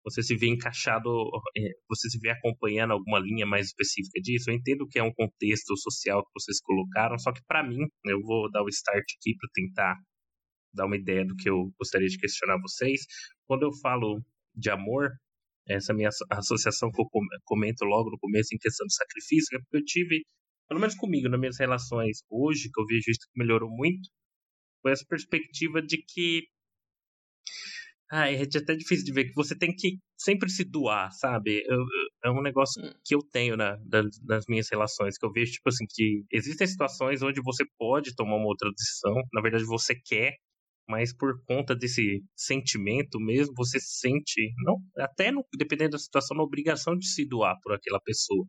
você 0.04 0.22
se 0.22 0.34
vê 0.36 0.48
encaixado, 0.48 1.08
é, 1.56 1.60
você 1.88 2.08
se 2.08 2.18
vê 2.18 2.30
acompanhando 2.30 2.92
alguma 2.92 3.20
linha 3.20 3.46
mais 3.46 3.66
específica 3.66 4.20
disso. 4.22 4.50
Eu 4.50 4.54
entendo 4.54 4.86
que 4.88 4.98
é 4.98 5.02
um 5.02 5.12
contexto 5.12 5.76
social 5.76 6.24
que 6.24 6.30
vocês 6.34 6.60
colocaram, 6.60 7.18
só 7.18 7.30
que 7.30 7.42
para 7.46 7.62
mim, 7.62 7.78
eu 8.06 8.20
vou 8.22 8.50
dar 8.50 8.62
o 8.62 8.68
start 8.68 9.04
aqui 9.18 9.36
para 9.36 9.50
tentar 9.52 9.96
dar 10.72 10.86
uma 10.86 10.96
ideia 10.96 11.24
do 11.26 11.36
que 11.36 11.48
eu 11.48 11.70
gostaria 11.78 12.08
de 12.08 12.18
questionar 12.18 12.58
vocês. 12.60 13.02
Quando 13.46 13.64
eu 13.64 13.72
falo 13.82 14.20
de 14.54 14.70
amor, 14.70 15.10
essa 15.68 15.92
minha 15.94 16.08
associação 16.30 16.90
que 16.90 17.00
eu 17.00 17.06
comento 17.44 17.84
logo 17.84 18.10
no 18.10 18.18
começo 18.18 18.54
em 18.54 18.58
questão 18.58 18.86
de 18.86 18.94
sacrifício, 18.94 19.56
é 19.56 19.60
porque 19.60 19.76
eu 19.76 19.84
tive 19.84 20.24
pelo 20.68 20.80
menos 20.80 20.94
comigo, 20.94 21.28
nas 21.28 21.40
minhas 21.40 21.58
relações 21.58 22.18
hoje, 22.30 22.70
que 22.72 22.80
eu 22.80 22.86
vejo 22.86 23.10
isso 23.10 23.20
que 23.20 23.38
melhorou 23.38 23.70
muito, 23.70 24.08
foi 24.82 24.92
essa 24.92 25.04
perspectiva 25.08 25.82
de 25.82 25.98
que. 26.06 26.42
Ah, 28.10 28.30
é 28.30 28.40
até 28.42 28.74
difícil 28.74 29.04
de 29.04 29.12
ver 29.12 29.26
que 29.26 29.34
você 29.34 29.56
tem 29.56 29.74
que 29.74 29.98
sempre 30.16 30.48
se 30.48 30.64
doar, 30.64 31.10
sabe? 31.12 31.62
Eu, 31.66 31.76
eu, 31.76 32.08
é 32.24 32.30
um 32.30 32.42
negócio 32.42 32.82
hum. 32.82 32.90
que 33.04 33.14
eu 33.14 33.20
tenho 33.30 33.54
na, 33.56 33.76
das, 33.84 34.06
nas 34.22 34.44
minhas 34.48 34.68
relações, 34.70 35.18
que 35.18 35.26
eu 35.26 35.32
vejo, 35.32 35.52
tipo 35.52 35.68
assim, 35.68 35.84
que 35.88 36.24
existem 36.32 36.66
situações 36.66 37.22
onde 37.22 37.42
você 37.42 37.64
pode 37.78 38.14
tomar 38.14 38.36
uma 38.36 38.46
outra 38.46 38.70
decisão, 38.70 39.14
na 39.32 39.42
verdade 39.42 39.64
você 39.64 39.94
quer, 39.94 40.36
mas 40.88 41.14
por 41.14 41.42
conta 41.44 41.76
desse 41.76 42.22
sentimento 42.34 43.20
mesmo, 43.20 43.52
você 43.54 43.78
sente, 43.78 44.52
não, 44.64 44.76
até 44.96 45.30
no, 45.30 45.44
dependendo 45.56 45.90
da 45.92 45.98
situação, 45.98 46.36
na 46.36 46.42
obrigação 46.42 46.96
de 46.96 47.06
se 47.06 47.26
doar 47.26 47.56
por 47.62 47.74
aquela 47.74 48.00
pessoa. 48.00 48.46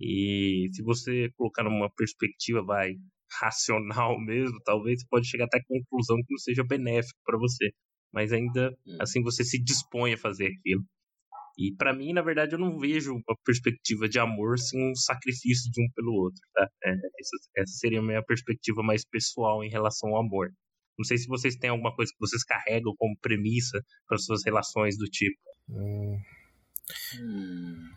E 0.00 0.68
se 0.72 0.82
você 0.82 1.30
colocar 1.36 1.62
numa 1.62 1.90
perspectiva, 1.90 2.62
vai, 2.62 2.94
racional 3.40 4.18
mesmo, 4.24 4.58
talvez 4.64 5.00
você 5.00 5.06
pode 5.08 5.28
chegar 5.28 5.44
até 5.44 5.58
a 5.58 5.64
conclusão 5.64 6.16
que 6.16 6.32
não 6.32 6.38
seja 6.38 6.64
benéfico 6.64 7.18
para 7.24 7.38
você. 7.38 7.70
Mas 8.12 8.32
ainda 8.32 8.76
hum. 8.86 8.96
assim 9.00 9.22
você 9.22 9.44
se 9.44 9.62
dispõe 9.62 10.14
a 10.14 10.18
fazer 10.18 10.46
aquilo. 10.46 10.84
E 11.58 11.74
para 11.76 11.92
mim, 11.92 12.12
na 12.12 12.22
verdade, 12.22 12.54
eu 12.54 12.58
não 12.58 12.78
vejo 12.78 13.12
uma 13.12 13.36
perspectiva 13.44 14.08
de 14.08 14.18
amor 14.18 14.58
sem 14.58 14.90
um 14.90 14.94
sacrifício 14.94 15.70
de 15.70 15.82
um 15.82 15.88
pelo 15.94 16.14
outro, 16.14 16.40
tá? 16.54 16.68
É, 16.84 16.90
essa, 16.92 17.36
essa, 17.56 17.72
seria 17.74 17.98
a 17.98 18.02
minha 18.02 18.22
perspectiva 18.24 18.82
mais 18.82 19.04
pessoal 19.04 19.62
em 19.62 19.68
relação 19.68 20.10
ao 20.10 20.22
amor. 20.22 20.50
Não 20.98 21.04
sei 21.04 21.18
se 21.18 21.26
vocês 21.26 21.56
têm 21.56 21.70
alguma 21.70 21.94
coisa 21.94 22.12
que 22.12 22.18
vocês 22.18 22.42
carregam 22.44 22.94
como 22.96 23.16
premissa 23.20 23.84
para 24.08 24.16
suas 24.16 24.42
relações 24.44 24.96
do 24.96 25.04
tipo. 25.04 25.38
Hum. 25.68 26.18
Hum. 27.20 27.90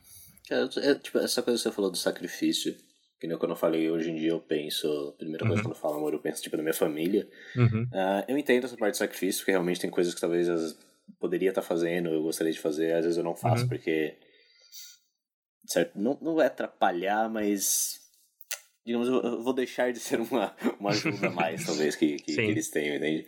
É, 0.49 0.89
é, 0.89 0.95
tipo, 0.95 1.17
essa 1.19 1.41
coisa 1.41 1.57
que 1.57 1.69
você 1.69 1.75
falou 1.75 1.89
do 1.89 1.97
sacrifício, 1.97 2.75
que 3.19 3.27
nem 3.27 3.37
quando 3.37 3.51
eu 3.51 3.57
falei 3.57 3.89
hoje 3.89 4.11
em 4.11 4.15
dia 4.15 4.31
eu 4.31 4.39
penso, 4.41 5.15
primeira 5.17 5.45
coisa 5.45 5.61
uhum. 5.61 5.63
quando 5.63 5.75
eu 5.75 5.81
falo 5.81 5.95
amor, 5.95 6.13
eu 6.13 6.19
penso 6.19 6.41
tipo 6.41 6.57
na 6.57 6.63
minha 6.63 6.73
família. 6.73 7.27
Uhum. 7.55 7.83
Uh, 7.83 8.25
eu 8.27 8.37
entendo 8.37 8.65
essa 8.65 8.75
parte 8.75 8.95
do 8.95 8.97
sacrifício, 8.97 9.39
porque 9.39 9.51
realmente 9.51 9.79
tem 9.79 9.89
coisas 9.89 10.13
que 10.13 10.21
talvez 10.21 10.47
eu 10.47 10.57
poderia 11.19 11.49
estar 11.49 11.61
fazendo, 11.61 12.09
eu 12.09 12.21
gostaria 12.21 12.51
de 12.51 12.59
fazer, 12.59 12.93
às 12.93 13.05
vezes 13.05 13.17
eu 13.17 13.23
não 13.23 13.35
faço, 13.35 13.63
uhum. 13.63 13.69
porque. 13.69 14.17
Certo? 15.65 15.97
Não, 15.97 16.17
não 16.21 16.35
vai 16.35 16.47
atrapalhar, 16.47 17.29
mas. 17.29 18.01
Digamos, 18.85 19.07
eu 19.07 19.41
vou 19.41 19.53
deixar 19.53 19.93
de 19.93 19.99
ser 19.99 20.19
uma, 20.19 20.53
uma 20.77 20.89
ajuda 20.89 21.27
a 21.27 21.31
mais, 21.31 21.63
talvez, 21.65 21.95
que, 21.95 22.17
que, 22.17 22.35
que 22.35 22.41
eles 22.41 22.69
tenham, 22.69 22.97
entende? 22.97 23.25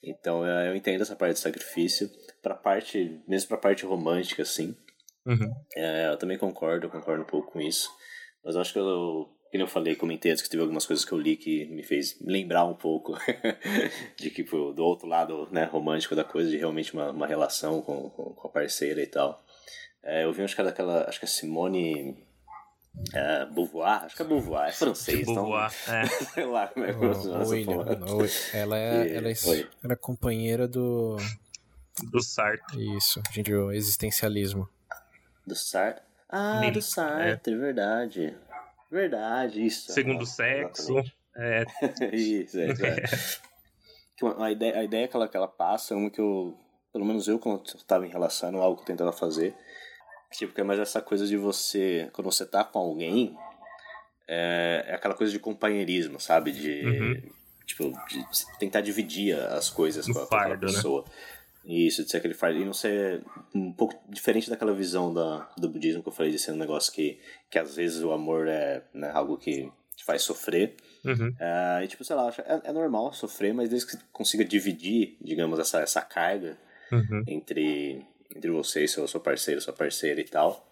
Então 0.00 0.46
eu 0.46 0.76
entendo 0.76 1.02
essa 1.02 1.16
parte 1.16 1.32
do 1.34 1.40
sacrifício. 1.40 2.08
Pra 2.40 2.54
parte, 2.54 3.22
mesmo 3.26 3.48
pra 3.48 3.56
parte 3.56 3.86
romântica, 3.86 4.42
assim. 4.42 4.76
Uhum. 5.26 5.54
É, 5.76 6.10
eu 6.10 6.16
também 6.16 6.38
concordo, 6.38 6.86
eu 6.86 6.90
concordo 6.90 7.22
um 7.22 7.26
pouco 7.26 7.52
com 7.52 7.60
isso. 7.60 7.88
Mas 8.44 8.54
eu 8.54 8.60
acho 8.60 8.72
que 8.72 8.78
eu, 8.78 9.28
como 9.50 9.62
eu 9.62 9.68
falei, 9.68 9.94
comentei 9.94 10.32
antes 10.32 10.42
que 10.42 10.50
teve 10.50 10.62
algumas 10.62 10.84
coisas 10.84 11.04
que 11.04 11.12
eu 11.12 11.18
li 11.18 11.36
que 11.36 11.64
me 11.66 11.82
fez 11.82 12.18
lembrar 12.20 12.64
um 12.64 12.74
pouco 12.74 13.14
de 14.18 14.30
que 14.30 14.42
tipo, 14.42 14.72
do 14.72 14.84
outro 14.84 15.06
lado 15.06 15.48
né, 15.50 15.64
romântico 15.64 16.14
da 16.14 16.24
coisa, 16.24 16.50
de 16.50 16.56
realmente 16.56 16.92
uma, 16.92 17.10
uma 17.10 17.26
relação 17.26 17.80
com, 17.80 18.10
com, 18.10 18.34
com 18.34 18.48
a 18.48 18.50
parceira 18.50 19.02
e 19.02 19.06
tal. 19.06 19.42
É, 20.02 20.24
eu 20.24 20.32
vi 20.32 20.42
acho 20.42 20.54
que 20.54 20.60
é 20.60 20.64
daquela, 20.64 21.08
acho 21.08 21.18
que 21.18 21.24
é 21.24 21.28
Simone 21.28 22.16
é, 23.12 23.46
Beauvoir, 23.46 24.04
acho 24.04 24.16
que 24.16 24.22
é 24.22 24.24
Beauvoir, 24.24 24.68
é 24.68 24.72
francês. 24.72 25.24
Beauvoir, 25.24 25.72
então, 25.82 25.94
é. 25.94 26.06
Sei 26.34 26.44
lá 26.44 26.66
como 26.68 26.84
é 26.84 26.92
que 26.92 26.98
funciona 26.98 27.42
essa 27.42 28.56
Ela 28.56 28.78
é, 28.78 29.16
ela, 29.16 29.28
é, 29.30 29.34
ela 29.82 29.92
é 29.92 29.96
companheira 29.96 30.68
do... 30.68 31.16
Do 32.10 32.20
Sartre. 32.20 32.96
Isso, 32.96 33.22
gente, 33.32 33.54
o 33.54 33.70
existencialismo. 33.72 34.68
Do 35.46 35.54
Sartre. 35.54 36.02
Ah, 36.28 36.70
do 36.70 36.82
Sartre, 36.82 37.54
é. 37.54 37.56
verdade. 37.56 38.36
Verdade, 38.90 39.64
isso. 39.64 39.92
Segundo 39.92 40.22
é, 40.22 40.26
sexo. 40.26 40.94
É. 41.36 41.64
isso, 42.14 42.56
é, 42.60 42.68
é. 42.68 43.04
a, 44.38 44.52
ideia, 44.52 44.78
a 44.78 44.84
ideia 44.84 45.08
que 45.08 45.16
ela, 45.16 45.26
que 45.26 45.36
ela 45.36 45.48
passa 45.48 45.92
é 45.92 45.96
uma 45.96 46.08
que 46.08 46.20
eu, 46.20 46.56
pelo 46.92 47.04
menos 47.04 47.26
eu, 47.26 47.40
quando 47.40 47.66
estava 47.74 48.06
em 48.06 48.08
relação, 48.08 48.56
algo 48.62 48.76
que 48.76 48.82
eu 48.82 48.86
tentava 48.86 49.12
fazer, 49.12 49.52
tipo, 50.30 50.54
que 50.54 50.60
é 50.60 50.64
mais 50.64 50.78
essa 50.78 51.02
coisa 51.02 51.26
de 51.26 51.36
você, 51.36 52.08
quando 52.12 52.30
você 52.30 52.46
tá 52.46 52.62
com 52.62 52.78
alguém, 52.78 53.36
é, 54.28 54.84
é 54.86 54.94
aquela 54.94 55.14
coisa 55.14 55.32
de 55.32 55.40
companheirismo, 55.40 56.20
sabe? 56.20 56.52
De, 56.52 56.86
uhum. 56.86 57.30
tipo, 57.66 57.90
de 58.08 58.24
tentar 58.60 58.80
dividir 58.80 59.36
as 59.36 59.68
coisas 59.68 60.06
com, 60.06 60.18
a, 60.20 60.26
com 60.28 60.36
aquela 60.36 60.54
né? 60.54 60.60
pessoa. 60.60 61.02
Né? 61.02 61.10
Isso, 61.66 62.04
de 62.04 62.16
aquele 62.16 62.34
fardo. 62.34 62.58
E 62.58 62.64
não 62.64 62.72
ser 62.72 63.22
um 63.54 63.72
pouco 63.72 63.94
diferente 64.08 64.50
daquela 64.50 64.74
visão 64.74 65.12
da, 65.12 65.50
do 65.56 65.68
budismo 65.68 66.02
que 66.02 66.08
eu 66.08 66.12
falei 66.12 66.30
de 66.30 66.38
ser 66.38 66.52
um 66.52 66.56
negócio 66.56 66.92
que, 66.92 67.18
que 67.50 67.58
às 67.58 67.74
vezes 67.74 68.02
o 68.02 68.12
amor 68.12 68.46
é 68.48 68.82
né, 68.92 69.10
algo 69.12 69.38
que 69.38 69.70
te 69.96 70.04
faz 70.04 70.22
sofrer. 70.22 70.74
Uhum. 71.04 71.34
É, 71.38 71.84
e 71.84 71.88
tipo, 71.88 72.04
sei 72.04 72.16
lá, 72.16 72.32
é, 72.38 72.68
é 72.68 72.72
normal 72.72 73.12
sofrer, 73.12 73.54
mas 73.54 73.68
desde 73.70 73.86
que 73.86 73.92
você 73.92 74.02
consiga 74.12 74.44
dividir, 74.44 75.16
digamos, 75.22 75.58
essa, 75.58 75.80
essa 75.80 76.02
carga 76.02 76.58
uhum. 76.92 77.22
entre, 77.26 78.04
entre 78.34 78.50
você 78.50 78.84
e 78.84 78.88
seu, 78.88 79.08
seu 79.08 79.20
parceiro, 79.20 79.60
sua 79.60 79.72
parceira 79.72 80.20
e 80.20 80.24
tal. 80.24 80.70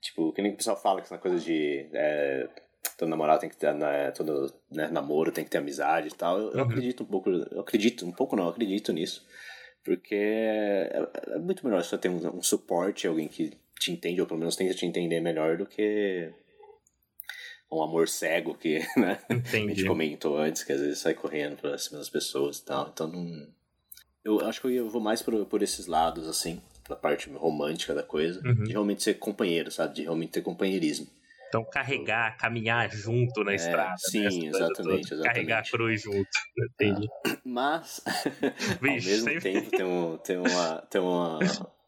Tipo, 0.00 0.32
que 0.32 0.42
nem 0.42 0.52
o 0.52 0.56
pessoal 0.56 0.76
fala 0.76 1.00
que 1.00 1.06
essa 1.06 1.18
coisa 1.18 1.38
de. 1.38 1.88
É, 1.92 2.48
todo 2.96 3.08
namorado 3.08 3.40
tem 3.40 3.50
que 3.50 3.56
ter, 3.56 3.74
né, 3.74 4.10
todo 4.12 4.52
né, 4.70 4.88
namoro 4.88 5.32
tem 5.32 5.44
que 5.44 5.50
ter 5.50 5.58
amizade 5.58 6.08
e 6.08 6.14
tal. 6.14 6.38
Eu, 6.38 6.46
uhum. 6.46 6.52
eu 6.54 6.64
acredito 6.64 7.02
um 7.02 7.06
pouco, 7.06 7.30
eu 7.30 7.60
acredito, 7.60 8.06
um 8.06 8.12
pouco 8.12 8.36
não, 8.36 8.44
eu 8.44 8.50
acredito 8.50 8.92
nisso. 8.92 9.26
Porque 9.86 10.14
é, 10.16 11.06
é 11.28 11.38
muito 11.38 11.64
melhor 11.64 11.82
você 11.82 11.96
ter 11.96 12.08
um, 12.08 12.38
um 12.38 12.42
suporte, 12.42 13.06
alguém 13.06 13.28
que 13.28 13.52
te 13.78 13.92
entende, 13.92 14.20
ou 14.20 14.26
pelo 14.26 14.40
menos 14.40 14.56
tenta 14.56 14.74
te 14.74 14.84
entender 14.84 15.20
melhor 15.20 15.56
do 15.56 15.64
que 15.64 16.28
um 17.70 17.80
amor 17.82 18.08
cego 18.08 18.54
que 18.54 18.80
né? 18.98 19.18
A 19.30 19.34
gente 19.68 19.84
comentou 19.86 20.36
antes, 20.36 20.64
que 20.64 20.72
às 20.72 20.80
vezes 20.80 20.98
sai 20.98 21.14
correndo 21.14 21.56
pra 21.56 21.78
cima 21.78 21.98
das 21.98 22.10
pessoas 22.10 22.58
e 22.58 22.64
tal. 22.64 22.90
Então 22.92 23.06
não. 23.08 23.46
Eu 24.24 24.40
acho 24.40 24.60
que 24.60 24.74
eu 24.74 24.90
vou 24.90 25.00
mais 25.00 25.22
por, 25.22 25.46
por 25.46 25.62
esses 25.62 25.86
lados, 25.86 26.26
assim, 26.26 26.60
da 26.88 26.96
parte 26.96 27.30
romântica 27.30 27.94
da 27.94 28.02
coisa, 28.02 28.40
Uhum. 28.44 28.64
de 28.64 28.72
realmente 28.72 29.04
ser 29.04 29.14
companheiro, 29.14 29.70
sabe? 29.70 29.94
De 29.94 30.02
realmente 30.02 30.32
ter 30.32 30.42
companheirismo. 30.42 31.06
Então, 31.48 31.64
carregar, 31.64 32.36
caminhar 32.36 32.90
junto 32.90 33.44
na 33.44 33.54
estrada. 33.54 33.90
né? 33.90 33.96
sim, 33.98 34.22
coisa 34.22 34.36
exatamente, 34.48 35.14
exatamente. 35.14 35.22
Carregar 35.22 35.58
a 35.60 35.62
cruz 35.70 36.02
junto. 36.02 36.28
Entendi. 36.58 37.08
Mas, 37.44 38.02
ao 38.06 38.78
Vixe, 38.80 39.08
mesmo 39.08 39.30
sempre- 39.30 39.40
tempo, 39.40 39.70
tem, 39.70 39.84
um, 39.84 40.16
tem, 40.18 40.36
uma, 40.38 40.82
tem 40.90 41.00
uma, 41.00 41.38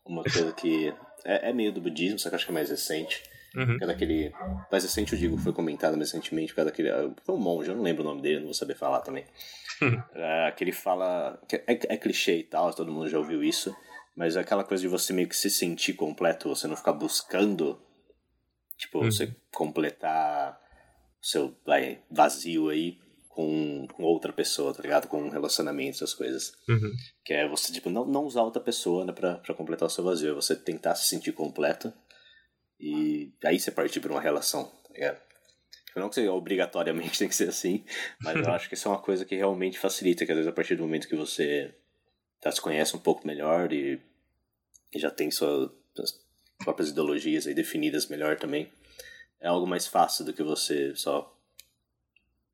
uma 0.05 0.23
coisa 0.23 0.53
que 0.53 0.95
é, 1.25 1.51
é 1.51 1.53
meio 1.53 1.73
do 1.73 1.81
budismo, 1.81 2.19
só 2.19 2.29
que 2.29 2.35
eu 2.35 2.37
acho 2.37 2.47
que 2.47 2.53
é 2.53 2.55
mais 2.55 2.71
recente. 2.71 3.23
Uhum. 3.57 3.79
Que 3.79 3.85
é 3.85 3.87
daquele. 3.87 4.33
Mais 4.71 4.85
recente, 4.85 5.13
eu 5.15 5.19
digo, 5.19 5.39
foi 5.39 5.53
comentado 5.53 5.97
mais 5.97 6.13
recentemente, 6.13 6.53
por 6.53 6.57
causa 6.57 6.71
daquele. 6.71 6.91
Foi 7.25 7.35
um 7.35 7.39
monge, 7.39 7.71
eu 7.71 7.75
não 7.75 7.83
lembro 7.83 8.03
o 8.05 8.07
nome 8.07 8.21
dele, 8.23 8.39
não 8.41 8.45
vou 8.47 8.55
saber 8.55 8.77
falar 8.77 9.01
também. 9.01 9.25
É, 10.15 10.53
que 10.57 10.63
ele 10.63 10.73
fala. 10.73 11.41
Que 11.49 11.57
é, 11.57 11.63
é 11.67 11.97
clichê 11.97 12.37
e 12.39 12.45
tal, 12.45 12.73
todo 12.75 12.93
mundo 12.93 13.09
já 13.09 13.19
ouviu 13.19 13.43
isso. 13.43 13.75
Mas 14.15 14.37
é 14.37 14.41
aquela 14.41 14.65
coisa 14.65 14.83
de 14.83 14.89
você 14.89 15.13
meio 15.13 15.29
que 15.29 15.37
se 15.37 15.49
sentir 15.51 15.95
completo, 15.95 16.49
você 16.49 16.67
não 16.69 16.77
ficar 16.77 16.93
buscando. 16.93 17.81
Tipo, 18.79 19.01
Uhum. 19.01 19.11
você 19.11 19.35
completar 19.53 20.59
o 21.20 21.26
seu 21.26 21.55
vai, 21.66 22.01
vazio 22.11 22.68
aí 22.70 22.99
com, 23.29 23.87
com 23.89 24.03
outra 24.05 24.33
pessoa, 24.33 24.72
tá 24.72 24.81
ligado? 24.83 25.09
Com 25.09 25.22
um 25.24 25.29
relacionamento, 25.31 25.97
essas 25.97 26.14
coisas. 26.14 26.53
Uhum. 26.68 26.93
Que 27.24 27.35
é 27.35 27.49
você, 27.49 27.72
tipo, 27.72 27.91
não, 27.91 28.07
não 28.07 28.24
usar 28.24 28.43
outra 28.43 28.62
pessoa 28.62 29.05
né, 29.05 29.12
pra, 29.12 29.35
pra 29.39 29.55
completar 29.55 29.87
o 29.87 29.91
seu 29.91 30.03
vazio. 30.05 30.31
É 30.31 30.35
você 30.35 30.55
tentar 30.57 30.95
se 30.95 31.09
sentir 31.09 31.33
completo 31.33 31.93
e 32.81 33.33
aí 33.45 33.59
você 33.59 33.70
partir 33.72 34.01
pra 34.01 34.12
uma 34.12 34.20
relação, 34.20 34.64
tá 34.87 34.93
ligado? 34.95 35.20
Tipo, 35.87 36.01
Não 36.01 36.09
que 36.09 36.14
você 36.14 36.29
obrigatoriamente 36.29 37.18
tem 37.18 37.29
que 37.29 37.35
ser 37.35 37.49
assim, 37.49 37.85
mas 38.22 38.37
eu 38.37 38.51
acho 38.55 38.68
que 38.68 38.74
isso 38.74 38.87
é 38.89 38.91
uma 38.93 39.03
coisa 39.03 39.24
que 39.24 39.35
realmente 39.35 39.79
facilita, 39.79 40.24
que 40.24 40.31
às 40.33 40.37
vezes 40.39 40.51
a 40.51 40.55
partir 40.55 40.76
do 40.76 40.83
momento 40.85 41.09
que 41.09 41.16
você 41.16 41.74
já 42.45 42.53
se 42.53 42.61
conhece 42.61 42.95
um 42.97 43.01
pouco 43.01 43.26
melhor 43.26 43.72
e, 43.72 44.01
e 44.95 44.99
já 44.99 45.11
tem 45.11 45.31
sua- 45.31 45.74
próprias 46.59 46.91
ideologias 46.91 47.47
aí 47.47 47.55
definidas 47.55 48.07
melhor 48.09 48.37
também, 48.37 48.71
é 49.41 49.49
algo 49.49 49.67
mais 49.67 49.87
fácil 49.87 50.25
do 50.25 50.33
que 50.33 50.43
você 50.43 50.95
só 50.97 51.35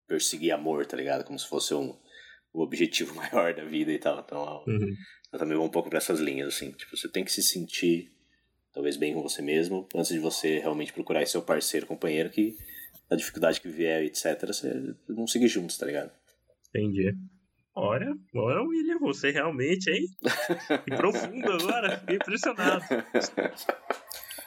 perseguir 0.07 0.53
amor, 0.53 0.87
tá 0.87 0.97
ligado? 0.97 1.25
Como 1.25 1.39
se 1.39 1.49
fosse 1.49 1.75
um, 1.75 1.97
o 2.53 2.63
objetivo 2.63 3.15
maior 3.17 3.55
da 3.55 3.65
vida 3.65 3.93
e 3.93 3.99
tal. 3.99 4.21
Então, 4.21 4.65
Uhum. 4.67 4.95
eu 5.33 5.39
também 5.39 5.57
vou 5.57 5.67
um 5.67 5.71
pouco 5.71 5.89
pra 5.89 5.99
essas 5.99 6.21
linhas, 6.21 6.55
assim. 6.55 6.73
Tipo, 6.73 6.97
você 6.97 7.09
tem 7.09 7.25
que 7.25 7.33
se 7.33 7.43
sentir, 7.43 8.13
talvez, 8.73 8.97
bem 8.97 9.15
com 9.15 9.23
você 9.23 9.41
mesmo, 9.43 9.89
antes 9.95 10.13
de 10.13 10.19
você 10.19 10.59
realmente 10.59 10.93
procurar 10.93 11.23
esse 11.23 11.33
seu 11.33 11.43
parceiro, 11.43 11.87
companheiro, 11.87 12.31
que 12.31 12.57
a 13.11 13.17
dificuldade 13.17 13.61
que 13.61 13.69
vier, 13.69 14.03
etc., 14.05 14.47
você 14.47 14.95
vão 15.09 15.27
seguir 15.27 15.49
juntos, 15.49 15.77
tá 15.77 15.87
ligado? 15.87 16.11
Entendi. 16.69 17.15
Olha, 17.77 18.14
olha, 18.35 18.62
William, 18.62 18.99
você 19.01 19.31
realmente, 19.31 19.91
hein? 19.91 20.07
Que 20.85 20.97
profundo 20.97 21.53
agora, 21.53 21.99
fiquei 21.99 22.16
impressionado. 22.16 22.85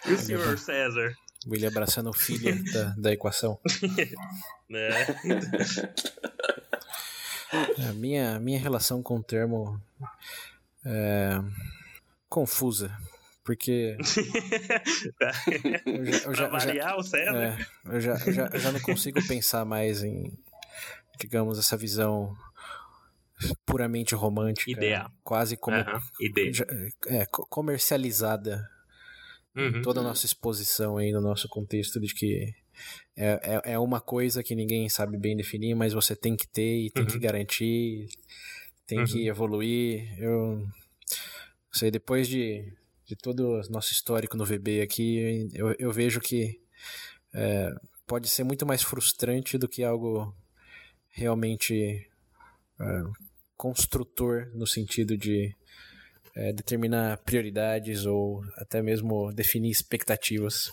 E 0.06 0.14
o 0.14 0.18
senhor 0.18 0.58
César? 0.58 1.14
William 1.46 1.68
abraçando 1.70 2.10
o 2.10 2.14
filho 2.14 2.56
da, 2.74 2.84
da 2.98 3.14
equação. 3.14 3.60
Né? 4.70 4.90
A 7.90 7.94
minha, 7.94 8.38
minha 8.40 8.60
relação 8.60 9.02
com 9.02 9.16
o 9.18 9.24
termo 9.24 9.82
é 10.86 11.40
confusa. 12.28 12.92
Porque 13.46 13.96
eu 13.98 14.04
já, 14.04 15.08
eu 15.08 15.14
pra 15.16 15.32
já, 15.32 15.48
eu 16.28 16.36
já- 16.36 16.48
variar 16.50 16.98
o 16.98 17.04
César? 17.04 17.38
É, 17.38 17.58
eu 17.96 18.02
já, 18.02 18.16
já, 18.18 18.48
eu 18.48 18.60
já 18.60 18.72
não 18.74 18.82
consigo 18.82 19.26
pensar 19.26 19.64
mais 19.64 20.04
em, 20.04 20.38
digamos, 21.18 21.58
essa 21.58 21.78
visão 21.78 22.36
puramente 23.66 24.16
romântica. 24.16 24.72
Ideal. 24.72 25.12
Quase 25.24 25.58
como 25.58 25.78
Aham, 25.78 26.00
ideia. 26.22 26.52
é, 27.08 27.26
co- 27.26 27.46
comercializada 27.48 28.68
Uhum. 29.56 29.82
toda 29.82 30.02
a 30.02 30.04
nossa 30.04 30.26
exposição 30.26 30.98
aí 30.98 31.12
no 31.12 31.20
nosso 31.22 31.48
contexto 31.50 32.00
de 32.00 32.14
que 32.14 32.54
é, 33.16 33.62
é, 33.66 33.74
é 33.74 33.80
uma 33.80 34.00
coisa 34.00 34.44
que 34.44 34.54
ninguém 34.56 34.88
sabe 34.88 35.18
bem 35.18 35.36
definir, 35.36 35.74
mas 35.76 35.94
você 35.94 36.16
tem 36.16 36.36
que 36.36 36.48
ter 36.48 36.86
e 36.86 36.92
tem 36.92 37.06
que 37.08 37.16
Uhum. 37.16 37.20
garantir, 37.22 38.08
tem 38.86 39.04
que 39.04 39.28
evoluir. 39.28 40.08
Eu 40.20 40.64
sei, 41.72 41.90
depois 41.90 42.28
de, 42.28 42.72
de 43.06 43.16
todo 43.16 43.60
o 43.60 43.62
nosso 43.72 43.92
histórico 43.92 44.38
no 44.38 44.46
VB 44.46 44.82
aqui, 44.82 45.50
eu, 45.54 45.76
eu 45.80 45.92
vejo 45.92 46.20
que 46.22 46.60
é, 47.34 47.72
pode 48.06 48.30
ser 48.30 48.44
muito 48.44 48.66
mais 48.66 48.84
frustrante 48.84 49.58
do 49.58 49.68
que 49.68 49.84
algo 49.84 50.34
realmente 51.10 52.08
é, 52.80 53.04
construtor 53.58 54.50
no 54.54 54.68
sentido 54.68 55.18
de 55.18 55.54
é, 56.36 56.54
determinar 56.54 57.18
prioridades 57.20 58.06
ou 58.06 58.44
até 58.56 58.82
mesmo 58.82 59.34
definir 59.34 59.72
expectativas. 59.72 60.72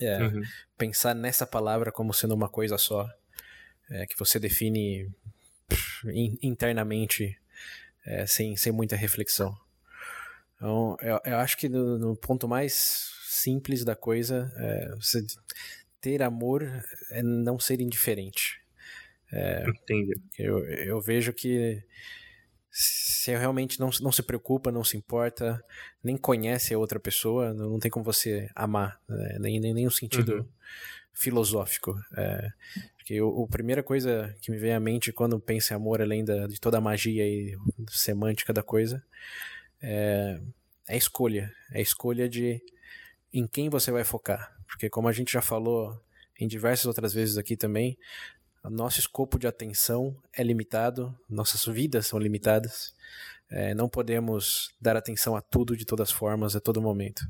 É, 0.00 0.18
Uhum. 0.22 0.42
Pensar 0.76 1.14
nessa 1.14 1.46
palavra 1.46 1.92
como 1.92 2.14
sendo 2.14 2.34
uma 2.34 2.48
coisa 2.48 2.78
só, 2.78 3.08
é, 3.90 4.06
que 4.06 4.18
você 4.18 4.38
define 4.38 5.10
pff, 5.68 6.08
in- 6.10 6.38
internamente 6.42 7.36
é, 8.06 8.26
sem, 8.26 8.56
sem 8.56 8.72
muita 8.72 8.96
reflexão. 8.96 9.56
Então, 10.56 10.96
eu, 11.00 11.20
eu 11.24 11.36
acho 11.38 11.56
que 11.56 11.68
no, 11.68 11.98
no 11.98 12.16
ponto 12.16 12.48
mais 12.48 13.10
simples 13.26 13.84
da 13.84 13.94
coisa, 13.94 14.52
é, 14.56 14.94
você 14.96 15.24
ter 16.00 16.22
amor 16.22 16.62
é 17.10 17.22
não 17.22 17.58
ser 17.58 17.80
indiferente. 17.80 18.60
Entendi. 19.66 20.14
Eu, 20.38 20.64
eu 20.66 21.00
vejo 21.00 21.32
que 21.32 21.82
se 22.70 23.30
realmente 23.36 23.80
não, 23.80 23.90
não 24.00 24.12
se 24.12 24.22
preocupa, 24.22 24.70
não 24.70 24.84
se 24.84 24.96
importa, 24.96 25.62
nem 26.02 26.16
conhece 26.16 26.74
a 26.74 26.78
outra 26.78 27.00
pessoa, 27.00 27.52
não, 27.52 27.70
não 27.70 27.78
tem 27.78 27.90
como 27.90 28.04
você 28.04 28.48
amar, 28.54 29.00
né? 29.08 29.38
nem, 29.40 29.58
nem, 29.60 29.74
nem 29.74 29.86
um 29.86 29.90
sentido 29.90 30.34
Uhum. 30.34 30.48
filosófico. 31.12 31.94
É, 32.16 32.48
porque 32.96 33.20
o, 33.20 33.44
a 33.44 33.48
primeira 33.48 33.82
coisa 33.82 34.34
que 34.42 34.50
me 34.50 34.58
vem 34.58 34.72
à 34.74 34.80
mente 34.80 35.12
quando 35.12 35.40
penso 35.40 35.72
em 35.72 35.76
amor, 35.76 36.00
além 36.00 36.24
da, 36.24 36.46
de 36.46 36.60
toda 36.60 36.78
a 36.78 36.80
magia 36.80 37.26
e 37.26 37.56
semântica 37.90 38.52
da 38.52 38.62
coisa, 38.62 39.02
é, 39.80 40.40
é 40.88 40.94
a 40.94 40.96
escolha. 40.96 41.52
É 41.72 41.78
a 41.78 41.82
escolha 41.82 42.28
de 42.28 42.60
em 43.32 43.46
quem 43.46 43.68
você 43.68 43.90
vai 43.90 44.04
focar. 44.04 44.56
Porque 44.66 44.88
como 44.90 45.08
a 45.08 45.12
gente 45.12 45.32
já 45.32 45.42
falou 45.42 46.00
em 46.38 46.46
diversas 46.46 46.86
outras 46.86 47.12
vezes 47.12 47.36
aqui 47.36 47.56
também, 47.56 47.98
nosso 48.64 48.98
escopo 48.98 49.38
de 49.38 49.46
atenção 49.46 50.16
é 50.32 50.42
limitado, 50.42 51.18
nossas 51.28 51.64
vidas 51.64 52.06
são 52.06 52.18
limitadas, 52.18 52.94
é, 53.50 53.74
não 53.74 53.88
podemos 53.88 54.74
dar 54.80 54.96
atenção 54.96 55.36
a 55.36 55.40
tudo 55.40 55.76
de 55.76 55.84
todas 55.84 56.08
as 56.08 56.14
formas, 56.14 56.54
a 56.54 56.60
todo 56.60 56.82
momento. 56.82 57.22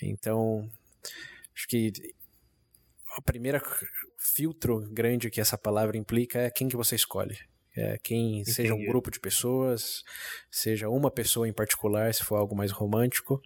Então, 0.00 0.70
acho 1.54 1.68
que 1.68 1.92
o 3.18 3.22
primeiro 3.22 3.60
filtro 4.18 4.80
grande 4.90 5.30
que 5.30 5.40
essa 5.40 5.58
palavra 5.58 5.96
implica 5.96 6.38
é 6.38 6.50
quem 6.50 6.68
que 6.68 6.76
você 6.76 6.96
escolhe. 6.96 7.38
É, 7.74 7.98
quem 8.02 8.44
seja 8.44 8.72
um 8.74 8.76
Entendi. 8.76 8.90
grupo 8.90 9.10
de 9.10 9.18
pessoas, 9.18 10.04
seja 10.50 10.90
uma 10.90 11.10
pessoa 11.10 11.48
em 11.48 11.52
particular, 11.54 12.12
se 12.12 12.22
for 12.22 12.36
algo 12.36 12.54
mais 12.54 12.70
romântico, 12.70 13.40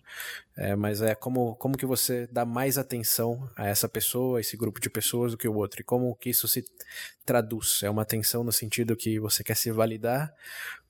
é, 0.57 0.75
mas 0.75 1.01
é 1.01 1.15
como, 1.15 1.55
como 1.57 1.77
que 1.79 1.87
você 1.87 2.27
dá 2.27 2.45
mais 2.45 2.77
atenção 2.77 3.49
a 3.55 3.69
essa 3.69 3.89
pessoa, 3.89 4.39
a 4.39 4.41
esse 4.41 4.57
grupo 4.57 4.81
de 4.81 4.91
pessoas 4.91 5.31
do 5.33 5.39
que 5.39 5.47
o 5.47 5.55
outro, 5.55 5.81
e 5.81 5.85
como 5.85 6.15
que 6.17 6.31
isso 6.31 6.49
se 6.49 6.65
traduz. 7.25 7.81
É 7.85 7.91
uma 7.91 8.03
atenção 8.03 8.43
no 8.43 8.51
sentido 8.51 8.97
que 8.97 9.21
você 9.21 9.45
quer 9.45 9.55
se 9.57 9.71
validar 9.71 10.35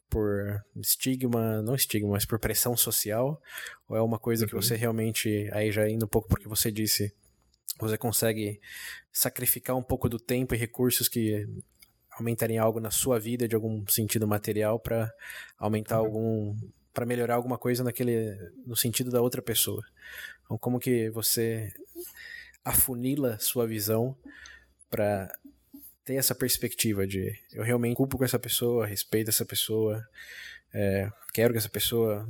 por 0.08 0.64
estigma, 0.76 1.60
não 1.60 1.74
estigma, 1.74 2.12
mas 2.12 2.24
por 2.24 2.38
pressão 2.38 2.74
social, 2.76 3.38
ou 3.88 3.96
é 3.96 4.00
uma 4.00 4.18
coisa 4.18 4.46
que 4.46 4.54
Uhum. 4.54 4.62
você 4.62 4.76
realmente, 4.76 5.50
aí 5.52 5.70
já 5.70 5.86
indo 5.88 6.06
um 6.06 6.08
pouco 6.08 6.28
porque 6.28 6.48
você 6.48 6.70
disse, 6.72 7.12
você 7.78 7.98
consegue 7.98 8.60
sacrificar 9.12 9.76
um 9.76 9.82
pouco 9.82 10.08
do 10.08 10.18
tempo 10.18 10.54
e 10.54 10.58
recursos 10.58 11.08
que 11.08 11.46
aumentarem 12.18 12.58
algo 12.58 12.80
na 12.80 12.90
sua 12.90 13.18
vida 13.18 13.46
de 13.46 13.54
algum 13.54 13.86
sentido 13.86 14.26
material 14.26 14.78
para 14.78 15.12
aumentar 15.58 15.96
algum 15.96 16.56
para 16.92 17.04
melhorar 17.04 17.34
alguma 17.34 17.58
coisa 17.58 17.84
naquele 17.84 18.36
no 18.64 18.74
sentido 18.74 19.10
da 19.10 19.20
outra 19.20 19.42
pessoa. 19.42 19.84
Então 20.44 20.56
como 20.58 20.80
que 20.80 21.10
você 21.10 21.72
afunila 22.64 23.38
sua 23.38 23.66
visão 23.66 24.16
para 24.88 25.30
ter 26.04 26.14
essa 26.14 26.34
perspectiva 26.34 27.06
de 27.06 27.32
eu 27.52 27.62
realmente 27.62 27.96
culpo 27.96 28.16
com 28.16 28.24
essa 28.24 28.38
pessoa, 28.38 28.86
respeito 28.86 29.28
essa 29.28 29.44
pessoa, 29.44 30.06
é, 30.72 31.10
quero 31.34 31.52
que 31.52 31.58
essa 31.58 31.68
pessoa 31.68 32.26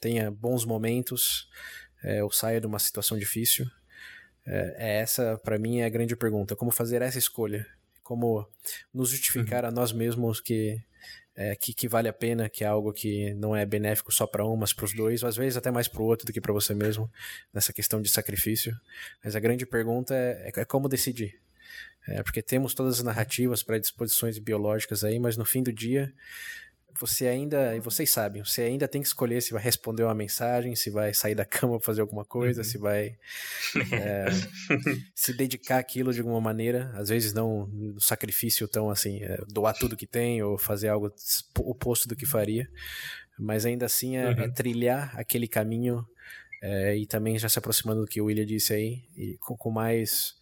tenha 0.00 0.30
bons 0.30 0.64
momentos, 0.64 1.48
é, 2.02 2.24
ou 2.24 2.32
saia 2.32 2.60
de 2.60 2.66
uma 2.66 2.78
situação 2.78 3.18
difícil. 3.18 3.66
É, 4.46 4.76
é 4.78 5.00
essa, 5.00 5.38
para 5.44 5.58
mim, 5.58 5.80
é 5.80 5.84
a 5.84 5.90
grande 5.90 6.16
pergunta. 6.16 6.56
Como 6.56 6.70
fazer 6.70 7.02
essa 7.02 7.18
escolha? 7.18 7.66
Como 8.10 8.44
nos 8.92 9.10
justificar 9.10 9.64
a 9.64 9.70
nós 9.70 9.92
mesmos 9.92 10.40
que 10.40 10.82
é, 11.36 11.54
que, 11.54 11.72
que 11.72 11.86
vale 11.86 12.08
a 12.08 12.12
pena, 12.12 12.48
que 12.48 12.64
é 12.64 12.66
algo 12.66 12.92
que 12.92 13.32
não 13.34 13.54
é 13.54 13.64
benéfico 13.64 14.12
só 14.12 14.26
para 14.26 14.44
um, 14.44 14.56
mas 14.56 14.72
para 14.72 14.84
os 14.84 14.92
dois, 14.92 15.22
ou 15.22 15.28
às 15.28 15.36
vezes 15.36 15.56
até 15.56 15.70
mais 15.70 15.86
para 15.86 16.02
o 16.02 16.04
outro 16.04 16.26
do 16.26 16.32
que 16.32 16.40
para 16.40 16.52
você 16.52 16.74
mesmo, 16.74 17.08
nessa 17.54 17.72
questão 17.72 18.02
de 18.02 18.08
sacrifício. 18.08 18.76
Mas 19.22 19.36
a 19.36 19.38
grande 19.38 19.64
pergunta 19.64 20.12
é, 20.12 20.50
é, 20.52 20.60
é 20.60 20.64
como 20.64 20.88
decidir. 20.88 21.40
É, 22.08 22.20
porque 22.24 22.42
temos 22.42 22.74
todas 22.74 22.98
as 22.98 23.04
narrativas 23.04 23.62
para 23.62 23.78
disposições 23.78 24.40
biológicas 24.40 25.04
aí, 25.04 25.20
mas 25.20 25.36
no 25.36 25.44
fim 25.44 25.62
do 25.62 25.72
dia 25.72 26.12
você 27.00 27.26
ainda, 27.26 27.74
e 27.74 27.80
vocês 27.80 28.10
sabem, 28.10 28.44
você 28.44 28.62
ainda 28.62 28.86
tem 28.86 29.00
que 29.00 29.08
escolher 29.08 29.40
se 29.40 29.52
vai 29.52 29.62
responder 29.62 30.02
uma 30.02 30.14
mensagem, 30.14 30.76
se 30.76 30.90
vai 30.90 31.14
sair 31.14 31.34
da 31.34 31.44
cama 31.46 31.78
para 31.78 31.86
fazer 31.86 32.02
alguma 32.02 32.24
coisa, 32.24 32.60
uhum. 32.60 32.64
se 32.64 32.76
vai 32.76 33.18
é, 33.92 34.26
se 35.14 35.32
dedicar 35.32 35.78
àquilo 35.78 36.12
de 36.12 36.20
alguma 36.20 36.40
maneira, 36.40 36.92
às 36.94 37.08
vezes 37.08 37.32
não 37.32 37.66
no 37.68 38.00
sacrifício 38.00 38.68
tão 38.68 38.90
assim, 38.90 39.22
é, 39.22 39.38
doar 39.48 39.74
tudo 39.74 39.96
que 39.96 40.06
tem 40.06 40.42
ou 40.42 40.58
fazer 40.58 40.88
algo 40.88 41.10
oposto 41.60 42.06
do 42.06 42.14
que 42.14 42.26
faria, 42.26 42.68
mas 43.38 43.64
ainda 43.64 43.86
assim 43.86 44.18
é, 44.18 44.22
é 44.22 44.28
uhum. 44.28 44.40
é 44.42 44.48
trilhar 44.50 45.18
aquele 45.18 45.48
caminho 45.48 46.06
é, 46.62 46.96
e 46.96 47.06
também 47.06 47.38
já 47.38 47.48
se 47.48 47.58
aproximando 47.58 48.02
do 48.02 48.06
que 48.06 48.20
o 48.20 48.26
William 48.26 48.44
disse 48.44 48.74
aí, 48.74 49.02
e 49.16 49.38
com, 49.38 49.56
com 49.56 49.70
mais 49.70 50.38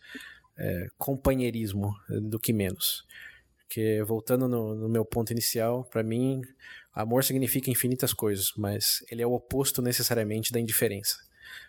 companheirismo 0.98 1.94
do 2.20 2.36
que 2.36 2.52
menos. 2.52 3.06
Porque, 3.68 4.02
voltando 4.02 4.48
no, 4.48 4.74
no 4.74 4.88
meu 4.88 5.04
ponto 5.04 5.30
inicial, 5.30 5.84
para 5.84 6.02
mim, 6.02 6.40
amor 6.90 7.22
significa 7.22 7.70
infinitas 7.70 8.14
coisas, 8.14 8.50
mas 8.56 9.04
ele 9.10 9.20
é 9.20 9.26
o 9.26 9.34
oposto 9.34 9.82
necessariamente 9.82 10.50
da 10.50 10.58
indiferença. 10.58 11.18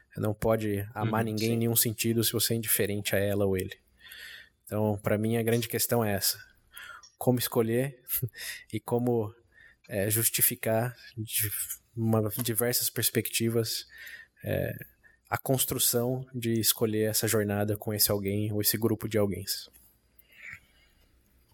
Você 0.10 0.22
não 0.22 0.34
pode 0.34 0.88
amar 0.96 1.26
uhum, 1.26 1.32
ninguém 1.32 1.50
sim. 1.50 1.54
em 1.56 1.58
nenhum 1.58 1.76
sentido 1.76 2.24
se 2.24 2.32
você 2.32 2.54
é 2.54 2.58
indiferente 2.58 3.18
a 3.18 3.20
ela 3.20 3.46
ou 3.46 3.58
ele. 3.58 3.78
Então, 4.64 4.98
para 5.04 5.18
mim, 5.18 5.36
a 5.36 5.44
grande 5.44 5.68
questão 5.68 6.04
é 6.04 6.14
essa: 6.14 6.40
como 7.18 7.38
escolher 7.38 8.02
e 8.72 8.80
como 8.80 9.36
é, 9.90 10.10
justificar 10.10 10.96
de 11.18 11.52
uma, 11.98 12.30
diversas 12.42 12.90
perspectivas 12.90 13.86
é, 14.42 14.74
a 15.30 15.38
construção 15.38 16.26
de 16.34 16.62
escolher 16.62 17.10
essa 17.10 17.28
jornada 17.28 17.76
com 17.76 17.94
esse 17.94 18.10
alguém 18.10 18.54
ou 18.54 18.62
esse 18.62 18.78
grupo 18.78 19.10
de 19.10 19.18
alguém. 19.18 19.44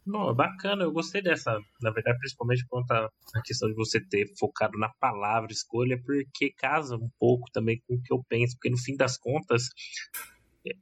Não, 0.06 0.34
bacana, 0.36 0.84
eu 0.84 0.91
gostei 0.91 1.20
dessa, 1.22 1.60
na 1.82 1.89
verdade, 1.91 2.20
principalmente 2.20 2.64
quanto 2.68 2.91
à 2.91 3.10
questão 3.43 3.68
de 3.70 3.76
você 3.76 3.99
ter 3.99 4.28
focado 4.38 4.78
na 4.78 4.89
palavra 4.99 5.51
escolha, 5.51 5.99
porque 6.06 6.51
casa 6.58 6.95
um 6.95 7.10
pouco 7.20 7.49
também 7.51 7.82
com 7.88 7.95
o 7.95 8.01
que 8.01 8.14
eu 8.14 8.24
penso, 8.30 8.56
porque 8.56 8.70
no 8.70 8.78
fim 8.78 8.95
das 8.95 9.18
contas, 9.18 9.64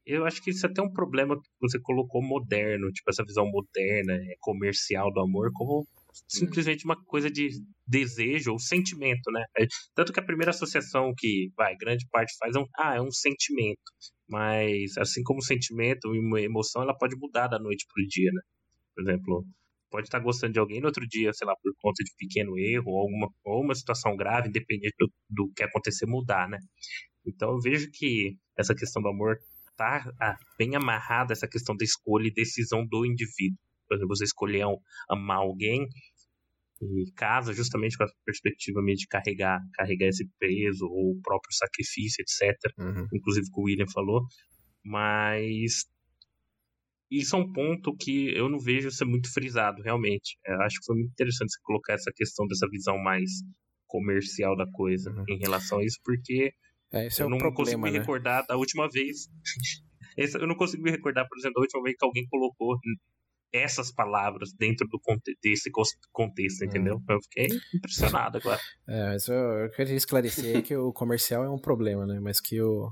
eu 0.06 0.26
acho 0.26 0.42
que 0.42 0.52
isso 0.52 0.66
é 0.66 0.70
até 0.70 0.82
um 0.82 0.92
problema 0.92 1.36
que 1.42 1.50
você 1.62 1.80
colocou 1.80 2.22
moderno, 2.22 2.92
tipo 2.92 3.10
essa 3.10 3.24
visão 3.26 3.46
moderna, 3.50 4.14
é, 4.14 4.36
comercial 4.40 5.12
do 5.14 5.22
amor, 5.22 5.52
como 5.54 5.86
simplesmente 6.28 6.86
uma 6.86 6.96
coisa 7.06 7.30
de 7.30 7.50
desejo 7.88 8.52
ou 8.54 8.60
sentimento, 8.60 9.32
né? 9.32 9.44
É, 9.58 9.66
tanto 9.96 10.14
que 10.14 10.20
a 10.20 10.24
primeira 10.26 10.52
associação 10.52 11.14
que, 11.18 11.52
vai, 11.58 11.76
grande 11.78 12.06
parte 12.12 12.34
faz 12.38 12.56
é 12.56 12.60
um, 12.60 12.66
ah, 12.78 12.96
é 12.96 13.02
um 13.02 13.12
sentimento. 13.12 13.80
Mas, 14.30 14.98
assim 14.98 15.24
como 15.24 15.42
sentimento 15.44 16.14
e 16.16 16.46
emoção, 16.46 16.82
ela 16.84 16.98
pode 16.98 17.16
mudar 17.18 17.48
da 17.48 17.60
noite 17.60 17.86
pro 17.94 18.06
dia, 18.08 18.32
né? 18.34 18.42
Por 18.96 19.04
exemplo, 19.04 19.46
pode 19.90 20.08
estar 20.08 20.20
gostando 20.20 20.54
de 20.54 20.60
alguém 20.60 20.80
no 20.80 20.88
outro 20.88 21.08
dia, 21.08 21.32
sei 21.34 21.46
lá, 21.48 21.56
por 21.62 21.72
conta 21.80 22.04
de 22.04 22.12
pequeno 22.18 22.58
erro 22.58 22.92
ou 22.92 23.02
alguma 23.02 23.28
ou 23.46 23.62
uma 23.64 23.76
situação 23.76 24.16
grave, 24.16 24.50
independente 24.50 24.96
do, 24.98 25.12
do 25.30 25.54
que 25.56 25.64
acontecer, 25.64 26.06
mudar, 26.06 26.50
né? 26.50 26.58
Então 27.26 27.52
eu 27.52 27.60
vejo 27.60 27.90
que 27.92 28.36
essa 28.58 28.76
questão 28.76 29.02
do 29.02 29.10
amor 29.10 29.38
tá 29.76 30.12
ah, 30.20 30.36
bem 30.58 30.76
amarrada 30.76 31.34
essa 31.34 31.48
questão 31.48 31.76
da 31.76 31.84
escolha 31.86 32.28
e 32.28 32.34
decisão 32.34 32.86
do 32.86 33.06
indivíduo. 33.06 33.58
Por 33.88 33.96
exemplo, 33.96 34.16
você 34.16 34.24
escolher 34.24 34.66
amar 35.10 35.38
alguém 35.38 35.88
e 36.82 37.12
casa 37.16 37.54
justamente 37.54 37.98
com 37.98 38.04
a 38.04 38.08
perspectiva 38.26 38.82
meio 38.82 38.98
de 38.98 39.08
carregar, 39.08 39.62
carregar 39.74 40.08
esse 40.08 40.28
peso 40.40 40.86
ou 40.86 41.12
o 41.12 41.22
próprio 41.22 41.54
sacrifício, 41.54 42.22
etc. 42.22 42.56
Uhum. 42.78 43.08
Inclusive 43.14 43.48
que 43.50 43.60
o 43.60 43.64
William 43.64 43.88
falou. 43.88 44.26
Mas 44.84 45.86
isso 47.10 47.36
é 47.36 47.40
um 47.40 47.52
ponto 47.52 47.96
que 47.96 48.36
eu 48.36 48.50
não 48.50 48.60
vejo 48.60 48.90
ser 48.92 49.06
muito 49.06 49.32
frisado, 49.32 49.82
realmente. 49.82 50.38
Eu 50.46 50.62
acho 50.62 50.80
que 50.80 50.86
foi 50.86 50.96
muito 50.96 51.12
interessante 51.12 51.52
você 51.52 51.60
colocar 51.64 51.94
essa 51.94 52.12
questão 52.16 52.48
dessa 52.48 52.68
visão 52.70 52.98
mais 52.98 53.30
comercial 53.88 54.56
da 54.56 54.66
coisa 54.72 55.12
uhum. 55.12 55.24
em 55.30 55.38
relação 55.38 55.80
a 55.80 55.84
isso, 55.86 56.00
porque 56.04 56.52
é, 56.92 57.08
eu 57.20 57.28
é 57.28 57.30
não 57.30 57.38
problema, 57.38 57.54
consigo 57.54 57.82
me 57.82 57.92
né? 57.92 58.00
recordar 58.00 58.46
da 58.48 58.56
última 58.56 58.90
vez. 58.90 59.28
eu 60.42 60.48
não 60.48 60.56
consigo 60.56 60.84
me 60.84 60.92
recordar, 60.92 61.28
por 61.28 61.38
exemplo, 61.38 61.56
da 61.56 61.62
última 61.62 61.84
vez 61.84 61.96
que 61.98 62.06
alguém 62.06 62.26
colocou 62.28 62.78
essas 63.54 63.92
palavras 63.92 64.52
dentro 64.58 64.88
do 64.88 65.00
desse 65.42 65.70
contexto, 66.12 66.66
entendeu? 66.66 66.96
Hum. 66.96 67.06
Eu 67.08 67.20
fiquei 67.22 67.48
impressionado 67.74 68.40
agora. 68.40 68.60
É, 68.88 69.06
mas 69.10 69.28
eu, 69.28 69.36
eu 69.36 69.70
queria 69.70 69.96
esclarecer 69.96 70.64
que 70.64 70.76
o 70.76 70.92
comercial 70.92 71.44
é 71.44 71.50
um 71.50 71.60
problema, 71.60 72.06
né? 72.06 72.20
Mas 72.20 72.42
que 72.42 72.60
o 72.60 72.92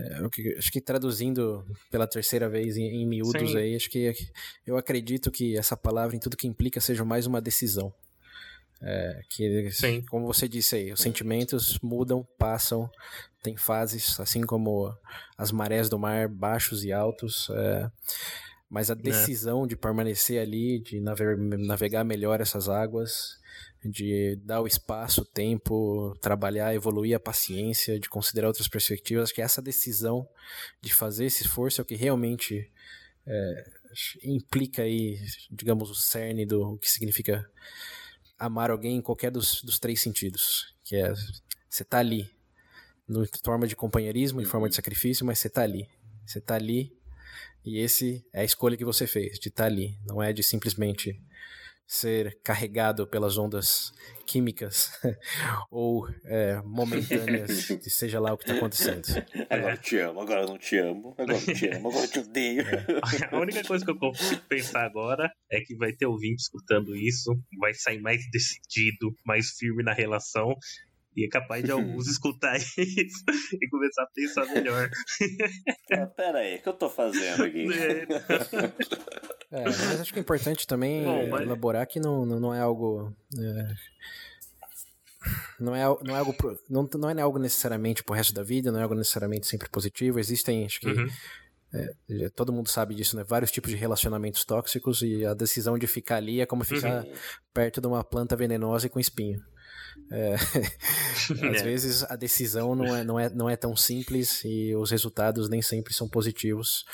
é, 0.00 0.58
acho 0.58 0.70
que 0.70 0.80
traduzindo 0.80 1.64
pela 1.90 2.06
terceira 2.06 2.48
vez 2.48 2.76
em, 2.76 3.02
em 3.02 3.06
miúdos 3.06 3.52
Sim. 3.52 3.56
aí, 3.56 3.76
acho 3.76 3.90
que 3.90 4.14
eu 4.66 4.76
acredito 4.76 5.30
que 5.30 5.56
essa 5.56 5.76
palavra, 5.76 6.16
em 6.16 6.20
tudo 6.20 6.36
que 6.36 6.46
implica, 6.46 6.80
seja 6.80 7.04
mais 7.04 7.26
uma 7.26 7.40
decisão. 7.40 7.92
É, 8.82 9.20
que, 9.28 9.70
Sim. 9.72 10.02
como 10.08 10.26
você 10.26 10.48
disse 10.48 10.74
aí, 10.76 10.92
os 10.92 11.00
sentimentos 11.00 11.78
mudam, 11.82 12.26
passam, 12.38 12.90
tem 13.42 13.56
fases, 13.56 14.18
assim 14.18 14.40
como 14.42 14.94
as 15.36 15.52
marés 15.52 15.88
do 15.88 15.98
mar, 15.98 16.28
baixos 16.28 16.82
e 16.82 16.92
altos. 16.92 17.50
É, 17.50 17.90
mas 18.70 18.90
a 18.90 18.94
é. 18.94 18.96
decisão 18.96 19.64
é. 19.64 19.68
de 19.68 19.76
permanecer 19.76 20.40
ali, 20.40 20.78
de 20.80 21.00
navegar 21.00 22.04
melhor 22.04 22.40
essas 22.40 22.68
águas, 22.68 23.39
de 23.84 24.36
dar 24.44 24.60
o 24.60 24.66
espaço, 24.66 25.22
o 25.22 25.24
tempo, 25.24 26.16
trabalhar, 26.20 26.74
evoluir 26.74 27.16
a 27.16 27.20
paciência, 27.20 27.98
de 27.98 28.08
considerar 28.08 28.48
outras 28.48 28.68
perspectivas. 28.68 29.24
Acho 29.24 29.34
que 29.34 29.42
essa 29.42 29.62
decisão 29.62 30.28
de 30.80 30.92
fazer 30.92 31.26
esse 31.26 31.42
esforço 31.42 31.80
é 31.80 31.82
o 31.82 31.86
que 31.86 31.94
realmente 31.94 32.70
é, 33.26 33.70
implica 34.22 34.82
aí, 34.82 35.18
digamos, 35.50 35.90
o 35.90 35.94
cerne 35.94 36.44
do 36.44 36.78
que 36.78 36.90
significa 36.90 37.48
amar 38.38 38.70
alguém 38.70 38.96
em 38.96 39.02
qualquer 39.02 39.30
dos, 39.30 39.62
dos 39.62 39.78
três 39.78 40.00
sentidos. 40.00 40.74
Que 40.84 40.96
é, 40.96 41.12
você 41.68 41.84
tá 41.84 41.98
ali, 41.98 42.30
em 43.08 43.26
forma 43.44 43.66
de 43.66 43.76
companheirismo, 43.76 44.40
em 44.40 44.46
forma 44.46 44.68
de 44.68 44.74
sacrifício, 44.74 45.24
mas 45.24 45.38
você 45.38 45.48
tá 45.48 45.62
ali. 45.62 45.88
Você 46.26 46.40
tá 46.40 46.54
ali 46.54 47.00
e 47.64 47.78
esse 47.78 48.24
é 48.32 48.40
a 48.40 48.44
escolha 48.44 48.76
que 48.76 48.84
você 48.84 49.06
fez, 49.06 49.38
de 49.38 49.48
estar 49.48 49.64
tá 49.64 49.66
ali. 49.66 49.98
Não 50.06 50.22
é 50.22 50.32
de 50.32 50.42
simplesmente 50.42 51.20
ser 51.90 52.38
carregado 52.44 53.04
pelas 53.04 53.36
ondas 53.36 53.92
químicas 54.24 54.92
ou 55.72 56.08
é, 56.24 56.62
momentâneas, 56.64 57.66
seja 57.82 58.20
lá 58.20 58.32
o 58.32 58.38
que 58.38 58.44
está 58.44 58.54
acontecendo. 58.54 59.08
Agora 59.50 59.76
te 59.76 59.98
amo, 59.98 60.20
agora 60.20 60.46
não 60.46 60.56
te 60.56 60.78
amo, 60.78 61.16
agora 61.18 61.32
não 61.32 61.54
te 61.54 61.68
amo, 61.68 61.88
agora 61.88 62.06
te 62.06 62.20
odeio. 62.20 62.62
É. 62.62 62.86
A 63.34 63.40
única 63.40 63.64
coisa 63.64 63.84
que 63.84 63.90
eu 63.90 63.98
consigo 63.98 64.40
pensar 64.48 64.86
agora 64.86 65.28
é 65.50 65.60
que 65.62 65.74
vai 65.74 65.92
ter 65.92 66.06
ouvinte 66.06 66.42
escutando 66.42 66.94
isso, 66.94 67.36
vai 67.58 67.74
sair 67.74 68.00
mais 68.00 68.22
decidido, 68.30 69.12
mais 69.26 69.48
firme 69.58 69.82
na 69.82 69.92
relação 69.92 70.54
e 71.16 71.24
é 71.24 71.28
capaz 71.28 71.64
de 71.64 71.70
alguns 71.70 72.06
escutar 72.08 72.56
isso 72.56 72.76
e 72.78 73.68
começar 73.68 74.02
a 74.02 74.06
pensar 74.14 74.46
melhor. 74.46 74.88
Ah, 75.92 76.06
pera 76.06 76.38
aí, 76.38 76.56
o 76.56 76.62
que 76.62 76.68
eu 76.68 76.72
tô 76.72 76.88
fazendo 76.88 77.44
aqui? 77.44 77.66
É, 79.52 79.64
mas 79.64 80.00
acho 80.00 80.12
que 80.12 80.20
é 80.20 80.22
importante 80.22 80.64
também 80.64 81.02
Bom, 81.02 81.28
mas... 81.28 81.42
elaborar 81.42 81.84
que 81.84 81.98
não, 81.98 82.24
não 82.24 82.54
é 82.54 82.60
algo. 82.60 83.12
É, 83.36 83.74
não 85.58 85.74
é, 85.74 85.82
não 86.04 86.14
é 86.14 86.18
algo 86.20 86.36
não, 86.70 86.88
não 86.94 87.10
é 87.10 87.20
algo 87.20 87.36
necessariamente 87.36 88.04
pro 88.04 88.14
resto 88.14 88.32
da 88.32 88.44
vida, 88.44 88.70
não 88.70 88.78
é 88.78 88.84
algo 88.84 88.94
necessariamente 88.94 89.48
sempre 89.48 89.68
positivo. 89.68 90.20
Existem, 90.20 90.64
acho 90.64 90.78
que 90.78 90.86
uhum. 90.86 91.08
É, 91.72 92.28
todo 92.30 92.52
mundo 92.52 92.68
sabe 92.68 92.94
disso, 92.94 93.16
né? 93.16 93.24
Vários 93.24 93.50
tipos 93.50 93.70
de 93.70 93.76
relacionamentos 93.76 94.44
tóxicos 94.44 95.02
e 95.02 95.24
a 95.24 95.34
decisão 95.34 95.78
de 95.78 95.86
ficar 95.86 96.16
ali 96.16 96.40
é 96.40 96.46
como 96.46 96.64
ficar 96.64 97.04
uhum. 97.04 97.12
perto 97.54 97.80
de 97.80 97.86
uma 97.86 98.02
planta 98.02 98.36
venenosa 98.36 98.86
e 98.86 98.90
com 98.90 98.98
espinho. 98.98 99.40
É, 100.10 100.34
às 100.34 101.30
é. 101.60 101.62
vezes 101.62 102.02
a 102.04 102.16
decisão 102.16 102.74
não 102.74 102.96
é, 102.96 103.04
não, 103.04 103.20
é, 103.20 103.30
não 103.30 103.50
é 103.50 103.56
tão 103.56 103.76
simples 103.76 104.42
e 104.44 104.74
os 104.74 104.90
resultados 104.90 105.48
nem 105.48 105.62
sempre 105.62 105.94
são 105.94 106.08
positivos, 106.08 106.84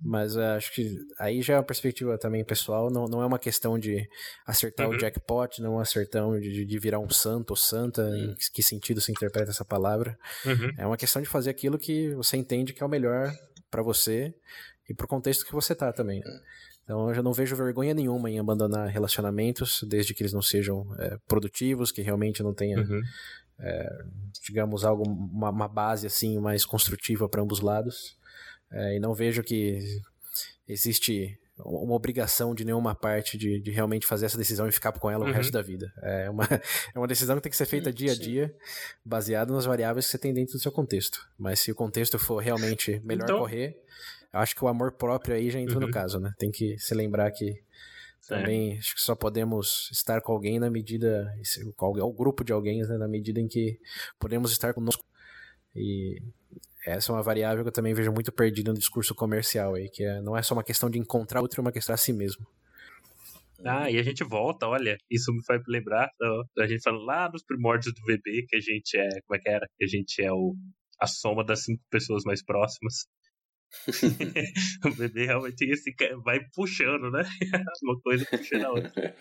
mas 0.00 0.36
acho 0.36 0.72
que 0.74 0.96
aí 1.18 1.40
já 1.40 1.54
é 1.54 1.56
uma 1.56 1.62
perspectiva 1.62 2.18
também 2.18 2.44
pessoal, 2.44 2.90
não, 2.90 3.06
não 3.06 3.22
é 3.22 3.26
uma 3.26 3.38
questão 3.38 3.78
de 3.78 4.06
acertar 4.46 4.88
uhum. 4.88 4.94
o 4.94 4.98
jackpot, 4.98 5.60
não 5.60 5.72
é 5.72 5.76
uma 5.76 5.84
questão 5.84 6.38
de, 6.38 6.64
de 6.64 6.78
virar 6.78 6.98
um 6.98 7.10
santo 7.10 7.50
ou 7.50 7.56
santa, 7.56 8.02
uhum. 8.02 8.32
em 8.32 8.34
que 8.52 8.62
sentido 8.62 9.00
se 9.00 9.10
interpreta 9.10 9.50
essa 9.50 9.64
palavra. 9.64 10.18
Uhum. 10.44 10.70
É 10.76 10.86
uma 10.86 10.96
questão 10.96 11.22
de 11.22 11.28
fazer 11.28 11.50
aquilo 11.50 11.78
que 11.78 12.14
você 12.14 12.36
entende 12.36 12.72
que 12.72 12.82
é 12.82 12.86
o 12.86 12.88
melhor 12.88 13.32
para 13.70 13.82
você 13.82 14.34
e 14.88 14.94
pro 14.94 15.08
contexto 15.08 15.44
que 15.44 15.52
você 15.52 15.74
tá 15.74 15.92
também. 15.92 16.22
Então 16.86 17.08
eu 17.08 17.14
já 17.14 17.20
não 17.20 17.32
vejo 17.32 17.56
vergonha 17.56 17.92
nenhuma 17.92 18.30
em 18.30 18.38
abandonar 18.38 18.86
relacionamentos, 18.88 19.82
desde 19.88 20.14
que 20.14 20.22
eles 20.22 20.32
não 20.32 20.40
sejam 20.40 20.86
é, 21.00 21.18
produtivos, 21.26 21.90
que 21.90 22.00
realmente 22.00 22.44
não 22.44 22.54
tenha, 22.54 22.78
uhum. 22.78 23.02
é, 23.58 24.04
digamos, 24.46 24.84
algo, 24.84 25.02
uma, 25.02 25.50
uma, 25.50 25.66
base 25.66 26.06
assim 26.06 26.38
mais 26.38 26.64
construtiva 26.64 27.28
para 27.28 27.42
ambos 27.42 27.58
lados. 27.60 28.16
É, 28.70 28.96
e 28.96 29.00
não 29.00 29.12
vejo 29.14 29.42
que 29.42 29.80
existe 30.68 31.36
uma 31.58 31.94
obrigação 31.94 32.54
de 32.54 32.64
nenhuma 32.64 32.94
parte 32.94 33.36
de, 33.36 33.58
de 33.60 33.70
realmente 33.72 34.06
fazer 34.06 34.26
essa 34.26 34.36
decisão 34.38 34.68
e 34.68 34.72
ficar 34.72 34.92
com 34.92 35.10
ela 35.10 35.24
o 35.24 35.28
Uhum. 35.28 35.34
resto 35.34 35.50
da 35.50 35.62
vida. 35.62 35.92
É 36.02 36.30
uma, 36.30 36.44
é 36.94 36.98
uma 36.98 37.08
decisão 37.08 37.34
que 37.34 37.42
tem 37.42 37.50
que 37.50 37.56
ser 37.56 37.66
feita 37.66 37.92
dia 37.92 38.12
a 38.12 38.14
dia, 38.14 38.54
baseado 39.04 39.52
nas 39.52 39.64
variáveis 39.64 40.04
que 40.04 40.12
você 40.12 40.18
tem 40.18 40.32
dentro 40.32 40.52
do 40.52 40.60
seu 40.60 40.70
contexto. 40.70 41.18
Mas 41.36 41.58
se 41.60 41.72
o 41.72 41.74
contexto 41.74 42.16
for 42.16 42.38
realmente 42.40 43.00
melhor 43.04 43.24
Então- 43.24 43.38
correr, 43.38 43.76
acho 44.36 44.54
que 44.54 44.64
o 44.64 44.68
amor 44.68 44.92
próprio 44.92 45.34
aí 45.34 45.50
já 45.50 45.60
entra 45.60 45.74
Uhum. 45.74 45.86
no 45.86 45.90
caso, 45.90 46.18
né? 46.20 46.32
Tem 46.38 46.50
que 46.50 46.78
se 46.78 46.94
lembrar 46.94 47.30
que 47.30 47.62
também 48.26 48.78
acho 48.78 48.94
que 48.94 49.00
só 49.00 49.14
podemos 49.14 49.88
estar 49.92 50.20
com 50.20 50.32
alguém 50.32 50.58
na 50.58 50.68
medida, 50.68 51.32
com 51.76 51.86
alguém, 51.86 52.02
o 52.02 52.12
grupo 52.12 52.42
de 52.44 52.52
alguém, 52.52 52.82
né, 52.82 52.98
na 52.98 53.06
medida 53.06 53.40
em 53.40 53.46
que 53.46 53.78
podemos 54.18 54.50
estar 54.50 54.74
conosco. 54.74 55.04
E 55.74 56.20
essa 56.84 57.12
é 57.12 57.14
uma 57.14 57.22
variável 57.22 57.62
que 57.62 57.68
eu 57.68 57.72
também 57.72 57.94
vejo 57.94 58.12
muito 58.12 58.32
perdida 58.32 58.72
no 58.72 58.78
discurso 58.78 59.14
comercial 59.14 59.74
aí, 59.74 59.88
que 59.88 60.02
é, 60.04 60.20
não 60.20 60.36
é 60.36 60.42
só 60.42 60.54
uma 60.54 60.64
questão 60.64 60.90
de 60.90 60.98
encontrar 60.98 61.40
outro, 61.40 61.60
é 61.60 61.62
uma 61.62 61.72
questão 61.72 61.94
a 61.94 61.96
si 61.96 62.12
mesmo. 62.12 62.46
Ah, 63.64 63.90
e 63.90 63.98
a 63.98 64.02
gente 64.02 64.22
volta, 64.22 64.66
olha, 64.66 64.98
isso 65.10 65.32
me 65.32 65.42
faz 65.44 65.62
lembrar 65.66 66.10
a 66.58 66.66
gente 66.66 66.82
falando 66.82 67.04
lá 67.04 67.30
nos 67.30 67.42
primórdios 67.42 67.94
do 67.94 68.02
bebê, 68.04 68.44
que 68.46 68.56
a 68.56 68.60
gente 68.60 68.96
é, 68.98 69.08
como 69.26 69.36
é 69.36 69.38
que 69.38 69.48
era? 69.48 69.66
Que 69.78 69.84
a 69.84 69.88
gente 69.88 70.22
é 70.22 70.32
o, 70.32 70.54
a 71.00 71.06
soma 71.06 71.44
das 71.44 71.64
cinco 71.64 71.82
pessoas 71.90 72.22
mais 72.24 72.44
próximas. 72.44 73.06
o 74.84 74.90
bebê 74.94 75.26
realmente 75.26 75.64
esse, 75.64 75.94
vai 76.24 76.40
puxando, 76.54 77.10
né? 77.10 77.24
Uma 77.82 78.00
coisa 78.00 78.24
puxando 78.24 78.64
a 78.64 78.70
outra. 78.70 79.16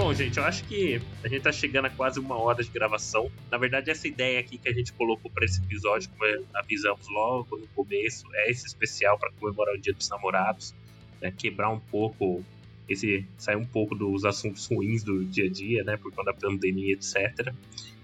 Bom, 0.00 0.14
gente, 0.14 0.38
eu 0.38 0.44
acho 0.44 0.64
que 0.64 1.00
a 1.22 1.28
gente 1.28 1.42
tá 1.42 1.52
chegando 1.52 1.84
a 1.84 1.90
quase 1.90 2.18
uma 2.18 2.36
hora 2.36 2.64
de 2.64 2.70
gravação. 2.70 3.30
Na 3.50 3.58
verdade, 3.58 3.90
essa 3.90 4.08
ideia 4.08 4.40
aqui 4.40 4.56
que 4.56 4.68
a 4.68 4.72
gente 4.72 4.92
colocou 4.94 5.30
para 5.30 5.44
esse 5.44 5.62
episódio, 5.62 6.08
como 6.10 6.46
avisamos 6.54 7.06
logo 7.08 7.58
no 7.58 7.66
começo, 7.68 8.24
é 8.34 8.50
esse 8.50 8.66
especial 8.66 9.18
para 9.18 9.30
comemorar 9.32 9.74
o 9.74 9.78
Dia 9.78 9.92
dos 9.92 10.08
Namorados, 10.08 10.74
né? 11.20 11.30
quebrar 11.30 11.68
um 11.68 11.78
pouco 11.78 12.42
esse 12.90 13.24
sair 13.38 13.56
um 13.56 13.64
pouco 13.64 13.94
dos 13.94 14.24
assuntos 14.24 14.66
ruins 14.66 15.04
do 15.04 15.24
dia 15.24 15.46
a 15.46 15.48
dia, 15.48 15.84
né, 15.84 15.96
por 15.96 16.12
conta 16.12 16.32
da 16.32 16.38
pandemia, 16.38 16.92
etc. 16.94 17.54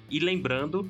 E 0.09 0.20
lembrando 0.20 0.89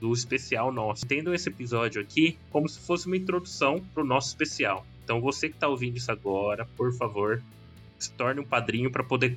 do 0.00 0.12
especial 0.12 0.72
nosso, 0.72 1.06
tendo 1.06 1.34
esse 1.34 1.48
episódio 1.48 2.00
aqui 2.00 2.38
como 2.50 2.68
se 2.68 2.80
fosse 2.80 3.06
uma 3.06 3.16
introdução 3.16 3.84
pro 3.92 4.04
nosso 4.04 4.28
especial. 4.28 4.86
Então 5.04 5.20
você 5.20 5.50
que 5.50 5.56
tá 5.56 5.68
ouvindo 5.68 5.98
isso 5.98 6.10
agora, 6.10 6.66
por 6.76 6.92
favor, 6.94 7.42
se 7.98 8.10
torne 8.12 8.40
um 8.40 8.44
padrinho 8.44 8.90
para 8.90 9.04
poder 9.04 9.36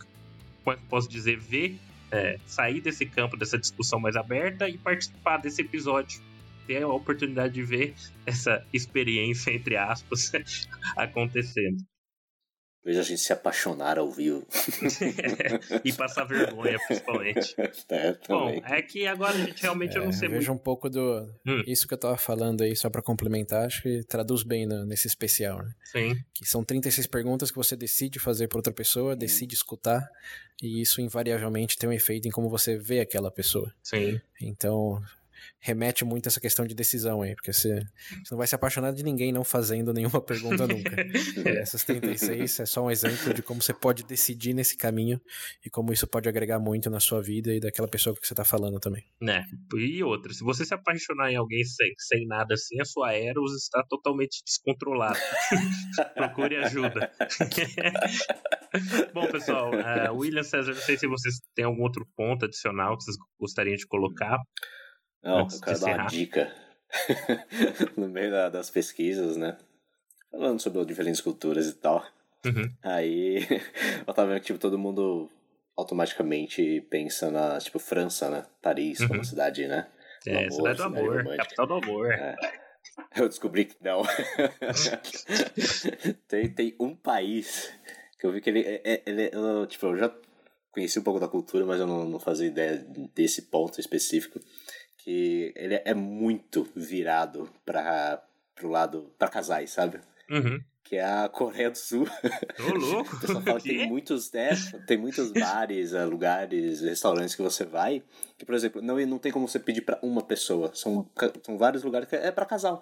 como 0.63 0.75
é 0.75 0.79
que 0.79 0.85
posso 0.89 1.09
dizer, 1.09 1.37
ver, 1.37 1.77
é, 2.11 2.39
sair 2.45 2.81
desse 2.81 3.05
campo, 3.05 3.37
dessa 3.37 3.57
discussão 3.57 3.99
mais 3.99 4.15
aberta 4.15 4.67
e 4.67 4.77
participar 4.77 5.37
desse 5.37 5.61
episódio. 5.61 6.21
Ter 6.65 6.83
a 6.83 6.87
oportunidade 6.87 7.53
de 7.53 7.63
ver 7.63 7.93
essa 8.25 8.65
experiência, 8.73 9.51
entre 9.51 9.77
aspas, 9.77 10.31
acontecendo. 10.97 11.77
Veja 12.87 13.01
a 13.01 13.03
gente 13.03 13.19
se 13.19 13.33
apaixonar 13.33 13.99
ao 13.99 14.09
vivo. 14.09 14.47
e 15.83 15.91
passar 15.91 16.23
vergonha, 16.23 16.79
principalmente. 16.87 17.53
É, 17.89 18.15
Bom, 18.29 18.49
é 18.65 18.81
que 18.81 19.05
agora 19.05 19.33
a 19.33 19.37
gente 19.45 19.61
realmente 19.61 19.95
eu 19.97 20.03
não 20.03 20.09
É, 20.09 20.13
sei 20.13 20.27
eu 20.27 20.31
muito. 20.31 20.39
vejo 20.41 20.53
um 20.53 20.57
pouco 20.57 20.89
do. 20.89 21.29
Hum. 21.45 21.63
Isso 21.67 21.85
que 21.87 21.93
eu 21.93 21.97
tava 21.97 22.17
falando 22.17 22.61
aí, 22.61 22.75
só 22.77 22.89
pra 22.89 23.01
complementar, 23.01 23.65
acho 23.65 23.81
que 23.81 24.03
traduz 24.03 24.43
bem 24.43 24.65
no- 24.65 24.85
nesse 24.85 25.05
especial, 25.07 25.61
né? 25.63 25.71
Sim, 25.83 26.15
Que 26.33 26.45
são 26.45 26.63
36 26.63 27.07
perguntas 27.07 27.51
que 27.51 27.57
você 27.57 27.75
decide 27.75 28.19
fazer 28.19 28.47
pra 28.47 28.57
outra 28.59 28.71
pessoa, 28.73 29.15
decide 29.17 29.53
escutar, 29.53 30.07
e 30.63 30.81
isso 30.81 31.01
invariavelmente 31.01 31.77
tem 31.77 31.89
um 31.89 31.93
efeito 31.93 32.27
em 32.27 32.31
como 32.31 32.49
você 32.49 32.77
vê 32.77 32.99
aquela 33.01 33.29
pessoa. 33.29 33.69
sim. 33.83 34.19
Então, 34.41 35.01
remete 35.59 36.05
muito 36.05 36.27
a 36.27 36.29
essa 36.29 36.39
questão 36.39 36.65
de 36.65 36.75
decisão 36.75 37.21
aí, 37.21 37.35
porque 37.35 37.53
você, 37.53 37.79
você 37.79 38.31
não 38.31 38.37
vai 38.37 38.47
se 38.47 38.55
apaixonar 38.55 38.93
de 38.93 39.03
ninguém 39.03 39.31
não 39.31 39.43
fazendo 39.43 39.93
nenhuma 39.93 40.21
pergunta 40.21 40.67
nunca. 40.67 40.95
E 41.37 41.49
essas 41.49 41.83
36 41.83 42.59
é 42.59 42.65
só 42.65 42.85
um 42.85 42.91
exemplo 42.91 43.33
de 43.33 43.41
como 43.41 43.61
você 43.61 43.73
pode 43.73 44.03
decidir 44.03 44.53
nesse 44.53 44.75
caminho 44.75 45.21
e 45.65 45.69
como 45.69 45.93
isso 45.93 46.07
pode 46.07 46.27
agregar 46.27 46.59
muito 46.59 46.89
na 46.89 46.99
sua 46.99 47.21
vida 47.21 47.53
e 47.53 47.59
daquela 47.59 47.87
pessoa 47.87 48.15
que 48.15 48.25
você 48.25 48.33
tá 48.33 48.43
falando 48.43 48.79
também. 48.79 49.03
Né? 49.21 49.45
E 49.75 50.03
outra, 50.03 50.33
se 50.33 50.43
você 50.43 50.65
se 50.65 50.73
apaixonar 50.73 51.31
em 51.31 51.35
alguém 51.35 51.63
sem, 51.63 51.93
sem 51.97 52.27
nada 52.27 52.53
assim, 52.53 52.79
a 52.81 52.85
sua 52.85 53.13
Eros 53.13 53.53
está 53.55 53.83
totalmente 53.83 54.43
descontrolada. 54.43 55.19
Procure 56.15 56.57
ajuda. 56.57 57.11
Bom, 59.13 59.27
pessoal, 59.31 59.71
uh, 59.71 60.15
William 60.15 60.43
César, 60.43 60.73
não 60.73 60.81
sei 60.81 60.97
se 60.97 61.07
vocês 61.07 61.35
têm 61.55 61.65
algum 61.65 61.83
outro 61.83 62.05
ponto 62.15 62.45
adicional 62.45 62.97
que 62.97 63.03
vocês 63.03 63.17
gostariam 63.39 63.75
de 63.75 63.87
colocar. 63.87 64.37
Não, 65.23 65.39
eu 65.39 65.61
quero 65.61 65.79
dar 65.79 65.95
uma 65.97 66.05
dica. 66.07 66.53
no 67.97 68.07
meio 68.07 68.31
da- 68.31 68.49
das 68.49 68.69
pesquisas, 68.69 69.35
né? 69.37 69.57
Falando 70.31 70.59
sobre 70.61 70.83
diferentes 70.85 71.21
culturas 71.21 71.67
e 71.67 71.73
tal. 71.73 72.05
Uhum. 72.45 72.71
Aí 72.83 73.39
eu 74.07 74.13
tava 74.13 74.29
vendo 74.29 74.39
que 74.39 74.45
tipo, 74.47 74.59
todo 74.59 74.77
mundo 74.77 75.29
automaticamente 75.75 76.81
pensa 76.89 77.29
na, 77.29 77.57
tipo, 77.59 77.77
França, 77.79 78.29
né? 78.29 78.45
Paris, 78.61 78.99
como 79.05 79.15
Uhum. 79.19 79.23
cidade, 79.23 79.67
né? 79.67 79.87
É, 80.25 80.45
amor, 80.45 80.51
cidade 80.51 80.77
do 80.77 80.83
amor, 80.83 81.37
capital 81.37 81.67
do 81.67 81.73
amor. 81.75 82.11
É. 82.11 82.35
Eu 83.15 83.27
descobri 83.27 83.65
que 83.65 83.75
não. 83.83 84.01
tem, 86.27 86.49
tem 86.49 86.75
um 86.79 86.95
país 86.95 87.71
que 88.19 88.25
eu 88.25 88.31
vi 88.31 88.41
que 88.41 88.49
ele. 88.49 88.61
é- 88.61 88.81
é- 88.83 89.03
ele 89.05 89.29
eu, 89.31 89.67
tipo, 89.67 89.85
eu 89.87 89.97
já 89.97 90.15
conheci 90.71 90.97
um 90.97 91.03
pouco 91.03 91.19
da 91.19 91.27
cultura, 91.27 91.65
mas 91.65 91.79
eu 91.79 91.85
não, 91.87 92.05
não 92.05 92.19
fazia 92.19 92.47
ideia 92.47 92.77
desse 93.13 93.43
ponto 93.43 93.79
específico. 93.79 94.39
Que 95.07 95.53
ele 95.55 95.81
é 95.85 95.93
muito 95.93 96.67
virado 96.75 97.49
para 97.65 98.21
pro 98.53 98.67
lado. 98.67 99.09
para 99.17 99.29
casais, 99.29 99.69
sabe? 99.69 100.01
Uhum. 100.29 100.61
Que 100.83 100.97
é 100.97 101.05
a 101.05 101.29
Coreia 101.29 101.71
do 101.71 101.77
Sul. 101.77 102.05
Ô, 102.59 102.77
louco! 102.77 103.15
O 103.15 103.19
pessoal 103.21 103.41
fala 103.41 103.61
que 103.61 103.69
tem 103.69 103.87
muitos, 103.87 104.33
é, 104.33 104.49
tem 104.85 104.97
muitos 104.97 105.31
bares, 105.31 105.93
eh, 105.93 106.03
lugares, 106.03 106.81
restaurantes 106.81 107.35
que 107.35 107.41
você 107.41 107.63
vai, 107.63 108.03
que, 108.37 108.45
por 108.45 108.53
exemplo, 108.53 108.81
não, 108.81 108.97
não 109.05 109.17
tem 109.17 109.31
como 109.31 109.47
você 109.47 109.59
pedir 109.59 109.79
pra 109.79 109.97
uma 110.01 110.21
pessoa. 110.21 110.71
São, 110.75 111.09
são 111.41 111.57
vários 111.57 111.83
lugares 111.83 112.09
que 112.09 112.17
é 112.17 112.29
pra 112.29 112.45
casal. 112.45 112.81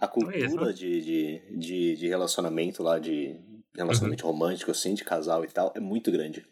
A 0.00 0.08
cultura 0.08 0.38
isso. 0.38 0.72
de, 0.72 1.02
de, 1.02 1.58
de, 1.58 1.96
de 1.96 2.08
relacionamento 2.08 2.82
lá, 2.82 2.98
de 2.98 3.38
relacionamento 3.76 4.26
romântico, 4.26 4.70
assim, 4.70 4.94
de 4.94 5.04
casal 5.04 5.44
e 5.44 5.48
tal, 5.48 5.74
é 5.76 5.80
muito 5.80 6.10
grande. 6.10 6.42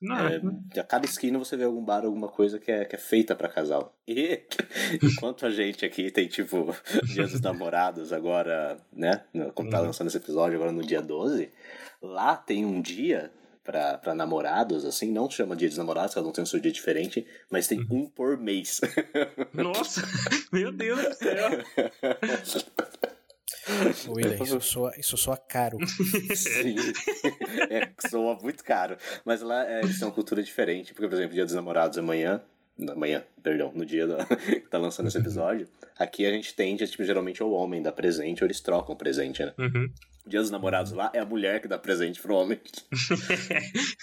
Não, 0.00 0.16
É, 0.28 0.40
a 0.80 0.84
cada 0.84 1.04
esquina 1.06 1.38
você 1.38 1.56
vê 1.56 1.64
algum 1.64 1.84
bar, 1.84 2.04
alguma 2.04 2.28
coisa 2.28 2.58
que 2.58 2.70
é, 2.70 2.84
que 2.84 2.94
é 2.94 2.98
feita 2.98 3.34
pra 3.34 3.48
casal. 3.48 3.96
E 4.06 4.42
enquanto 5.02 5.44
a 5.44 5.50
gente 5.50 5.84
aqui 5.84 6.10
tem, 6.10 6.28
tipo, 6.28 6.74
Dia 7.12 7.26
dos 7.26 7.40
Namorados 7.40 8.12
agora, 8.12 8.78
né? 8.92 9.24
Como 9.54 9.68
tá 9.68 9.80
Uhum. 9.80 9.86
lançando 9.86 10.06
esse 10.08 10.16
episódio 10.16 10.56
agora 10.56 10.70
no 10.72 10.86
dia 10.86 11.02
12, 11.02 11.50
lá 12.00 12.36
tem 12.36 12.64
um 12.64 12.80
dia 12.80 13.32
pra, 13.64 13.98
pra 13.98 14.14
namorados, 14.14 14.84
assim, 14.86 15.10
não 15.12 15.28
chama 15.28 15.54
Dia 15.56 15.68
dos 15.68 15.76
Namorados, 15.76 16.14
cada 16.14 16.26
um 16.26 16.32
tem 16.32 16.42
o 16.42 16.46
seu 16.46 16.58
dia 16.60 16.72
diferente, 16.72 17.26
mas 17.50 17.66
tem 17.66 17.80
Uhum. 17.80 18.04
um 18.04 18.08
por 18.08 18.38
mês. 18.38 18.80
Nossa! 19.52 20.02
Meu 20.52 20.72
Deus 20.72 20.98
do 21.02 21.14
céu! 21.14 21.50
William, 24.08 24.42
isso 24.42 24.60
soa, 24.60 24.92
isso 24.98 25.16
soa 25.16 25.36
caro. 25.36 25.78
Sim. 26.34 26.76
é, 27.70 27.90
soa 28.08 28.38
muito 28.42 28.62
caro. 28.64 28.96
Mas 29.24 29.40
lá 29.42 29.66
é, 29.68 29.80
eles 29.80 29.98
têm 29.98 30.06
uma 30.08 30.14
cultura 30.14 30.42
diferente. 30.42 30.92
Porque, 30.94 31.08
por 31.08 31.14
exemplo, 31.14 31.34
Dia 31.34 31.44
dos 31.44 31.54
Namorados 31.54 31.96
é 31.98 32.00
amanhã. 32.00 32.40
Amanhã, 32.88 33.24
perdão, 33.42 33.72
no 33.74 33.84
dia 33.84 34.06
da- 34.06 34.24
que 34.24 34.60
tá 34.60 34.78
lançando 34.78 35.08
esse 35.08 35.18
episódio. 35.18 35.66
Aqui 35.98 36.24
a 36.24 36.30
gente 36.30 36.54
tende, 36.54 36.86
tipo, 36.86 37.02
geralmente 37.02 37.42
é 37.42 37.44
o 37.44 37.50
homem 37.50 37.82
dá 37.82 37.90
presente 37.90 38.44
ou 38.44 38.46
eles 38.46 38.60
trocam 38.60 38.94
presente, 38.94 39.44
né? 39.44 39.52
Uhum. 39.58 39.90
Dia 40.28 40.40
dos 40.40 40.50
Namorados 40.50 40.92
lá 40.92 41.10
é 41.14 41.18
a 41.20 41.24
mulher 41.24 41.60
que 41.60 41.66
dá 41.68 41.78
presente 41.78 42.20
pro 42.20 42.34
homem. 42.34 42.60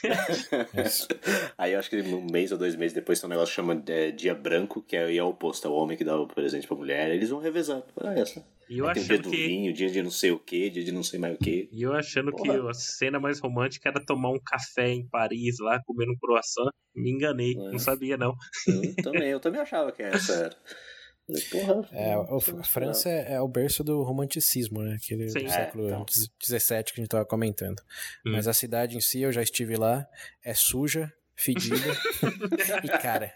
Aí 1.57 1.73
eu 1.73 1.79
acho 1.79 1.89
que 1.89 2.01
um 2.01 2.25
mês 2.31 2.51
ou 2.51 2.57
dois 2.57 2.75
meses 2.75 2.93
depois 2.93 3.19
tem 3.19 3.27
um 3.27 3.29
negócio 3.31 3.51
que 3.51 3.55
chama 3.55 3.81
é, 3.87 4.11
Dia 4.11 4.33
Branco, 4.33 4.81
que 4.81 4.95
é, 4.95 5.15
é 5.15 5.23
o 5.23 5.27
oposto, 5.29 5.67
é 5.67 5.69
o 5.69 5.73
homem 5.73 5.97
que 5.97 6.03
dá 6.03 6.19
o 6.19 6.27
presente 6.27 6.67
pra 6.67 6.75
mulher. 6.77 7.11
Eles 7.11 7.29
vão 7.29 7.39
revezando. 7.39 7.85
Olha 7.95 8.19
essa. 8.19 8.45
E 8.67 8.79
eu 8.79 8.87
Aí 8.87 8.95
tem 8.95 9.03
o 9.03 9.05
dia 9.05 9.13
achando 9.15 9.23
do 9.23 9.29
que. 9.29 9.47
vinho, 9.47 9.73
dia 9.73 9.89
de 9.91 10.01
não 10.01 10.09
sei 10.09 10.31
o 10.31 10.39
que, 10.39 10.69
dia 10.71 10.83
de 10.83 10.91
não 10.91 11.03
sei 11.03 11.19
mais 11.19 11.35
o 11.35 11.37
que. 11.37 11.69
E 11.71 11.83
eu 11.83 11.93
achando 11.93 12.31
que 12.31 12.43
Porra. 12.47 12.71
a 12.71 12.73
cena 12.73 13.19
mais 13.19 13.39
romântica 13.39 13.89
era 13.89 14.03
tomar 14.03 14.31
um 14.31 14.39
café 14.43 14.89
em 14.89 15.07
Paris 15.07 15.57
lá, 15.59 15.79
comendo 15.85 16.11
um 16.11 16.17
croissant. 16.17 16.69
Me 16.95 17.11
enganei, 17.11 17.51
É. 17.51 17.71
não 17.71 17.77
sabia 17.77 18.17
não. 18.17 18.33
Eu 18.67 18.95
também, 19.03 19.29
eu 19.29 19.39
também 19.39 19.61
achava 19.61 19.91
que 19.91 20.01
essa 20.01 20.33
era. 20.33 20.55
Porra. 21.51 21.89
É, 21.91 22.17
o, 22.17 22.37
a 22.59 22.63
França 22.63 23.09
é, 23.09 23.33
é 23.33 23.41
o 23.41 23.47
berço 23.47 23.83
do 23.83 24.03
romanticismo, 24.03 24.83
né? 24.83 24.95
Aquele 25.01 25.29
Sim. 25.29 25.39
do 25.39 25.45
É, 25.47 25.49
século 25.49 25.87
então. 25.87 26.05
XVII 26.43 26.83
que 26.83 26.93
a 26.93 26.95
gente 26.97 27.07
tava 27.09 27.25
comentando. 27.25 27.79
Hum. 28.25 28.31
Mas 28.33 28.47
a 28.47 28.53
cidade 28.53 28.95
em 28.95 29.01
si, 29.01 29.21
eu 29.21 29.31
já 29.31 29.41
estive 29.41 29.75
lá, 29.75 30.05
é 30.43 30.53
suja, 30.53 31.11
fedida 31.35 31.75
e 32.83 32.87
cara. 32.89 33.33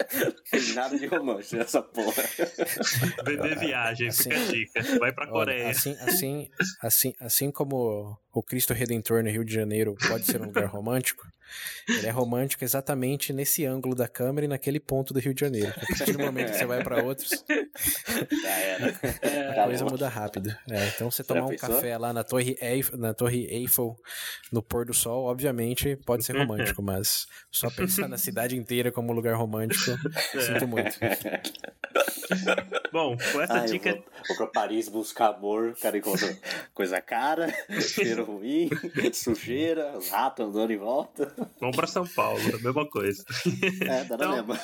Tem 0.52 0.74
nada 0.74 0.98
de 0.98 1.06
romance 1.08 1.56
nessa 1.56 1.82
porra. 1.82 2.24
Beber 3.26 3.58
viagem, 3.60 4.12
fica 4.12 4.36
a 4.36 4.38
Assim, 4.42 4.52
dica. 4.54 5.00
Vai 5.00 5.12
pra 5.12 5.26
Olha, 5.26 5.32
Coreia. 5.34 5.70
assim, 5.70 5.98
assim, 6.02 6.50
assim, 6.82 7.14
assim 7.20 7.52
como 7.52 8.18
o 8.34 8.44
Cristo 8.44 8.74
Redentor 8.74 9.24
no 9.24 9.30
Rio 9.30 9.44
de 9.44 9.54
Janeiro 9.54 9.96
pode 10.08 10.26
ser 10.26 10.42
um 10.42 10.46
lugar 10.46 10.66
romântico, 10.70 11.28
Ele 11.88 12.06
é 12.06 12.12
romântico 12.12 12.64
exatamente 12.64 13.34
nesse 13.34 13.66
ângulo 13.66 13.96
da 13.96 14.08
câmera 14.08 14.46
e 14.46 14.48
naquele 14.48 14.80
ponto 14.80 15.14
do 15.14 15.20
Rio 15.20 15.34
de 15.34 15.42
Janeiro. 15.42 15.74
A 15.76 15.98
partir 15.98 16.14
do 16.14 16.20
momento 16.20 16.52
que 16.52 16.58
você 16.58 16.66
vai 16.66 16.84
para 16.84 17.04
outros, 17.04 17.44
a 19.58 19.64
coisa 19.66 19.86
muda 19.86 20.08
rápido. 20.08 20.56
É, 20.70 20.88
então 20.90 21.10
você 21.10 21.24
tomar 21.24 21.46
um 21.46 21.56
café 21.56 21.98
lá 21.98 22.14
na 22.14 22.24
Torre, 22.24 22.56
Eiffel, 22.62 22.98
na 23.00 23.14
Torre 23.14 23.48
Eiffel 23.50 23.96
no 24.52 24.62
pôr 24.62 24.86
do 24.86 24.94
sol, 24.94 25.26
obviamente 25.26 25.96
pode 26.06 26.24
ser 26.24 26.38
romântico, 26.38 26.82
mas 26.84 27.26
só 27.52 27.70
pensar 27.70 28.08
na 28.08 28.18
cidade 28.18 28.56
inteira 28.56 28.92
como 28.92 29.12
lugar 29.14 29.36
romântico, 29.36 29.98
sinto 30.40 30.68
muito. 30.68 30.96
Bom, 32.92 33.18
com 33.32 33.42
essa 33.42 33.54
Ah, 33.62 33.66
dica. 33.66 33.94
vou, 33.94 34.04
vou 34.28 34.38
pra 34.38 34.48
Paris 34.48 34.90
buscar 34.90 35.30
amor, 35.30 35.70
o 35.70 35.76
cara 35.82 35.98
encontra 35.98 36.38
coisa 36.74 37.02
cara, 37.02 37.48
cheiro 37.82 38.19
ruim, 38.24 38.70
sujeira, 39.14 39.98
os 39.98 40.10
ratos 40.10 40.46
andando 40.46 40.72
em 40.72 40.78
volta. 40.78 41.34
Vamos 41.60 41.76
pra 41.76 41.88
São 41.88 42.06
Paulo, 42.08 42.40
a 42.40 42.58
mesma 42.64 42.88
coisa. 42.90 43.24
É, 43.82 44.04
dá 44.06 44.18
na 44.18 44.26
Então, 44.26 44.36
mesma. 44.36 44.60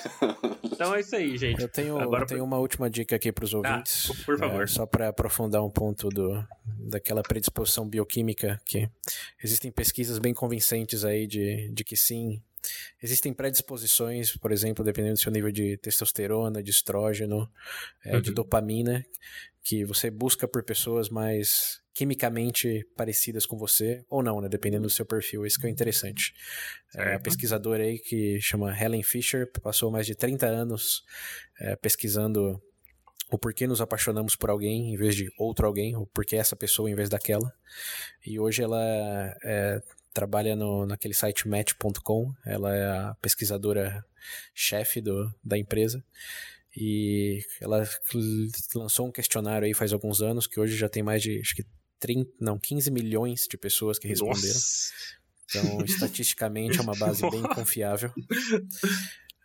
Então 0.64 0.96
é 0.96 1.00
isso 1.00 1.16
aí, 1.16 1.38
gente. 1.38 1.62
Eu 1.62 1.70
tenho, 1.70 1.98
Agora 2.00 2.24
eu 2.24 2.28
tenho 2.28 2.44
uma 2.44 2.58
última 2.58 2.90
dica 2.90 3.16
aqui 3.16 3.32
para 3.32 3.46
os 3.46 3.54
ouvintes. 3.54 4.08
por 4.26 4.38
favor. 4.38 4.64
É, 4.64 4.68
só 4.68 4.86
para 4.86 5.10
aprofundar 5.10 5.64
um 5.64 5.70
ponto 5.70 6.10
do, 6.10 6.44
daquela 6.66 7.22
predisposição 7.24 7.88
bioquímica, 7.88 8.60
que 8.66 8.90
existem 9.44 9.72
pesquisas 9.72 10.20
bem 10.20 10.34
convincentes 10.34 11.04
aí 11.06 11.28
de, 11.28 11.70
de 11.72 11.84
que 11.84 11.96
sim, 11.96 12.42
existem 13.02 13.34
predisposições, 13.34 14.36
por 14.38 14.52
exemplo, 14.52 14.84
dependendo 14.84 15.14
do 15.16 15.20
seu 15.20 15.32
nível 15.32 15.52
de 15.52 15.78
testosterona, 15.78 16.62
de 16.62 16.72
estrógeno, 16.72 17.50
é, 18.04 18.20
de 18.20 18.30
Uhum. 18.30 18.36
dopamina, 18.36 19.06
que 19.64 19.84
você 19.84 20.12
busca 20.12 20.48
por 20.48 20.64
pessoas 20.64 21.10
mais 21.10 21.82
quimicamente 21.94 22.86
parecidas 22.96 23.46
com 23.46 23.58
você, 23.58 24.04
ou 24.10 24.22
não, 24.22 24.42
né? 24.42 24.50
Dependendo 24.50 24.84
do 24.84 24.90
seu 24.90 25.06
perfil. 25.06 25.46
Isso 25.46 25.60
que 25.60 25.66
é 25.66 25.70
interessante. 25.70 26.34
É, 26.94 27.16
a 27.16 27.20
pesquisadora 27.20 27.84
aí 27.84 27.98
que 27.98 28.40
chama 28.42 28.78
Helen 28.78 29.02
Fisher 29.02 29.50
passou 29.62 29.90
mais 29.90 30.06
de 30.06 30.14
30 30.14 30.46
anos 30.46 31.04
é, 31.60 31.76
pesquisando 31.78 32.62
o 33.32 33.40
porquê 33.40 33.66
nos 33.66 33.82
apaixonamos 33.82 34.36
por 34.36 34.50
alguém 34.50 34.94
em 34.94 34.98
vez 34.98 35.16
de 35.16 35.32
outro 35.38 35.66
alguém, 35.66 35.96
ou 35.96 36.06
porquê 36.06 36.36
essa 36.36 36.56
pessoa 36.56 36.90
em 36.90 36.96
vez 36.96 37.10
daquela. 37.10 37.52
E 38.26 38.40
hoje 38.40 38.62
ela 38.62 38.80
é, 39.44 39.82
trabalha 40.16 40.56
no, 40.56 40.86
naquele 40.86 41.14
site 41.14 41.46
match.com, 41.46 42.34
ela 42.46 42.74
é 42.74 42.86
a 42.86 43.16
pesquisadora 43.22 44.04
chefe 44.54 45.02
do, 45.02 45.30
da 45.44 45.58
empresa. 45.58 46.02
E 46.76 47.42
ela 47.60 47.88
lançou 48.74 49.08
um 49.08 49.12
questionário 49.12 49.66
aí 49.66 49.74
faz 49.74 49.92
alguns 49.92 50.22
anos, 50.22 50.48
que 50.48 50.60
hoje 50.60 50.78
já 50.78 50.88
tem 50.88 51.04
mais 51.04 51.22
de, 51.22 51.40
acho 51.40 51.54
que 51.56 51.66
30, 52.00 52.32
não, 52.40 52.58
15 52.58 52.90
milhões 52.92 53.46
de 53.50 53.58
pessoas 53.58 54.00
que 54.00 54.08
responderam. 54.08 54.54
Nossa. 54.54 54.94
Então, 55.50 55.86
estatisticamente, 55.86 56.80
é 56.80 56.82
uma 56.82 56.96
base 56.96 57.22
bem 57.30 57.44
confiável. 57.54 58.12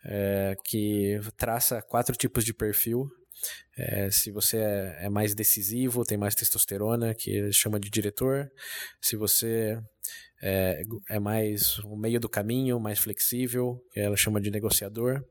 é, 0.05 0.55
que 0.65 1.19
traça 1.37 1.81
quatro 1.81 2.15
tipos 2.15 2.45
de 2.45 2.53
perfil. 2.53 3.09
É, 3.77 4.09
se 4.09 4.31
você 4.31 4.57
é, 4.57 5.05
é 5.05 5.09
mais 5.09 5.35
decisivo, 5.35 6.05
tem 6.05 6.17
mais 6.17 6.35
testosterona, 6.35 7.13
que 7.13 7.51
chama 7.51 7.79
de 7.79 7.89
diretor. 7.89 8.49
Se 9.01 9.15
você 9.15 9.81
é, 10.41 10.83
é 11.09 11.19
mais 11.19 11.79
o 11.79 11.95
meio 11.95 12.19
do 12.19 12.27
caminho, 12.29 12.79
mais 12.79 12.99
flexível, 12.99 13.83
que 13.91 13.99
ela 13.99 14.17
chama 14.17 14.41
de 14.41 14.49
negociador, 14.49 15.23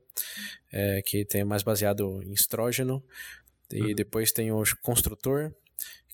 é, 0.71 1.01
que 1.01 1.25
tem 1.25 1.43
mais 1.43 1.63
baseado 1.63 2.21
em 2.23 2.31
estrógeno. 2.33 3.03
E 3.71 3.81
Uhum. 3.81 3.95
depois 3.95 4.31
tem 4.31 4.51
o 4.51 4.63
construtor, 4.81 5.53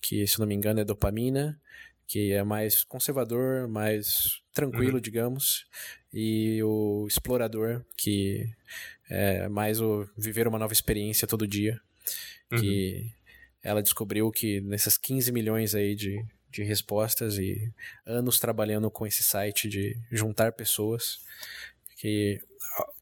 que 0.02 0.26
se 0.28 0.40
não 0.40 0.46
me 0.46 0.54
engano 0.54 0.80
é 0.80 0.86
dopamina, 0.86 1.60
que 2.06 2.32
é 2.32 2.44
mais 2.44 2.84
conservador, 2.84 3.68
mais 3.68 4.42
tranquilo, 4.54 5.02
digamos, 5.02 5.66
e 6.14 6.62
o 6.64 7.06
explorador, 7.08 7.84
que 7.98 8.48
é 9.10 9.48
mais 9.50 9.82
o 9.82 10.08
viver 10.18 10.48
uma 10.48 10.60
nova 10.60 10.72
experiência 10.74 11.28
todo 11.28 11.48
dia, 11.48 11.80
que 12.60 13.12
ela 13.62 13.82
descobriu 13.84 14.32
que 14.32 14.62
nessas 14.62 14.98
15 14.98 15.32
milhões 15.32 15.76
aí 15.76 15.96
de, 15.96 16.24
de 16.50 16.64
respostas 16.64 17.38
e 17.38 17.72
anos 18.06 18.40
trabalhando 18.40 18.90
com 18.90 19.06
esse 19.06 19.24
site 19.24 19.68
de 19.68 19.98
juntar 20.12 20.54
pessoas, 20.54 21.20
que 21.98 22.42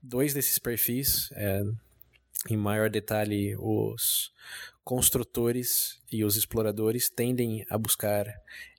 dois 0.01 0.33
desses 0.33 0.57
perfis, 0.59 1.31
é, 1.33 1.63
em 2.49 2.57
maior 2.57 2.89
detalhe 2.89 3.55
os 3.57 4.31
construtores 4.85 5.99
e 6.11 6.23
os 6.23 6.37
exploradores 6.37 7.09
tendem 7.09 7.65
a 7.71 7.77
buscar 7.77 8.27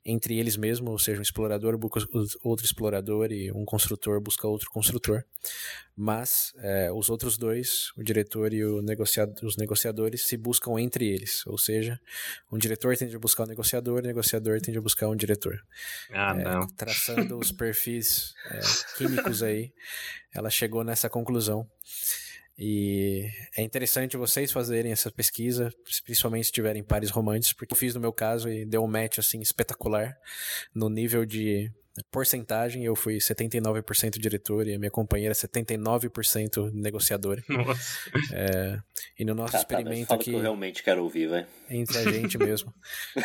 entre 0.08 0.38
eles 0.38 0.56
mesmos, 0.56 0.88
ou 0.88 0.98
seja, 1.00 1.18
um 1.18 1.22
explorador 1.22 1.76
busca 1.76 2.00
outro 2.44 2.64
explorador 2.64 3.32
e 3.32 3.50
um 3.50 3.64
construtor 3.64 4.20
busca 4.20 4.46
outro 4.46 4.70
construtor. 4.70 5.24
Mas 5.96 6.52
é, 6.58 6.92
os 6.92 7.10
outros 7.10 7.36
dois, 7.36 7.90
o 7.96 8.04
diretor 8.04 8.52
e 8.52 8.64
o 8.64 8.80
negociado, 8.80 9.34
os 9.42 9.56
negociadores, 9.56 10.24
se 10.24 10.36
buscam 10.36 10.78
entre 10.78 11.08
eles. 11.08 11.44
Ou 11.44 11.58
seja, 11.58 12.00
um 12.52 12.56
diretor 12.56 12.96
tende 12.96 13.16
a 13.16 13.18
buscar 13.18 13.42
um 13.42 13.48
negociador, 13.48 13.98
o 13.98 14.06
negociador 14.06 14.60
tende 14.60 14.78
a 14.78 14.82
buscar 14.82 15.08
um 15.08 15.16
diretor. 15.16 15.58
Ah, 16.12 16.36
É, 16.38 16.44
não. 16.44 16.68
traçando 16.68 17.36
os 17.36 17.50
perfis 17.50 18.32
é, 18.48 18.60
químicos 18.96 19.42
aí, 19.42 19.72
ela 20.32 20.50
chegou 20.50 20.84
nessa 20.84 21.10
conclusão. 21.10 21.68
E 22.58 23.28
é 23.54 23.62
interessante 23.62 24.16
vocês 24.16 24.50
fazerem 24.50 24.90
essa 24.90 25.10
pesquisa, 25.10 25.70
principalmente 26.04 26.46
se 26.46 26.52
tiverem 26.52 26.82
pares 26.82 27.10
românticos, 27.10 27.52
porque 27.52 27.74
eu 27.74 27.76
fiz 27.76 27.94
no 27.94 28.00
meu 28.00 28.12
caso 28.12 28.48
e 28.48 28.64
deu 28.64 28.82
um 28.82 28.86
match 28.86 29.18
assim 29.18 29.40
espetacular 29.40 30.16
no 30.74 30.88
nível 30.88 31.26
de 31.26 31.70
porcentagem, 32.10 32.84
eu 32.84 32.94
fui 32.96 33.16
79% 33.18 34.18
diretor 34.18 34.66
e 34.66 34.74
a 34.74 34.78
minha 34.78 34.90
companheira 34.90 35.34
79% 35.34 36.70
negociadora. 36.72 37.42
Nossa. 37.48 38.10
É, 38.32 38.78
e 39.18 39.24
no 39.24 39.34
nosso 39.34 39.52
Tá, 39.52 39.58
tá, 39.58 39.62
experimento 39.80 40.06
fala 40.08 40.20
aqui 40.20 40.30
que 40.30 40.36
eu 40.36 40.40
realmente 40.40 40.82
quero 40.82 41.02
ouvir, 41.02 41.28
vai. 41.28 41.46
entre 41.70 41.98
a 41.98 42.02
gente 42.12 42.36
mesmo, 42.38 42.72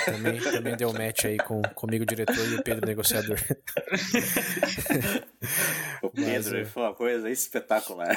também, 0.06 0.40
também 0.40 0.76
deu 0.78 0.92
match 0.94 1.26
aí 1.26 1.38
com 1.38 1.62
comigo 1.76 2.06
diretor 2.06 2.46
e 2.48 2.56
o 2.56 2.64
Pedro 2.64 2.86
negociador. 2.88 3.38
O 6.02 6.10
Pedro, 6.10 6.56
é. 6.56 6.60
ele 6.62 6.66
foi 6.66 6.84
uma 6.84 6.94
coisa 6.96 7.30
espetacular. 7.30 8.16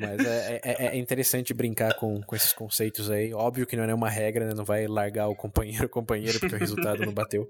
Mas 0.00 0.26
é, 0.26 0.60
é- 0.62 0.86
é 0.86 0.96
interessante 0.98 1.52
brincar 1.54 1.94
com, 1.94 2.20
com 2.22 2.36
esses 2.36 2.52
conceitos 2.52 3.10
aí. 3.10 3.32
Óbvio 3.32 3.66
que 3.66 3.76
não 3.76 3.84
é 3.84 3.86
nenhuma 3.86 4.08
regra, 4.10 4.46
né? 4.46 4.54
Não 4.54 4.64
vai 4.64 4.86
largar 4.86 5.28
o 5.28 5.34
companheiro 5.34 5.84
ou 5.84 5.88
companheira 5.88 6.38
porque 6.38 6.54
o 6.54 6.58
resultado 6.58 7.04
não 7.04 7.12
bateu. 7.12 7.48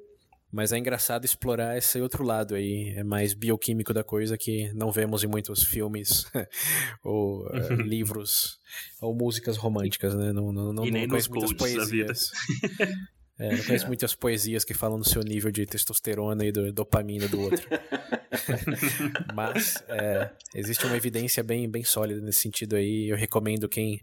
Mas 0.50 0.72
é 0.72 0.78
engraçado 0.78 1.24
explorar 1.26 1.76
esse 1.76 2.00
outro 2.00 2.24
lado 2.24 2.54
aí, 2.54 2.94
é 2.96 3.04
mais 3.04 3.34
bioquímico 3.34 3.92
da 3.92 4.02
coisa 4.02 4.38
que 4.38 4.72
não 4.72 4.90
vemos 4.90 5.22
em 5.22 5.26
muitos 5.26 5.62
filmes 5.62 6.24
ou 7.04 7.46
eh, 7.52 7.74
livros 7.74 8.58
ou 9.00 9.14
músicas 9.14 9.58
românticas, 9.58 10.14
né? 10.14 10.32
Não, 10.32 10.50
não, 10.50 10.72
não, 10.72 10.86
E 10.86 10.90
nem 10.90 11.06
não 11.06 11.16
nos 11.16 11.28
muitas 11.28 11.52
posts 11.52 11.76
da 11.76 11.84
vida. 11.84 12.12
É, 13.38 13.54
não 13.56 13.64
conheço 13.64 13.86
muitas 13.86 14.14
poesias 14.14 14.64
que 14.64 14.74
falam 14.74 14.98
do 14.98 15.08
seu 15.08 15.22
nível 15.22 15.50
de 15.52 15.64
testosterona 15.64 16.44
e 16.44 16.50
do 16.50 16.72
dopamina 16.72 17.28
do 17.28 17.40
outro. 17.40 17.68
Mas 19.32 19.82
é, 19.88 20.30
existe 20.54 20.84
uma 20.86 20.96
evidência 20.96 21.42
bem, 21.42 21.68
bem 21.70 21.84
sólida 21.84 22.20
nesse 22.20 22.40
sentido 22.40 22.74
aí. 22.74 23.08
Eu 23.08 23.16
recomendo 23.16 23.68
quem 23.68 24.00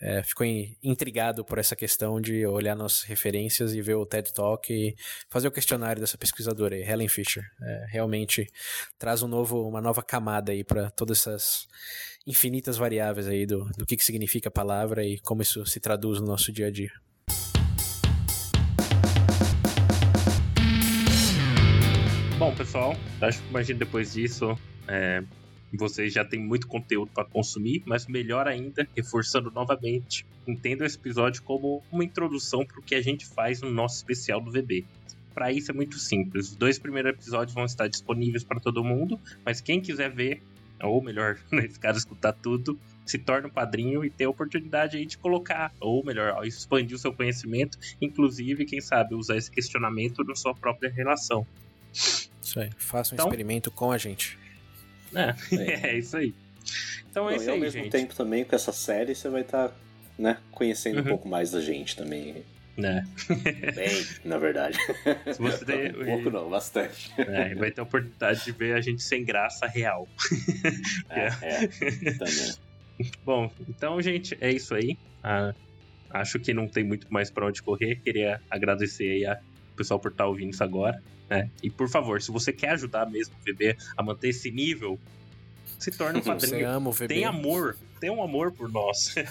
é, 0.00 0.22
ficou 0.22 0.44
in- 0.44 0.76
intrigado 0.82 1.44
por 1.44 1.58
essa 1.58 1.76
questão 1.76 2.20
de 2.20 2.44
olhar 2.46 2.74
nossas 2.74 3.02
referências 3.04 3.74
e 3.74 3.80
ver 3.80 3.94
o 3.94 4.04
TED 4.04 4.32
Talk 4.32 4.72
e 4.72 4.96
fazer 5.30 5.46
o 5.46 5.52
questionário 5.52 6.00
dessa 6.00 6.18
pesquisadora 6.18 6.74
aí, 6.74 6.82
Helen 6.82 7.08
Fisher. 7.08 7.44
É, 7.62 7.86
realmente 7.90 8.46
traz 8.98 9.22
um 9.22 9.28
novo, 9.28 9.68
uma 9.68 9.80
nova 9.80 10.02
camada 10.02 10.50
aí 10.50 10.64
para 10.64 10.90
todas 10.90 11.20
essas 11.20 11.66
infinitas 12.26 12.76
variáveis 12.76 13.28
aí 13.28 13.46
do, 13.46 13.64
do 13.76 13.86
que, 13.86 13.96
que 13.96 14.04
significa 14.04 14.48
a 14.48 14.52
palavra 14.52 15.04
e 15.04 15.20
como 15.20 15.42
isso 15.42 15.64
se 15.64 15.78
traduz 15.78 16.20
no 16.20 16.26
nosso 16.26 16.50
dia 16.50 16.66
a 16.66 16.70
dia. 16.70 16.90
Bom, 22.36 22.52
pessoal, 22.52 22.96
acho 23.20 23.40
que 23.40 23.48
imagino 23.48 23.78
depois 23.78 24.12
disso, 24.12 24.58
é, 24.88 25.22
vocês 25.72 26.12
já 26.12 26.24
têm 26.24 26.40
muito 26.40 26.66
conteúdo 26.66 27.12
para 27.14 27.24
consumir, 27.24 27.84
mas 27.86 28.08
melhor 28.08 28.48
ainda, 28.48 28.88
reforçando 28.96 29.52
novamente, 29.52 30.26
entenda 30.44 30.84
esse 30.84 30.96
episódio 30.96 31.40
como 31.44 31.80
uma 31.92 32.04
introdução 32.04 32.66
para 32.66 32.80
o 32.80 32.82
que 32.82 32.96
a 32.96 33.00
gente 33.00 33.24
faz 33.24 33.60
no 33.60 33.70
nosso 33.70 33.98
especial 33.98 34.40
do 34.40 34.50
VB. 34.50 34.84
Para 35.32 35.52
isso 35.52 35.70
é 35.70 35.74
muito 35.74 35.96
simples. 35.96 36.50
Os 36.50 36.56
dois 36.56 36.76
primeiros 36.76 37.12
episódios 37.12 37.54
vão 37.54 37.64
estar 37.64 37.86
disponíveis 37.86 38.42
para 38.42 38.58
todo 38.58 38.82
mundo, 38.82 39.18
mas 39.44 39.60
quem 39.60 39.80
quiser 39.80 40.10
ver, 40.10 40.42
ou 40.82 41.00
melhor, 41.00 41.38
nesse 41.52 41.78
caso, 41.78 41.98
escutar 41.98 42.32
tudo, 42.32 42.76
se 43.06 43.16
torna 43.16 43.46
um 43.46 43.50
padrinho 43.50 44.04
e 44.04 44.10
tem 44.10 44.26
a 44.26 44.30
oportunidade 44.30 44.96
aí 44.96 45.06
de 45.06 45.16
colocar, 45.18 45.72
ou 45.80 46.04
melhor, 46.04 46.44
expandir 46.44 46.96
o 46.96 47.00
seu 47.00 47.12
conhecimento, 47.12 47.78
inclusive, 48.02 48.64
quem 48.64 48.80
sabe, 48.80 49.14
usar 49.14 49.36
esse 49.36 49.52
questionamento 49.52 50.24
na 50.24 50.34
sua 50.34 50.52
própria 50.52 50.90
relação. 50.90 51.46
Isso 52.42 52.60
aí. 52.60 52.70
Faça 52.76 53.12
um 53.12 53.16
Então- 53.16 53.26
experimento 53.26 53.70
com 53.70 53.90
a 53.92 53.98
gente. 53.98 54.38
É, 55.14 55.34
É. 55.92 55.98
isso 55.98 56.16
aí. 56.16 56.34
Então 57.10 57.28
é 57.28 57.32
Não, 57.32 57.36
isso 57.36 57.48
e 57.48 57.52
ao 57.52 57.58
mesmo 57.58 57.82
gente. 57.82 57.92
tempo 57.92 58.14
também 58.14 58.44
com 58.44 58.56
essa 58.56 58.72
série 58.72 59.14
você 59.14 59.28
vai 59.28 59.42
estar 59.42 59.70
né, 60.18 60.38
conhecendo 60.50 60.98
Uhum. 61.00 61.04
um 61.04 61.08
pouco 61.08 61.28
mais 61.28 61.50
da 61.50 61.60
gente 61.60 61.96
também. 61.96 62.44
Né? 62.76 63.06
Bem, 63.76 64.04
na 64.24 64.36
verdade. 64.38 64.76
Se 65.32 65.40
você 65.40 65.64
tem- 65.64 65.92
Um 66.02 66.04
pouco 66.04 66.30
não, 66.30 66.50
bastante. 66.50 67.12
É, 67.18 67.54
vai 67.54 67.70
ter 67.70 67.80
a 67.80 67.84
oportunidade 67.84 68.44
de 68.44 68.50
ver 68.50 68.74
a 68.74 68.80
gente 68.80 69.00
sem 69.02 69.24
graça 69.24 69.66
real. 69.66 70.08
É, 71.10 71.26
é, 71.42 71.66
também. 72.14 72.54
Bom, 73.24 73.50
então, 73.68 74.00
gente, 74.02 74.36
é 74.40 74.50
isso 74.52 74.74
aí. 74.74 74.96
Ah, 75.22 75.54
acho 76.10 76.38
que 76.40 76.52
não 76.54 76.66
tem 76.68 76.82
muito 76.84 77.06
mais 77.12 77.30
pra 77.30 77.46
onde 77.46 77.62
correr. 77.62 77.96
Queria 77.96 78.40
agradecer 78.50 79.08
aí 79.10 79.26
a 79.26 79.38
o 79.72 79.76
pessoal 79.76 79.98
por 79.98 80.10
estar 80.12 80.26
ouvindo 80.26 80.50
isso 80.52 80.62
agora. 80.64 81.00
Né? 81.28 81.50
E 81.62 81.70
por 81.70 81.88
favor, 81.88 82.20
se 82.22 82.30
você 82.30 82.52
quer 82.52 82.70
ajudar 82.70 83.06
mesmo 83.10 83.34
o 83.34 83.38
VB 83.52 83.76
a 83.96 84.02
manter 84.02 84.28
esse 84.28 84.50
nível, 84.50 84.98
se 85.78 85.90
torne 85.90 86.18
um 86.18 86.22
Você 86.22 86.28
padrinho. 86.30 86.68
ama 86.68 86.90
o 86.90 86.92
VB. 86.92 87.08
Tem 87.08 87.24
amor, 87.24 87.76
tem 88.00 88.10
um 88.10 88.22
amor 88.22 88.52
por 88.52 88.70
nós. 88.70 89.14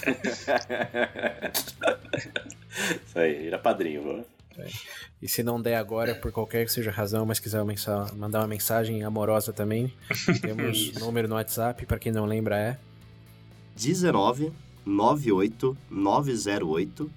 Isso 3.06 3.18
aí, 3.18 3.34
vira 3.44 3.58
padrinho, 3.58 4.02
vamos. 4.02 4.26
E 5.20 5.28
se 5.28 5.42
não 5.42 5.60
der 5.60 5.76
agora, 5.76 6.14
por 6.14 6.30
qualquer 6.30 6.64
que 6.64 6.70
seja 6.72 6.90
a 6.90 6.92
razão, 6.92 7.26
mas 7.26 7.40
quiser 7.40 7.64
mandar 8.14 8.40
uma 8.40 8.46
mensagem 8.46 9.02
amorosa 9.02 9.52
também, 9.52 9.92
temos 10.40 10.78
Isso. 10.78 11.00
número 11.00 11.26
no 11.26 11.34
WhatsApp, 11.34 11.84
pra 11.86 11.98
quem 11.98 12.12
não 12.12 12.24
lembra 12.24 12.56
é 12.56 12.78
19 13.74 14.52
98 14.86 15.76
908 15.90 17.10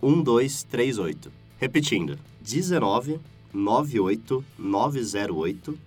1238. 0.00 1.32
Repetindo, 1.58 2.16
19 2.40 3.18
98 3.52 4.44
908 4.58 5.78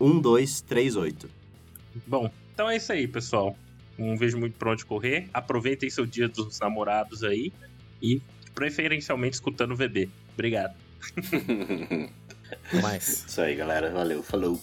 1238. 0.00 1.30
Bom, 2.06 2.30
então 2.54 2.68
é 2.68 2.76
isso 2.76 2.92
aí, 2.92 3.06
pessoal. 3.06 3.56
Não 3.98 4.16
vejo 4.16 4.38
muito 4.38 4.56
pra 4.58 4.72
onde 4.72 4.84
correr. 4.84 5.28
Aproveitem 5.32 5.90
seu 5.90 6.06
dia 6.06 6.28
dos 6.28 6.58
namorados 6.58 7.22
aí. 7.22 7.52
E 8.00 8.20
preferencialmente 8.54 9.34
escutando 9.34 9.72
o 9.72 9.76
VB. 9.76 10.08
Obrigado. 10.34 10.74
mais. 12.82 13.24
Isso 13.28 13.40
aí, 13.40 13.54
galera. 13.54 13.90
Valeu, 13.90 14.22
falou. 14.22 14.60